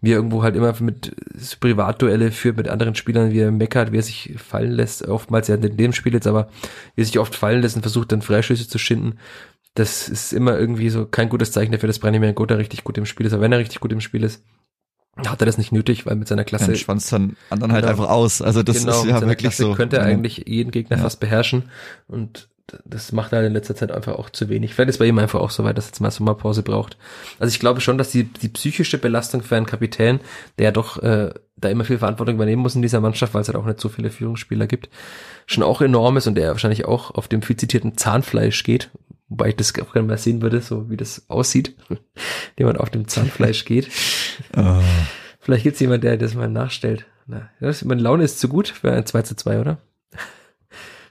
wie 0.00 0.12
er 0.12 0.16
irgendwo 0.16 0.42
halt 0.42 0.56
immer 0.56 0.74
mit 0.80 1.14
Privatduelle 1.60 2.30
führt 2.30 2.56
mit 2.56 2.68
anderen 2.68 2.94
Spielern, 2.94 3.32
wie 3.32 3.40
er 3.40 3.50
meckert, 3.50 3.92
wie 3.92 3.98
er 3.98 4.02
sich 4.02 4.34
fallen 4.36 4.72
lässt, 4.72 5.06
oftmals 5.06 5.48
ja 5.48 5.56
in 5.56 5.76
dem 5.76 5.92
Spiel 5.92 6.14
jetzt, 6.14 6.26
aber 6.26 6.48
wie 6.94 7.02
er 7.02 7.06
sich 7.06 7.18
oft 7.18 7.34
fallen 7.34 7.62
lässt 7.62 7.76
und 7.76 7.82
versucht 7.82 8.12
dann 8.12 8.22
Freischüsse 8.22 8.68
zu 8.68 8.78
schinden 8.78 9.18
das 9.76 10.08
ist 10.08 10.32
immer 10.32 10.58
irgendwie 10.58 10.88
so 10.88 11.06
kein 11.06 11.28
gutes 11.28 11.52
Zeichen 11.52 11.72
dafür, 11.72 11.86
dass 11.86 11.98
Branimir 11.98 12.32
Gotha 12.32 12.54
richtig 12.54 12.82
gut 12.82 12.96
im 12.98 13.06
Spiel 13.06 13.26
ist. 13.26 13.34
Aber 13.34 13.42
wenn 13.42 13.52
er 13.52 13.58
richtig 13.58 13.80
gut 13.80 13.92
im 13.92 14.00
Spiel 14.00 14.24
ist, 14.24 14.42
hat 15.24 15.40
er 15.40 15.46
das 15.46 15.58
nicht 15.58 15.72
nötig, 15.72 16.06
weil 16.06 16.16
mit 16.16 16.28
seiner 16.28 16.44
Klasse. 16.44 16.66
Dann 16.66 16.76
schwanzt 16.76 17.12
dann 17.12 17.36
anderen 17.48 17.72
halt 17.72 17.84
genau, 17.84 17.92
einfach 17.92 18.10
aus. 18.10 18.42
Also 18.42 18.62
das 18.62 18.80
genau, 18.80 19.00
ist 19.00 19.06
ja 19.06 19.20
wirklich 19.20 19.38
Klasse 19.38 19.62
so. 19.62 19.74
könnte 19.74 19.96
er 19.96 20.04
eigentlich 20.04 20.44
jeden 20.46 20.70
Gegner 20.70 20.98
ja. 20.98 21.02
fast 21.02 21.20
beherrschen. 21.20 21.70
Und 22.06 22.48
das 22.84 23.12
macht 23.12 23.32
er 23.32 23.46
in 23.46 23.52
letzter 23.52 23.76
Zeit 23.76 23.92
einfach 23.92 24.14
auch 24.16 24.28
zu 24.30 24.48
wenig. 24.48 24.74
Vielleicht 24.74 24.90
ist 24.90 24.98
bei 24.98 25.06
ihm 25.06 25.18
einfach 25.18 25.40
auch 25.40 25.50
so 25.50 25.64
weit, 25.64 25.78
dass 25.78 25.86
er 25.86 25.90
jetzt 25.90 26.00
mal 26.00 26.10
Sommerpause 26.10 26.62
braucht. 26.62 26.96
Also 27.38 27.52
ich 27.52 27.60
glaube 27.60 27.80
schon, 27.80 27.96
dass 27.96 28.10
die, 28.10 28.24
die 28.24 28.48
psychische 28.48 28.98
Belastung 28.98 29.42
für 29.42 29.56
einen 29.56 29.66
Kapitän, 29.66 30.20
der 30.58 30.66
ja 30.66 30.72
doch 30.72 31.00
äh, 31.02 31.32
da 31.56 31.68
immer 31.68 31.84
viel 31.84 31.98
Verantwortung 31.98 32.34
übernehmen 32.34 32.62
muss 32.62 32.74
in 32.74 32.82
dieser 32.82 33.00
Mannschaft, 33.00 33.34
weil 33.34 33.42
es 33.42 33.48
halt 33.48 33.56
auch 33.56 33.64
nicht 33.64 33.80
so 33.80 33.88
viele 33.88 34.10
Führungsspieler 34.10 34.66
gibt, 34.66 34.90
schon 35.46 35.62
auch 35.62 35.80
enorm 35.80 36.16
ist 36.16 36.26
und 36.26 36.34
der 36.34 36.50
wahrscheinlich 36.50 36.84
auch 36.84 37.12
auf 37.14 37.28
dem 37.28 37.42
viel 37.42 37.56
zitierten 37.56 37.96
Zahnfleisch 37.96 38.64
geht, 38.64 38.90
Wobei 39.28 39.48
ich 39.48 39.56
das 39.56 39.72
auch 39.80 39.92
gerne 39.92 40.06
mal 40.06 40.18
sehen 40.18 40.40
würde, 40.40 40.60
so 40.60 40.88
wie 40.88 40.96
das 40.96 41.24
aussieht, 41.28 41.76
jemand 42.58 42.78
auf 42.78 42.90
dem 42.90 43.08
Zahnfleisch 43.08 43.64
geht. 43.64 43.88
Oh. 44.56 44.80
Vielleicht 45.40 45.64
gibt's 45.64 45.80
jemand, 45.80 46.04
der 46.04 46.16
das 46.16 46.34
mal 46.34 46.48
nachstellt. 46.48 47.06
Na, 47.26 47.50
das, 47.60 47.84
meine 47.84 48.00
Laune 48.02 48.22
ist 48.24 48.38
zu 48.38 48.48
gut 48.48 48.68
für 48.68 48.92
ein 48.92 49.04
2 49.04 49.22
zu 49.22 49.36
2, 49.36 49.60
oder? 49.60 49.78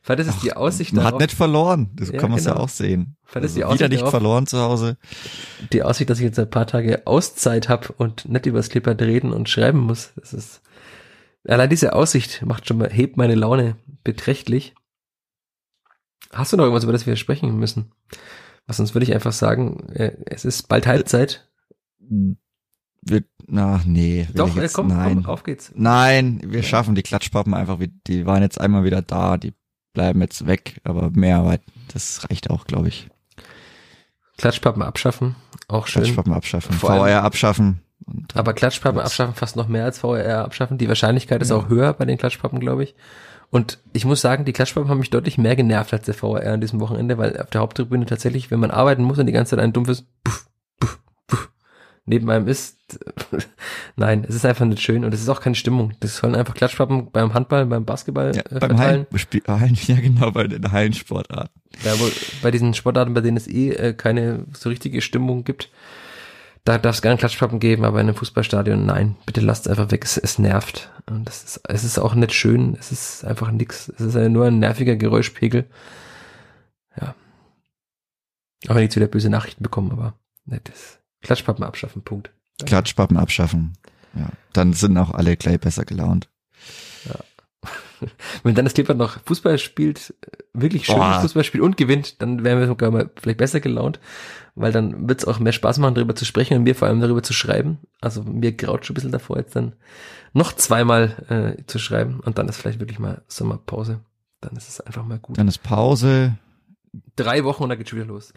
Vielleicht 0.02 0.22
ist 0.22 0.36
es 0.36 0.42
die 0.42 0.54
Aussicht 0.54 0.94
Man 0.94 1.04
darauf, 1.04 1.20
hat 1.20 1.28
nicht 1.28 1.36
verloren, 1.36 1.90
das 1.96 2.10
ja, 2.10 2.20
kann 2.20 2.30
man 2.30 2.40
genau. 2.40 2.56
ja 2.56 2.58
auch 2.58 2.70
sehen. 2.70 3.18
Vielleicht 3.26 3.48
ist 3.48 3.58
die 3.58 3.64
also 3.64 3.74
Aussicht 3.74 3.80
wieder 3.80 3.90
nicht 3.90 4.02
darauf, 4.02 4.12
verloren 4.12 4.48
zu 4.48 4.60
Hause. 4.60 4.98
Die 5.74 5.84
Aussicht, 5.84 6.10
dass 6.10 6.20
ich 6.20 6.26
jetzt 6.26 6.40
ein 6.40 6.50
paar 6.50 6.68
Tage 6.68 7.06
Auszeit 7.06 7.70
habe 7.70 7.92
und 7.98 8.30
nicht 8.30 8.46
übers 8.46 8.70
Clipper 8.70 8.98
reden 9.00 9.34
und 9.34 9.50
schreiben 9.50 9.80
muss, 9.80 10.14
das 10.16 10.34
ist, 10.34 10.62
allein 11.46 11.70
diese 11.70 11.94
Aussicht 11.94 12.44
macht 12.46 12.68
schon 12.68 12.78
mal, 12.78 12.90
hebt 12.90 13.18
meine 13.18 13.36
Laune 13.36 13.76
beträchtlich. 14.04 14.74
Hast 16.32 16.54
du 16.54 16.58
noch 16.58 16.64
irgendwas, 16.64 16.84
über 16.84 16.94
das 16.94 17.06
wir 17.06 17.16
sprechen 17.16 17.58
müssen? 17.58 17.92
Was 18.68 18.78
sonst 18.78 18.96
würde 18.96 19.06
ich 19.06 19.14
einfach 19.14 19.32
sagen, 19.32 19.90
äh, 19.90 20.14
es 20.26 20.46
ist 20.46 20.68
bald 20.68 20.88
Halbzeit. 20.88 21.48
Wir, 22.00 23.24
na, 23.48 23.82
nee. 23.86 24.28
Doch, 24.34 24.56
jetzt, 24.56 24.74
komm, 24.74 24.88
nein. 24.88 25.24
komm, 25.24 25.26
auf 25.28 25.44
geht's. 25.44 25.72
Nein, 25.76 26.42
wir 26.44 26.64
schaffen 26.64 26.96
die 26.96 27.04
Klatschpappen 27.04 27.54
einfach, 27.54 27.80
die 28.08 28.26
waren 28.26 28.42
jetzt 28.42 28.60
einmal 28.60 28.84
wieder 28.84 29.02
da, 29.02 29.38
die 29.38 29.54
bleiben 29.94 30.22
jetzt 30.22 30.48
weg, 30.48 30.82
aber 30.84 31.12
mehr, 31.12 31.60
das 31.94 32.28
reicht 32.30 32.50
auch, 32.50 32.66
glaube 32.66 32.88
ich. 32.88 33.08
Klatschpappen 34.38 34.82
abschaffen, 34.82 35.36
auch 35.68 35.88
schön. 35.88 36.02
Klatschpappen 36.02 36.34
abschaffen, 36.34 36.76
Vor 36.76 36.90
VR 36.90 37.24
abschaffen, 37.24 37.82
Und, 38.06 38.36
Aber 38.36 38.54
Klatschpappen 38.54 38.98
das- 38.98 39.08
abschaffen 39.08 39.34
fast 39.36 39.56
noch 39.56 39.68
mehr 39.68 39.86
als 39.86 40.00
VRR 40.00 40.46
abschaffen. 40.46 40.78
Die 40.78 40.88
Wahrscheinlichkeit 40.88 41.42
ist 41.42 41.52
auch 41.52 41.70
höher 41.70 41.94
bei 41.94 42.06
den 42.06 42.18
Klatschpappen, 42.18 42.60
glaube 42.60 42.84
ich. 42.84 42.96
Und 43.52 43.80
ich 43.94 44.06
muss 44.06 44.22
sagen, 44.22 44.44
die 44.46 44.54
Klatschpappen 44.54 44.90
haben 44.90 45.00
mich 45.00 45.12
deutlich 45.12 45.38
mehr 45.38 45.56
genervt 45.56 45.94
als 45.94 46.06
der 46.06 46.14
VRR 46.14 46.54
an 46.54 46.62
diesem 46.62 46.80
Wochenende, 46.80 47.18
weil 47.18 47.40
auf 47.40 47.50
der 47.50 47.62
Haupttribüne 47.62 48.06
tatsächlich, 48.06 48.52
wenn 48.52 48.60
man 48.60 48.72
arbeiten 48.72 49.04
muss 49.04 49.18
und 49.20 49.28
die 49.28 49.32
ganze 49.32 49.52
Zeit 49.56 49.64
ein 49.64 49.72
dumpfes 49.74 50.04
Puff, 50.24 50.48
Puff, 50.80 51.00
Puff 51.28 51.50
neben 52.06 52.30
einem 52.30 52.48
ist, 52.48 52.78
nein, 53.96 54.26
es 54.28 54.36
ist 54.36 54.46
einfach 54.46 54.66
nicht 54.66 54.82
schön 54.82 55.06
und 55.06 55.14
es 55.14 55.22
ist 55.22 55.30
auch 55.30 55.42
keine 55.42 55.56
Stimmung. 55.56 55.94
Das 56.00 56.18
sollen 56.18 56.36
einfach 56.36 56.54
Klatschpappen 56.54 57.12
beim 57.12 57.34
Handball, 57.34 57.66
beim 57.66 57.86
Basketball 57.86 58.36
ja, 58.36 58.42
äh, 58.50 58.60
beim. 58.60 58.78
Hallen, 58.78 59.08
Hallen, 59.48 59.78
ja 59.88 59.96
genau, 60.00 60.32
bei 60.32 60.48
den 60.48 60.72
Hallensportarten. 60.72 61.62
Ja, 61.84 61.94
bei 62.42 62.52
diesen 62.52 62.74
Sportarten, 62.74 63.14
bei 63.14 63.22
denen 63.22 63.38
es 63.38 63.48
eh 63.48 63.70
äh, 63.72 63.94
keine 63.94 64.46
so 64.54 64.70
richtige 64.70 65.02
Stimmung 65.02 65.44
gibt, 65.44 65.70
da 66.66 66.80
darf 66.80 66.96
es 66.96 67.02
gerne 67.04 67.18
Klatschpappen 67.18 67.60
geben, 67.60 67.86
aber 67.86 68.02
in 68.02 68.08
einem 68.08 68.16
Fußballstadion, 68.16 68.86
nein, 68.86 69.16
bitte 69.26 69.40
lasst 69.40 69.68
es 69.68 69.72
einfach 69.72 69.92
weg, 69.92 70.04
es, 70.04 70.18
es 70.18 70.40
nervt. 70.40 70.92
Und 71.06 71.26
das 71.26 71.44
ist, 71.44 71.62
es 71.70 71.84
ist 71.84 72.00
auch 72.00 72.16
nicht 72.16 72.34
schön, 72.34 72.76
es 72.80 72.92
ist 72.92 73.24
einfach 73.24 73.52
nix. 73.52 73.88
Es 73.90 74.02
ist 74.02 74.16
ja 74.16 74.28
nur 74.28 74.48
ein 74.48 74.58
nerviger 74.58 74.96
Geräuschpegel. 74.96 75.70
Ja. 77.00 77.14
Auch 78.68 78.76
wenn 78.76 78.78
ich 78.78 78.86
jetzt 78.86 78.96
wieder 78.96 79.08
böse 79.08 79.30
Nachrichten 79.30 79.62
bekomme, 79.62 79.92
aber 79.92 80.16
das. 80.46 81.00
Klatschpappen 81.22 81.64
abschaffen, 81.64 82.02
Punkt. 82.02 82.32
Klatschpappen 82.66 83.18
abschaffen. 83.18 83.78
Ja, 84.16 84.30
dann 84.54 84.74
sind 84.74 84.98
auch 84.98 85.12
alle 85.12 85.38
gleich 85.38 85.60
besser 85.60 85.86
gelaunt. 85.86 86.30
Wenn 88.44 88.56
dann 88.56 88.66
das 88.66 88.74
Clipper 88.74 88.94
noch 88.94 89.18
Fußball 89.26 89.58
spielt, 89.58 90.14
äh, 90.22 90.44
wirklich 90.54 90.86
schönes 90.86 91.00
Boah. 91.00 91.22
Fußball 91.22 91.44
spielt 91.44 91.64
und 91.64 91.78
gewinnt, 91.78 92.22
dann 92.22 92.44
wären 92.44 92.60
wir 92.60 92.68
sogar 92.68 92.92
mal 92.92 93.10
vielleicht 93.16 93.38
besser 93.38 93.60
gelaunt, 93.60 94.00
weil 94.56 94.72
dann 94.72 95.08
wird 95.08 95.22
es 95.22 95.28
auch 95.28 95.40
mehr 95.40 95.54
Spaß 95.54 95.80
machen, 95.80 95.96
darüber 95.96 96.16
zu 96.16 96.26
sprechen 96.26 96.58
und 96.58 96.64
mir 96.64 96.76
vor 96.76 96.88
allem 96.88 97.02
darüber 97.02 97.24
zu 97.24 97.34
schreiben. 97.34 97.80
Also 98.02 98.24
mir 98.24 98.52
graut 98.52 98.86
schon 98.86 98.94
ein 98.94 98.96
bisschen 98.96 99.12
davor, 99.12 99.38
jetzt 99.38 99.56
dann 99.56 99.74
noch 100.34 100.54
zweimal 100.54 101.58
äh, 101.58 101.64
zu 101.66 101.80
schreiben 101.80 102.20
und 102.20 102.38
dann 102.38 102.48
ist 102.48 102.58
vielleicht 102.58 102.80
wirklich 102.80 103.00
mal 103.00 103.24
Sommerpause. 103.28 104.02
Dann 104.42 104.56
ist 104.56 104.70
es 104.70 104.82
einfach 104.82 105.06
mal 105.06 105.20
gut. 105.20 105.38
Dann 105.38 105.48
ist 105.48 105.64
Pause, 105.64 106.38
Drei 107.16 107.44
Wochen 107.44 107.64
und 107.64 107.70
dann 107.70 107.78
geht's 107.78 107.90
schon 107.90 108.00
wieder 108.00 108.08
los. 108.08 108.34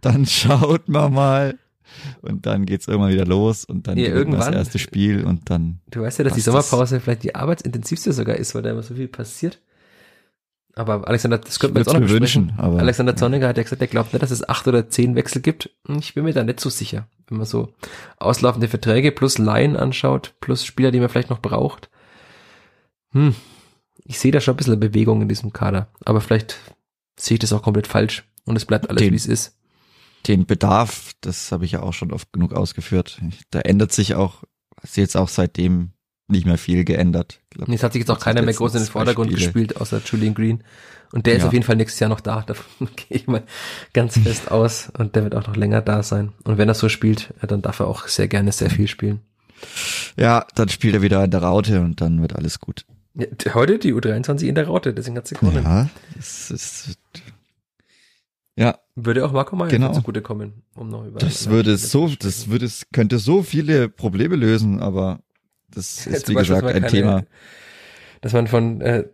dann 0.00 0.26
schaut 0.26 0.88
man 0.88 1.12
mal 1.12 1.58
und 2.22 2.46
dann 2.46 2.66
geht's 2.66 2.88
irgendwann 2.88 3.12
wieder 3.12 3.26
los 3.26 3.64
und 3.64 3.86
dann 3.86 3.96
Ja, 3.98 4.04
man 4.08 4.12
das 4.14 4.18
irgendwann. 4.18 4.52
erste 4.54 4.78
Spiel 4.78 5.24
und 5.24 5.50
dann 5.50 5.80
Du 5.90 6.02
weißt 6.02 6.18
ja, 6.18 6.24
dass 6.24 6.34
die 6.34 6.40
Was 6.40 6.44
das- 6.54 6.68
Sommerpause 6.70 7.00
vielleicht 7.00 7.22
die 7.22 7.34
arbeitsintensivste 7.34 8.12
sogar 8.12 8.36
ist, 8.36 8.54
weil 8.54 8.62
da 8.62 8.70
immer 8.70 8.82
so 8.82 8.94
viel 8.94 9.08
passiert. 9.08 9.60
Aber 10.76 11.06
Alexander, 11.06 11.38
das 11.38 11.60
könnte 11.60 11.74
man 11.74 11.82
jetzt 11.84 11.94
auch 11.94 12.00
noch 12.00 12.08
wünschen, 12.08 12.52
aber 12.56 12.80
Alexander 12.80 13.14
Zorniger 13.14 13.46
hat 13.46 13.56
ja 13.56 13.62
gesagt, 13.62 13.80
er 13.80 13.86
glaubt 13.86 14.12
nicht, 14.12 14.22
dass 14.24 14.32
es 14.32 14.48
acht 14.48 14.66
oder 14.66 14.88
zehn 14.88 15.14
Wechsel 15.14 15.40
gibt. 15.40 15.70
Ich 16.00 16.14
bin 16.14 16.24
mir 16.24 16.32
da 16.32 16.42
nicht 16.42 16.58
so 16.58 16.68
sicher. 16.68 17.06
Wenn 17.28 17.38
man 17.38 17.46
so 17.46 17.72
auslaufende 18.18 18.66
Verträge 18.66 19.12
plus 19.12 19.38
Laien 19.38 19.76
anschaut, 19.76 20.34
plus 20.40 20.64
Spieler, 20.64 20.90
die 20.90 20.98
man 20.98 21.08
vielleicht 21.08 21.30
noch 21.30 21.38
braucht. 21.40 21.90
Hm, 23.12 23.36
ich 24.04 24.18
sehe 24.18 24.32
da 24.32 24.40
schon 24.40 24.54
ein 24.54 24.56
bisschen 24.56 24.80
Bewegung 24.80 25.22
in 25.22 25.28
diesem 25.28 25.52
Kader. 25.52 25.86
Aber 26.04 26.20
vielleicht 26.20 26.58
sehe 27.16 27.36
ich 27.36 27.40
das 27.40 27.52
auch 27.52 27.62
komplett 27.62 27.86
falsch. 27.86 28.24
Und 28.44 28.56
es 28.56 28.64
bleibt 28.64 28.90
alles, 28.90 29.00
wie 29.02 29.14
es 29.14 29.26
ist. 29.26 29.56
Den 30.26 30.46
Bedarf, 30.46 31.12
das 31.20 31.52
habe 31.52 31.64
ich 31.64 31.72
ja 31.72 31.82
auch 31.82 31.92
schon 31.92 32.12
oft 32.12 32.32
genug 32.32 32.52
ausgeführt. 32.52 33.20
Da 33.50 33.60
ändert 33.60 33.92
sich 33.92 34.14
auch, 34.14 34.44
ist 34.82 34.96
jetzt 34.96 35.16
auch 35.16 35.28
seitdem 35.28 35.90
nicht 36.28 36.46
mehr 36.46 36.56
viel 36.58 36.84
geändert. 36.84 37.40
Glaub, 37.50 37.68
Und 37.68 37.72
jetzt 37.74 37.82
hat 37.82 37.92
sich 37.92 38.00
jetzt 38.00 38.10
auch 38.10 38.18
keiner 38.20 38.40
mehr 38.42 38.54
groß 38.54 38.74
in 38.74 38.80
den 38.82 38.88
Vordergrund 38.88 39.30
Spiele. 39.30 39.44
gespielt, 39.44 39.76
außer 39.80 40.00
Julian 40.04 40.34
Green. 40.34 40.64
Und 41.12 41.26
der 41.26 41.34
ist 41.34 41.42
Ja. 41.42 41.46
auf 41.48 41.52
jeden 41.52 41.64
Fall 41.64 41.76
nächstes 41.76 42.00
Jahr 42.00 42.08
noch 42.08 42.20
da. 42.20 42.40
Davon 42.46 42.88
gehe 42.96 43.18
ich 43.18 43.26
mal 43.26 43.42
ganz 43.92 44.18
fest 44.18 44.50
aus. 44.50 44.90
Und 44.96 45.14
der 45.16 45.24
wird 45.24 45.34
auch 45.34 45.46
noch 45.46 45.56
länger 45.56 45.82
da 45.82 46.02
sein. 46.02 46.32
Und 46.44 46.56
wenn 46.58 46.68
er 46.68 46.74
so 46.74 46.88
spielt, 46.88 47.34
dann 47.42 47.60
darf 47.62 47.80
er 47.80 47.86
auch 47.86 48.08
sehr 48.08 48.26
gerne 48.28 48.52
sehr 48.52 48.70
viel 48.70 48.88
spielen. 48.88 49.20
Ja, 50.16 50.46
dann 50.54 50.68
spielt 50.70 50.94
er 50.94 51.02
wieder 51.02 51.22
in 51.22 51.30
der 51.30 51.42
Raute 51.42 51.80
und 51.80 52.00
dann 52.00 52.20
wird 52.22 52.34
alles 52.34 52.58
gut. 52.58 52.86
Ja, 53.14 53.26
heute 53.54 53.78
die 53.78 53.94
U23 53.94 54.44
in 54.46 54.54
der 54.56 54.66
Raute, 54.66 54.92
deswegen 54.92 55.16
hat 55.16 55.28
sie 55.28 55.36
gewonnen. 55.36 55.62
Ja, 55.62 55.88
das 56.16 56.50
ist, 56.50 56.98
ja, 58.56 58.78
Würde 58.94 59.24
auch 59.24 59.32
Marco 59.32 59.56
Meyer 59.56 59.68
Genau. 59.68 59.92
zugutekommen, 59.92 60.62
um 60.76 60.88
noch 60.88 61.04
über 61.06 61.18
das 61.18 61.48
würde 61.48 61.76
so, 61.76 62.08
das 62.18 62.48
würde, 62.48 62.66
es 62.66 62.86
könnte 62.92 63.18
so 63.18 63.42
viele 63.42 63.88
Probleme 63.88 64.36
lösen, 64.36 64.80
aber 64.80 65.20
das 65.70 66.06
ist, 66.06 66.28
wie 66.28 66.34
Beispiel, 66.34 66.56
gesagt, 66.56 66.74
ein 66.74 66.82
keine- 66.82 66.86
Thema. 66.92 67.24
Dass 68.20 68.32
man 68.32 68.46
von 68.46 68.80
äh, 68.80 69.04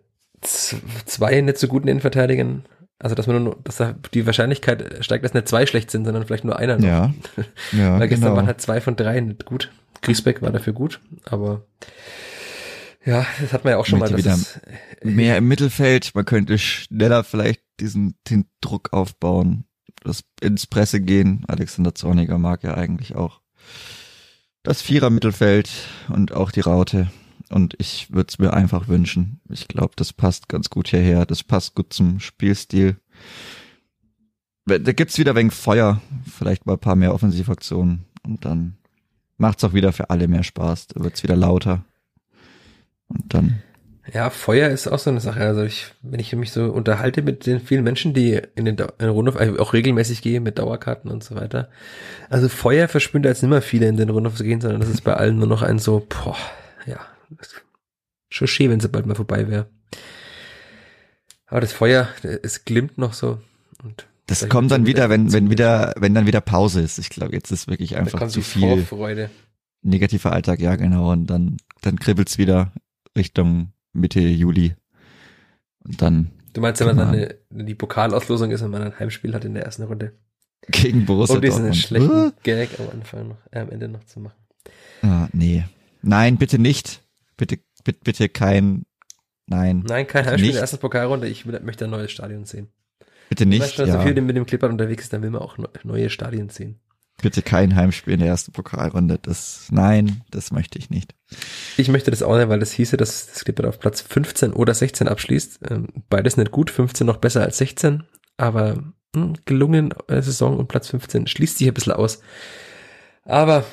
zwei 0.43 1.41
nicht 1.41 1.59
so 1.59 1.69
guten 1.69 1.89
Innenverteidigern, 1.89 2.65
also 2.99 3.15
dass 3.15 3.27
man 3.27 3.43
nur, 3.43 3.59
dass 3.65 3.77
da 3.77 3.95
die 4.15 4.27
Wahrscheinlichkeit 4.27 5.05
steigt, 5.05 5.25
dass 5.25 5.35
nicht 5.35 5.49
zwei 5.49 5.67
schlecht 5.67 5.91
sind, 5.91 6.05
sondern 6.05 6.27
vielleicht 6.27 6.45
nur 6.45 6.59
einer 6.59 6.77
noch. 6.77 6.85
Ja, 6.87 7.15
ja, 7.73 7.99
Weil 7.99 8.09
gestern 8.09 8.27
genau. 8.29 8.37
waren 8.37 8.47
halt 8.47 8.61
zwei 8.61 8.81
von 8.81 8.97
drei 8.97 9.21
nicht 9.21 9.45
gut. 9.47 9.71
Griesbeck 10.03 10.43
war 10.43 10.51
dafür 10.51 10.73
gut, 10.73 11.01
aber 11.25 11.63
ja, 13.05 13.27
das 13.41 13.53
hat 13.53 13.65
man 13.65 13.73
ja 13.73 13.79
auch 13.79 13.87
schon 13.87 13.99
mal. 13.99 14.17
Wieder 14.17 14.35
es, 14.35 14.61
mehr 15.03 15.39
im 15.39 15.49
Mittelfeld. 15.49 16.15
Man 16.15 16.25
könnte 16.25 16.59
schneller 16.59 17.25
vielleicht 17.25 17.63
diesen 17.81 18.15
den 18.29 18.47
Druck 18.61 18.93
aufbauen, 18.93 19.65
das 20.03 20.25
ins 20.41 20.67
Presse 20.67 21.01
gehen. 21.01 21.45
Alexander 21.49 21.95
Zorniger 21.95 22.39
mag 22.39 22.63
ja 22.63 22.75
eigentlich 22.75 23.17
auch 23.17 23.41
das 24.63 24.83
Vierer 24.83 25.11
Mittelfeld 25.11 25.71
und 26.09 26.33
auch 26.33 26.51
die 26.51 26.61
Raute. 26.61 27.11
Und 27.49 27.75
ich 27.79 28.13
würde 28.13 28.29
es 28.29 28.39
mir 28.39 28.53
einfach 28.53 28.87
wünschen. 28.87 29.41
Ich 29.49 29.67
glaube, 29.67 29.93
das 29.97 30.13
passt 30.13 30.49
ganz 30.49 30.71
gut 30.71 30.89
hierher. 30.89 31.27
Das 31.27 31.43
passt 31.43 31.75
gut 31.75 31.93
zum 31.93 32.21
Spielstil. 32.21 32.97
Da 34.67 34.93
gibt's 34.93 35.19
wieder 35.19 35.35
wenig 35.35 35.53
Feuer, 35.53 36.01
vielleicht 36.31 36.67
mal 36.67 36.75
ein 36.75 36.79
paar 36.79 36.95
mehr 36.95 37.13
Offensivaktionen 37.13 38.05
und 38.23 38.45
dann 38.45 38.77
macht's 39.37 39.65
auch 39.65 39.73
wieder 39.73 39.93
für 39.93 40.11
alle 40.11 40.29
mehr 40.29 40.45
Spaß. 40.45 40.89
Da 40.89 41.03
wird's 41.03 41.25
wieder 41.25 41.35
lauter. 41.35 41.85
Und 43.11 43.35
dann 43.35 43.63
ja, 44.13 44.31
Feuer 44.31 44.71
ist 44.71 44.89
auch 44.89 44.99
so 44.99 45.11
eine 45.11 45.21
Sache. 45.21 45.41
Also 45.41 45.63
ich, 45.63 45.87
wenn 46.03 46.21
ich 46.21 46.35
mich 46.35 46.53
so 46.53 46.65
unterhalte 46.65 47.23
mit 47.23 47.47
den 47.47 47.61
vielen 47.61 47.85
Menschen, 47.85 48.13
die 48.13 48.41
in 48.55 48.65
den 48.65 48.77
in 48.77 48.89
den 48.99 49.09
Rundhof 49.11 49.39
äh, 49.39 49.57
auch 49.59 49.73
regelmäßig 49.73 50.23
gehen 50.23 50.43
mit 50.43 50.59
Dauerkarten 50.59 51.11
und 51.11 51.23
so 51.23 51.37
weiter. 51.37 51.69
Also 52.29 52.49
Feuer 52.49 52.89
jetzt 52.93 53.43
nicht 53.43 53.51
mehr 53.51 53.63
viele 53.63 53.87
in 53.89 53.97
den 53.97 54.11
Rundhof 54.11 54.35
zu 54.35 54.45
gehen, 54.45 54.61
sondern 54.61 54.81
das 54.81 54.89
ist 54.89 55.03
bei 55.03 55.15
allen 55.15 55.39
nur 55.39 55.47
noch 55.47 55.63
ein 55.63 55.79
so, 55.79 56.07
boah, 56.09 56.37
ja, 56.87 56.99
schon 58.31 58.49
schön, 58.49 58.71
wenn 58.71 58.81
sie 58.81 58.89
bald 58.89 59.07
mal 59.07 59.15
vorbei 59.15 59.49
wäre. 59.49 59.67
Aber 61.47 61.61
das 61.61 61.73
Feuer, 61.73 62.09
es 62.23 62.65
glimmt 62.65 62.99
noch 62.99 63.13
so. 63.13 63.39
Und 63.83 64.07
Das 64.27 64.49
kommt 64.49 64.71
dann 64.71 64.87
wieder, 64.87 65.09
wenn, 65.11 65.33
wenn 65.33 65.51
wieder, 65.51 65.95
wenn 65.97 66.15
dann 66.15 66.27
wieder 66.27 66.41
Pause 66.41 66.81
ist. 66.81 66.99
Ich 66.99 67.11
glaube, 67.11 67.35
jetzt 67.35 67.51
ist 67.51 67.69
wirklich 67.69 67.97
einfach 67.97 68.29
zu 68.29 68.41
viel 68.41 68.83
Vorfreude. 68.83 69.31
negativer 69.83 70.33
Alltag, 70.33 70.59
ja 70.61 70.77
genau. 70.77 71.13
Und 71.13 71.27
dann, 71.27 71.59
dann 71.83 71.99
kribbelt's 71.99 72.39
wieder 72.39 72.73
Richtung 73.17 73.73
Mitte 73.93 74.21
Juli. 74.21 74.75
Und 75.85 76.01
dann 76.03 76.31
Du 76.53 76.61
meinst, 76.61 76.81
wenn 76.81 76.89
man 76.89 76.97
dann 76.99 77.09
eine, 77.15 77.37
die 77.65 77.75
Pokalauslosung 77.75 78.51
ist 78.51 78.63
und 78.63 78.71
man 78.73 78.83
ein 78.83 78.99
Heimspiel 78.99 79.35
hat 79.35 79.45
in 79.45 79.55
der 79.55 79.65
ersten 79.65 79.85
Runde. 79.85 80.13
gegen 80.69 81.07
Borussia 81.07 81.37
Um 81.37 81.43
diesen 81.43 81.59
Dortmund. 81.63 81.77
schlechten 81.77 82.33
Gag 82.43 82.69
am 82.81 82.89
Anfang 82.91 83.29
noch, 83.29 83.39
äh, 83.53 83.61
am 83.61 83.71
Ende 83.71 83.89
noch 83.89 84.05
zu 84.05 84.21
machen. 84.21 84.39
Ah, 85.03 85.29
nee. 85.33 85.65
Nein, 86.03 86.37
bitte 86.39 86.59
nicht. 86.59 87.03
Bitte, 87.37 87.59
bitte, 87.85 88.01
bitte 88.03 88.29
kein, 88.29 88.85
nein, 89.47 89.85
Nein, 89.87 90.07
kein 90.07 90.25
Heimspiel 90.27 90.41
in 90.41 90.47
nicht. 90.49 90.55
der 90.57 90.61
ersten 90.63 90.79
Pokalrunde. 90.79 91.29
Ich 91.29 91.47
will, 91.47 91.59
möchte 91.61 91.85
ein 91.85 91.91
neues 91.91 92.11
Stadion 92.11 92.45
sehen. 92.45 92.69
bitte 93.29 93.45
Wenn 93.45 93.51
man 93.51 93.59
nicht. 93.61 93.75
schon 93.77 93.87
Ja, 93.87 93.95
so 93.95 94.01
viel 94.07 94.21
mit 94.21 94.37
dem 94.37 94.45
Clippert 94.47 94.71
unterwegs 94.73 95.05
ist, 95.05 95.13
dann 95.13 95.23
will 95.23 95.31
man 95.31 95.41
auch 95.43 95.57
neu- 95.57 95.69
neue 95.85 96.11
Stadien 96.11 96.49
sehen. 96.51 96.81
Bitte 97.23 97.43
kein 97.43 97.75
Heimspiel 97.77 98.15
in 98.15 98.21
der 98.21 98.29
ersten 98.29 98.53
Pokalrunde. 98.53 99.19
Das, 99.21 99.69
nein, 99.71 100.23
das 100.31 100.51
möchte 100.53 100.79
ich 100.79 100.91
nicht. 100.91 101.15
Ich 101.77 101.89
möchte 101.89 102.11
das 102.11 102.23
auch 102.23 102.37
nicht, 102.37 102.49
weil 102.49 102.61
das 102.61 102.73
hieße, 102.73 102.97
dass 102.97 103.27
das 103.27 103.45
Clippert 103.45 103.67
auf 103.67 103.79
Platz 103.81 104.01
15 104.01 104.53
oder 104.53 104.75
16 104.75 105.09
abschließt. 105.09 105.61
Ähm, 105.71 105.89
beides 106.09 106.37
nicht 106.37 106.51
gut, 106.51 106.71
15 106.71 107.07
noch 107.07 107.17
besser 107.19 107.43
als 107.43 107.59
16, 107.59 108.05
aber 108.37 108.83
hm, 109.15 109.35
gelungen 109.45 109.93
äh, 110.09 110.23
Saison 110.23 110.57
und 110.59 110.69
Platz 110.69 110.89
15 110.89 111.27
schließt 111.27 111.59
sich 111.59 111.69
ein 111.69 111.75
bisschen 111.75 111.93
aus. 111.93 112.21
Aber 113.25 113.65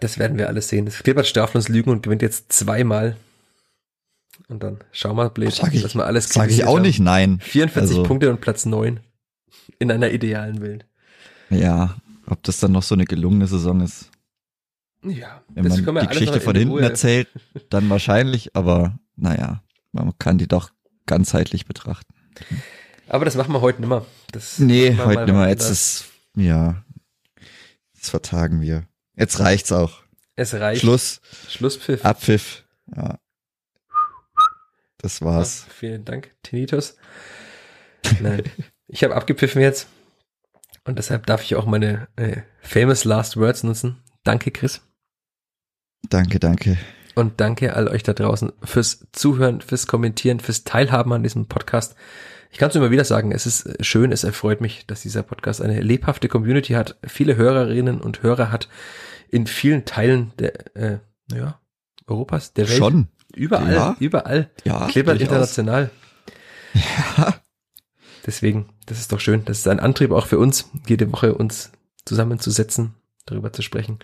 das 0.00 0.18
werden 0.18 0.38
wir 0.38 0.48
alles 0.48 0.68
sehen. 0.68 0.86
Das 0.86 1.02
Clippert 1.02 1.36
darf 1.36 1.54
uns 1.54 1.68
lügen 1.68 1.90
und 1.90 2.02
gewinnt 2.02 2.22
jetzt 2.22 2.52
zweimal. 2.52 3.16
Und 4.48 4.62
dann 4.62 4.78
schauen 4.92 5.16
wir, 5.16 5.28
blöd, 5.30 5.52
Sag 5.52 5.74
ich- 5.74 5.82
dass 5.82 5.94
wir 5.94 6.06
alles 6.06 6.28
Sage 6.30 6.52
ich 6.52 6.64
auch 6.64 6.76
haben. 6.76 6.82
nicht 6.82 7.00
nein. 7.00 7.38
44 7.40 7.96
Also- 7.98 8.02
Punkte 8.08 8.30
und 8.30 8.40
Platz 8.40 8.64
9 8.64 9.00
in 9.78 9.90
einer 9.92 10.10
idealen 10.10 10.60
Welt. 10.62 10.86
Ja, 11.50 11.96
ob 12.26 12.42
das 12.42 12.58
dann 12.60 12.72
noch 12.72 12.82
so 12.82 12.94
eine 12.94 13.04
gelungene 13.04 13.46
Saison 13.46 13.80
ist. 13.80 14.10
Ja, 15.04 15.42
Wenn 15.48 15.66
man 15.66 16.00
die 16.02 16.06
Geschichte 16.08 16.40
von 16.40 16.54
in 16.54 16.60
hinten 16.60 16.74
Ruhe- 16.74 16.82
erzählt, 16.82 17.28
dann 17.70 17.90
wahrscheinlich, 17.90 18.54
aber 18.54 18.98
naja, 19.16 19.62
man 19.90 20.12
kann 20.18 20.38
die 20.38 20.46
doch 20.46 20.70
ganzheitlich 21.06 21.66
betrachten. 21.66 22.14
Aber 23.08 23.24
das 23.24 23.34
machen 23.34 23.52
wir 23.52 23.60
heute 23.60 23.80
nimmer. 23.80 24.06
Das 24.30 24.58
Nee, 24.60 24.96
heute 24.96 24.98
mal 24.98 25.24
nicht 25.24 25.34
mehr. 25.34 25.42
anders. 25.42 25.48
Jetzt 25.50 25.70
ist, 25.70 26.04
ja, 26.36 26.84
jetzt 27.94 28.10
vertagen 28.10 28.60
wir. 28.60 28.86
Jetzt 29.16 29.40
reicht's 29.40 29.72
auch. 29.72 30.02
es 30.36 30.54
reicht. 30.54 30.80
Schluss, 30.82 31.20
Schlusspfiff. 31.48 32.04
Abpfiff. 32.04 32.64
Ja. 32.96 33.18
Das 34.98 35.20
war's. 35.20 35.64
Ja, 35.66 35.72
vielen 35.74 36.04
Dank, 36.04 36.30
Tinnitus. 36.44 36.96
Nein, 38.20 38.44
ich 38.86 39.02
habe 39.02 39.16
abgepfiffen 39.16 39.60
jetzt. 39.60 39.88
Und 40.84 40.98
deshalb 40.98 41.26
darf 41.26 41.42
ich 41.42 41.54
auch 41.56 41.66
meine 41.66 42.08
äh, 42.16 42.42
famous 42.60 43.04
last 43.04 43.36
words 43.36 43.62
nutzen. 43.62 44.02
Danke, 44.24 44.50
Chris. 44.50 44.80
Danke, 46.08 46.40
danke. 46.40 46.76
Und 47.14 47.40
danke 47.40 47.74
all 47.76 47.88
euch 47.88 48.02
da 48.02 48.12
draußen 48.14 48.52
fürs 48.64 49.06
Zuhören, 49.12 49.60
fürs 49.60 49.86
Kommentieren, 49.86 50.40
fürs 50.40 50.64
Teilhaben 50.64 51.12
an 51.12 51.22
diesem 51.22 51.46
Podcast. 51.46 51.94
Ich 52.50 52.58
kann 52.58 52.70
es 52.70 52.76
immer 52.76 52.90
wieder 52.90 53.04
sagen, 53.04 53.32
es 53.32 53.46
ist 53.46 53.84
schön, 53.84 54.12
es 54.12 54.24
erfreut 54.24 54.60
mich, 54.60 54.86
dass 54.86 55.02
dieser 55.02 55.22
Podcast 55.22 55.62
eine 55.62 55.80
lebhafte 55.80 56.28
Community 56.28 56.72
hat, 56.74 56.96
viele 57.06 57.36
Hörerinnen 57.36 58.00
und 58.00 58.22
Hörer 58.22 58.50
hat, 58.50 58.68
in 59.28 59.46
vielen 59.46 59.84
Teilen 59.84 60.32
der, 60.38 60.76
äh, 60.76 60.98
naja, 61.30 61.60
Europas, 62.06 62.52
der 62.52 62.68
Welt. 62.68 62.78
Schon. 62.78 63.08
Überall, 63.34 63.72
Ja. 63.74 63.96
überall. 64.00 64.50
Ja, 64.64 64.86
durchaus. 64.88 65.20
international. 65.20 65.90
Ja. 66.74 67.34
Deswegen, 68.26 68.68
das 68.86 68.98
ist 68.98 69.12
doch 69.12 69.20
schön. 69.20 69.44
Das 69.44 69.58
ist 69.58 69.68
ein 69.68 69.80
Antrieb 69.80 70.12
auch 70.12 70.26
für 70.26 70.38
uns, 70.38 70.70
jede 70.86 71.10
Woche 71.12 71.34
uns 71.34 71.72
zusammenzusetzen, 72.04 72.94
darüber 73.26 73.52
zu 73.52 73.62
sprechen. 73.62 73.98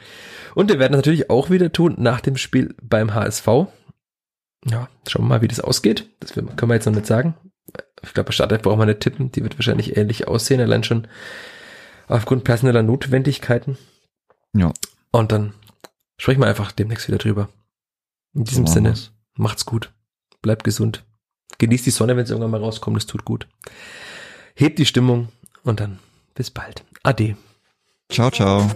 Und 0.55 0.71
wir 0.71 0.79
werden 0.79 0.93
das 0.93 1.01
natürlich 1.01 1.31
auch 1.31 1.51
wieder 1.51 1.73
tun 1.73 1.95
nach 1.99 2.21
dem 2.21 2.37
Spiel 2.37 2.75
beim 2.83 3.15
HSV. 3.15 3.47
Ja, 4.65 4.89
schauen 5.07 5.25
wir 5.25 5.29
mal, 5.29 5.43
wie 5.43 5.49
das 5.49 5.61
ausgeht. 5.61 6.09
Das 6.21 6.33
können 6.33 6.57
wir 6.61 6.75
jetzt 6.75 6.87
noch 6.87 6.95
nicht 6.95 7.07
sagen. 7.07 7.35
Ich 8.03 8.15
glaube, 8.15 8.33
Startelf 8.33 8.63
brauchen 8.63 8.79
wir 8.81 8.87
nicht 8.87 9.01
tippen. 9.01 9.31
Die 9.33 9.43
wird 9.43 9.59
wahrscheinlich 9.59 9.97
ähnlich 9.97 10.27
aussehen, 10.29 10.61
allein 10.61 10.85
schon 10.85 11.07
aufgrund 12.09 12.45
personeller 12.45 12.83
Notwendigkeiten. 12.83 13.79
Ja. 14.55 14.73
Und 15.11 15.33
dann 15.33 15.55
sprechen 16.17 16.41
wir 16.41 16.47
einfach 16.47 16.73
demnächst 16.73 17.09
wieder 17.09 17.19
drüber. 17.19 17.49
In 18.35 18.45
diesem 18.45 18.67
So 18.67 18.75
Sinne, 18.75 18.95
macht's 19.35 19.65
gut. 19.67 19.93
Bleibt 20.43 20.65
gesund. 20.65 21.05
Genießt 21.59 21.87
die 21.87 21.91
Sonne, 21.91 22.17
wenn 22.17 22.25
es 22.25 22.31
irgendwann 22.31 22.53
mal 22.53 22.61
rauskommt. 22.61 22.97
Das 22.97 23.07
tut 23.07 23.25
gut. 23.25 23.49
Hebt 24.61 24.81
die 24.81 24.87
Stimmung 24.87 25.29
und 25.63 25.79
dann 25.79 26.01
bis 26.35 26.51
bald. 26.51 26.83
Ade. 27.05 27.37
Ciao, 28.11 28.29
ciao. 28.29 28.69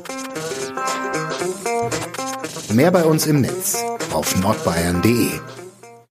Mehr 2.72 2.92
bei 2.92 3.02
uns 3.04 3.26
im 3.26 3.40
Netz 3.40 3.82
auf 4.12 4.40
nordbayern.de 4.40 5.40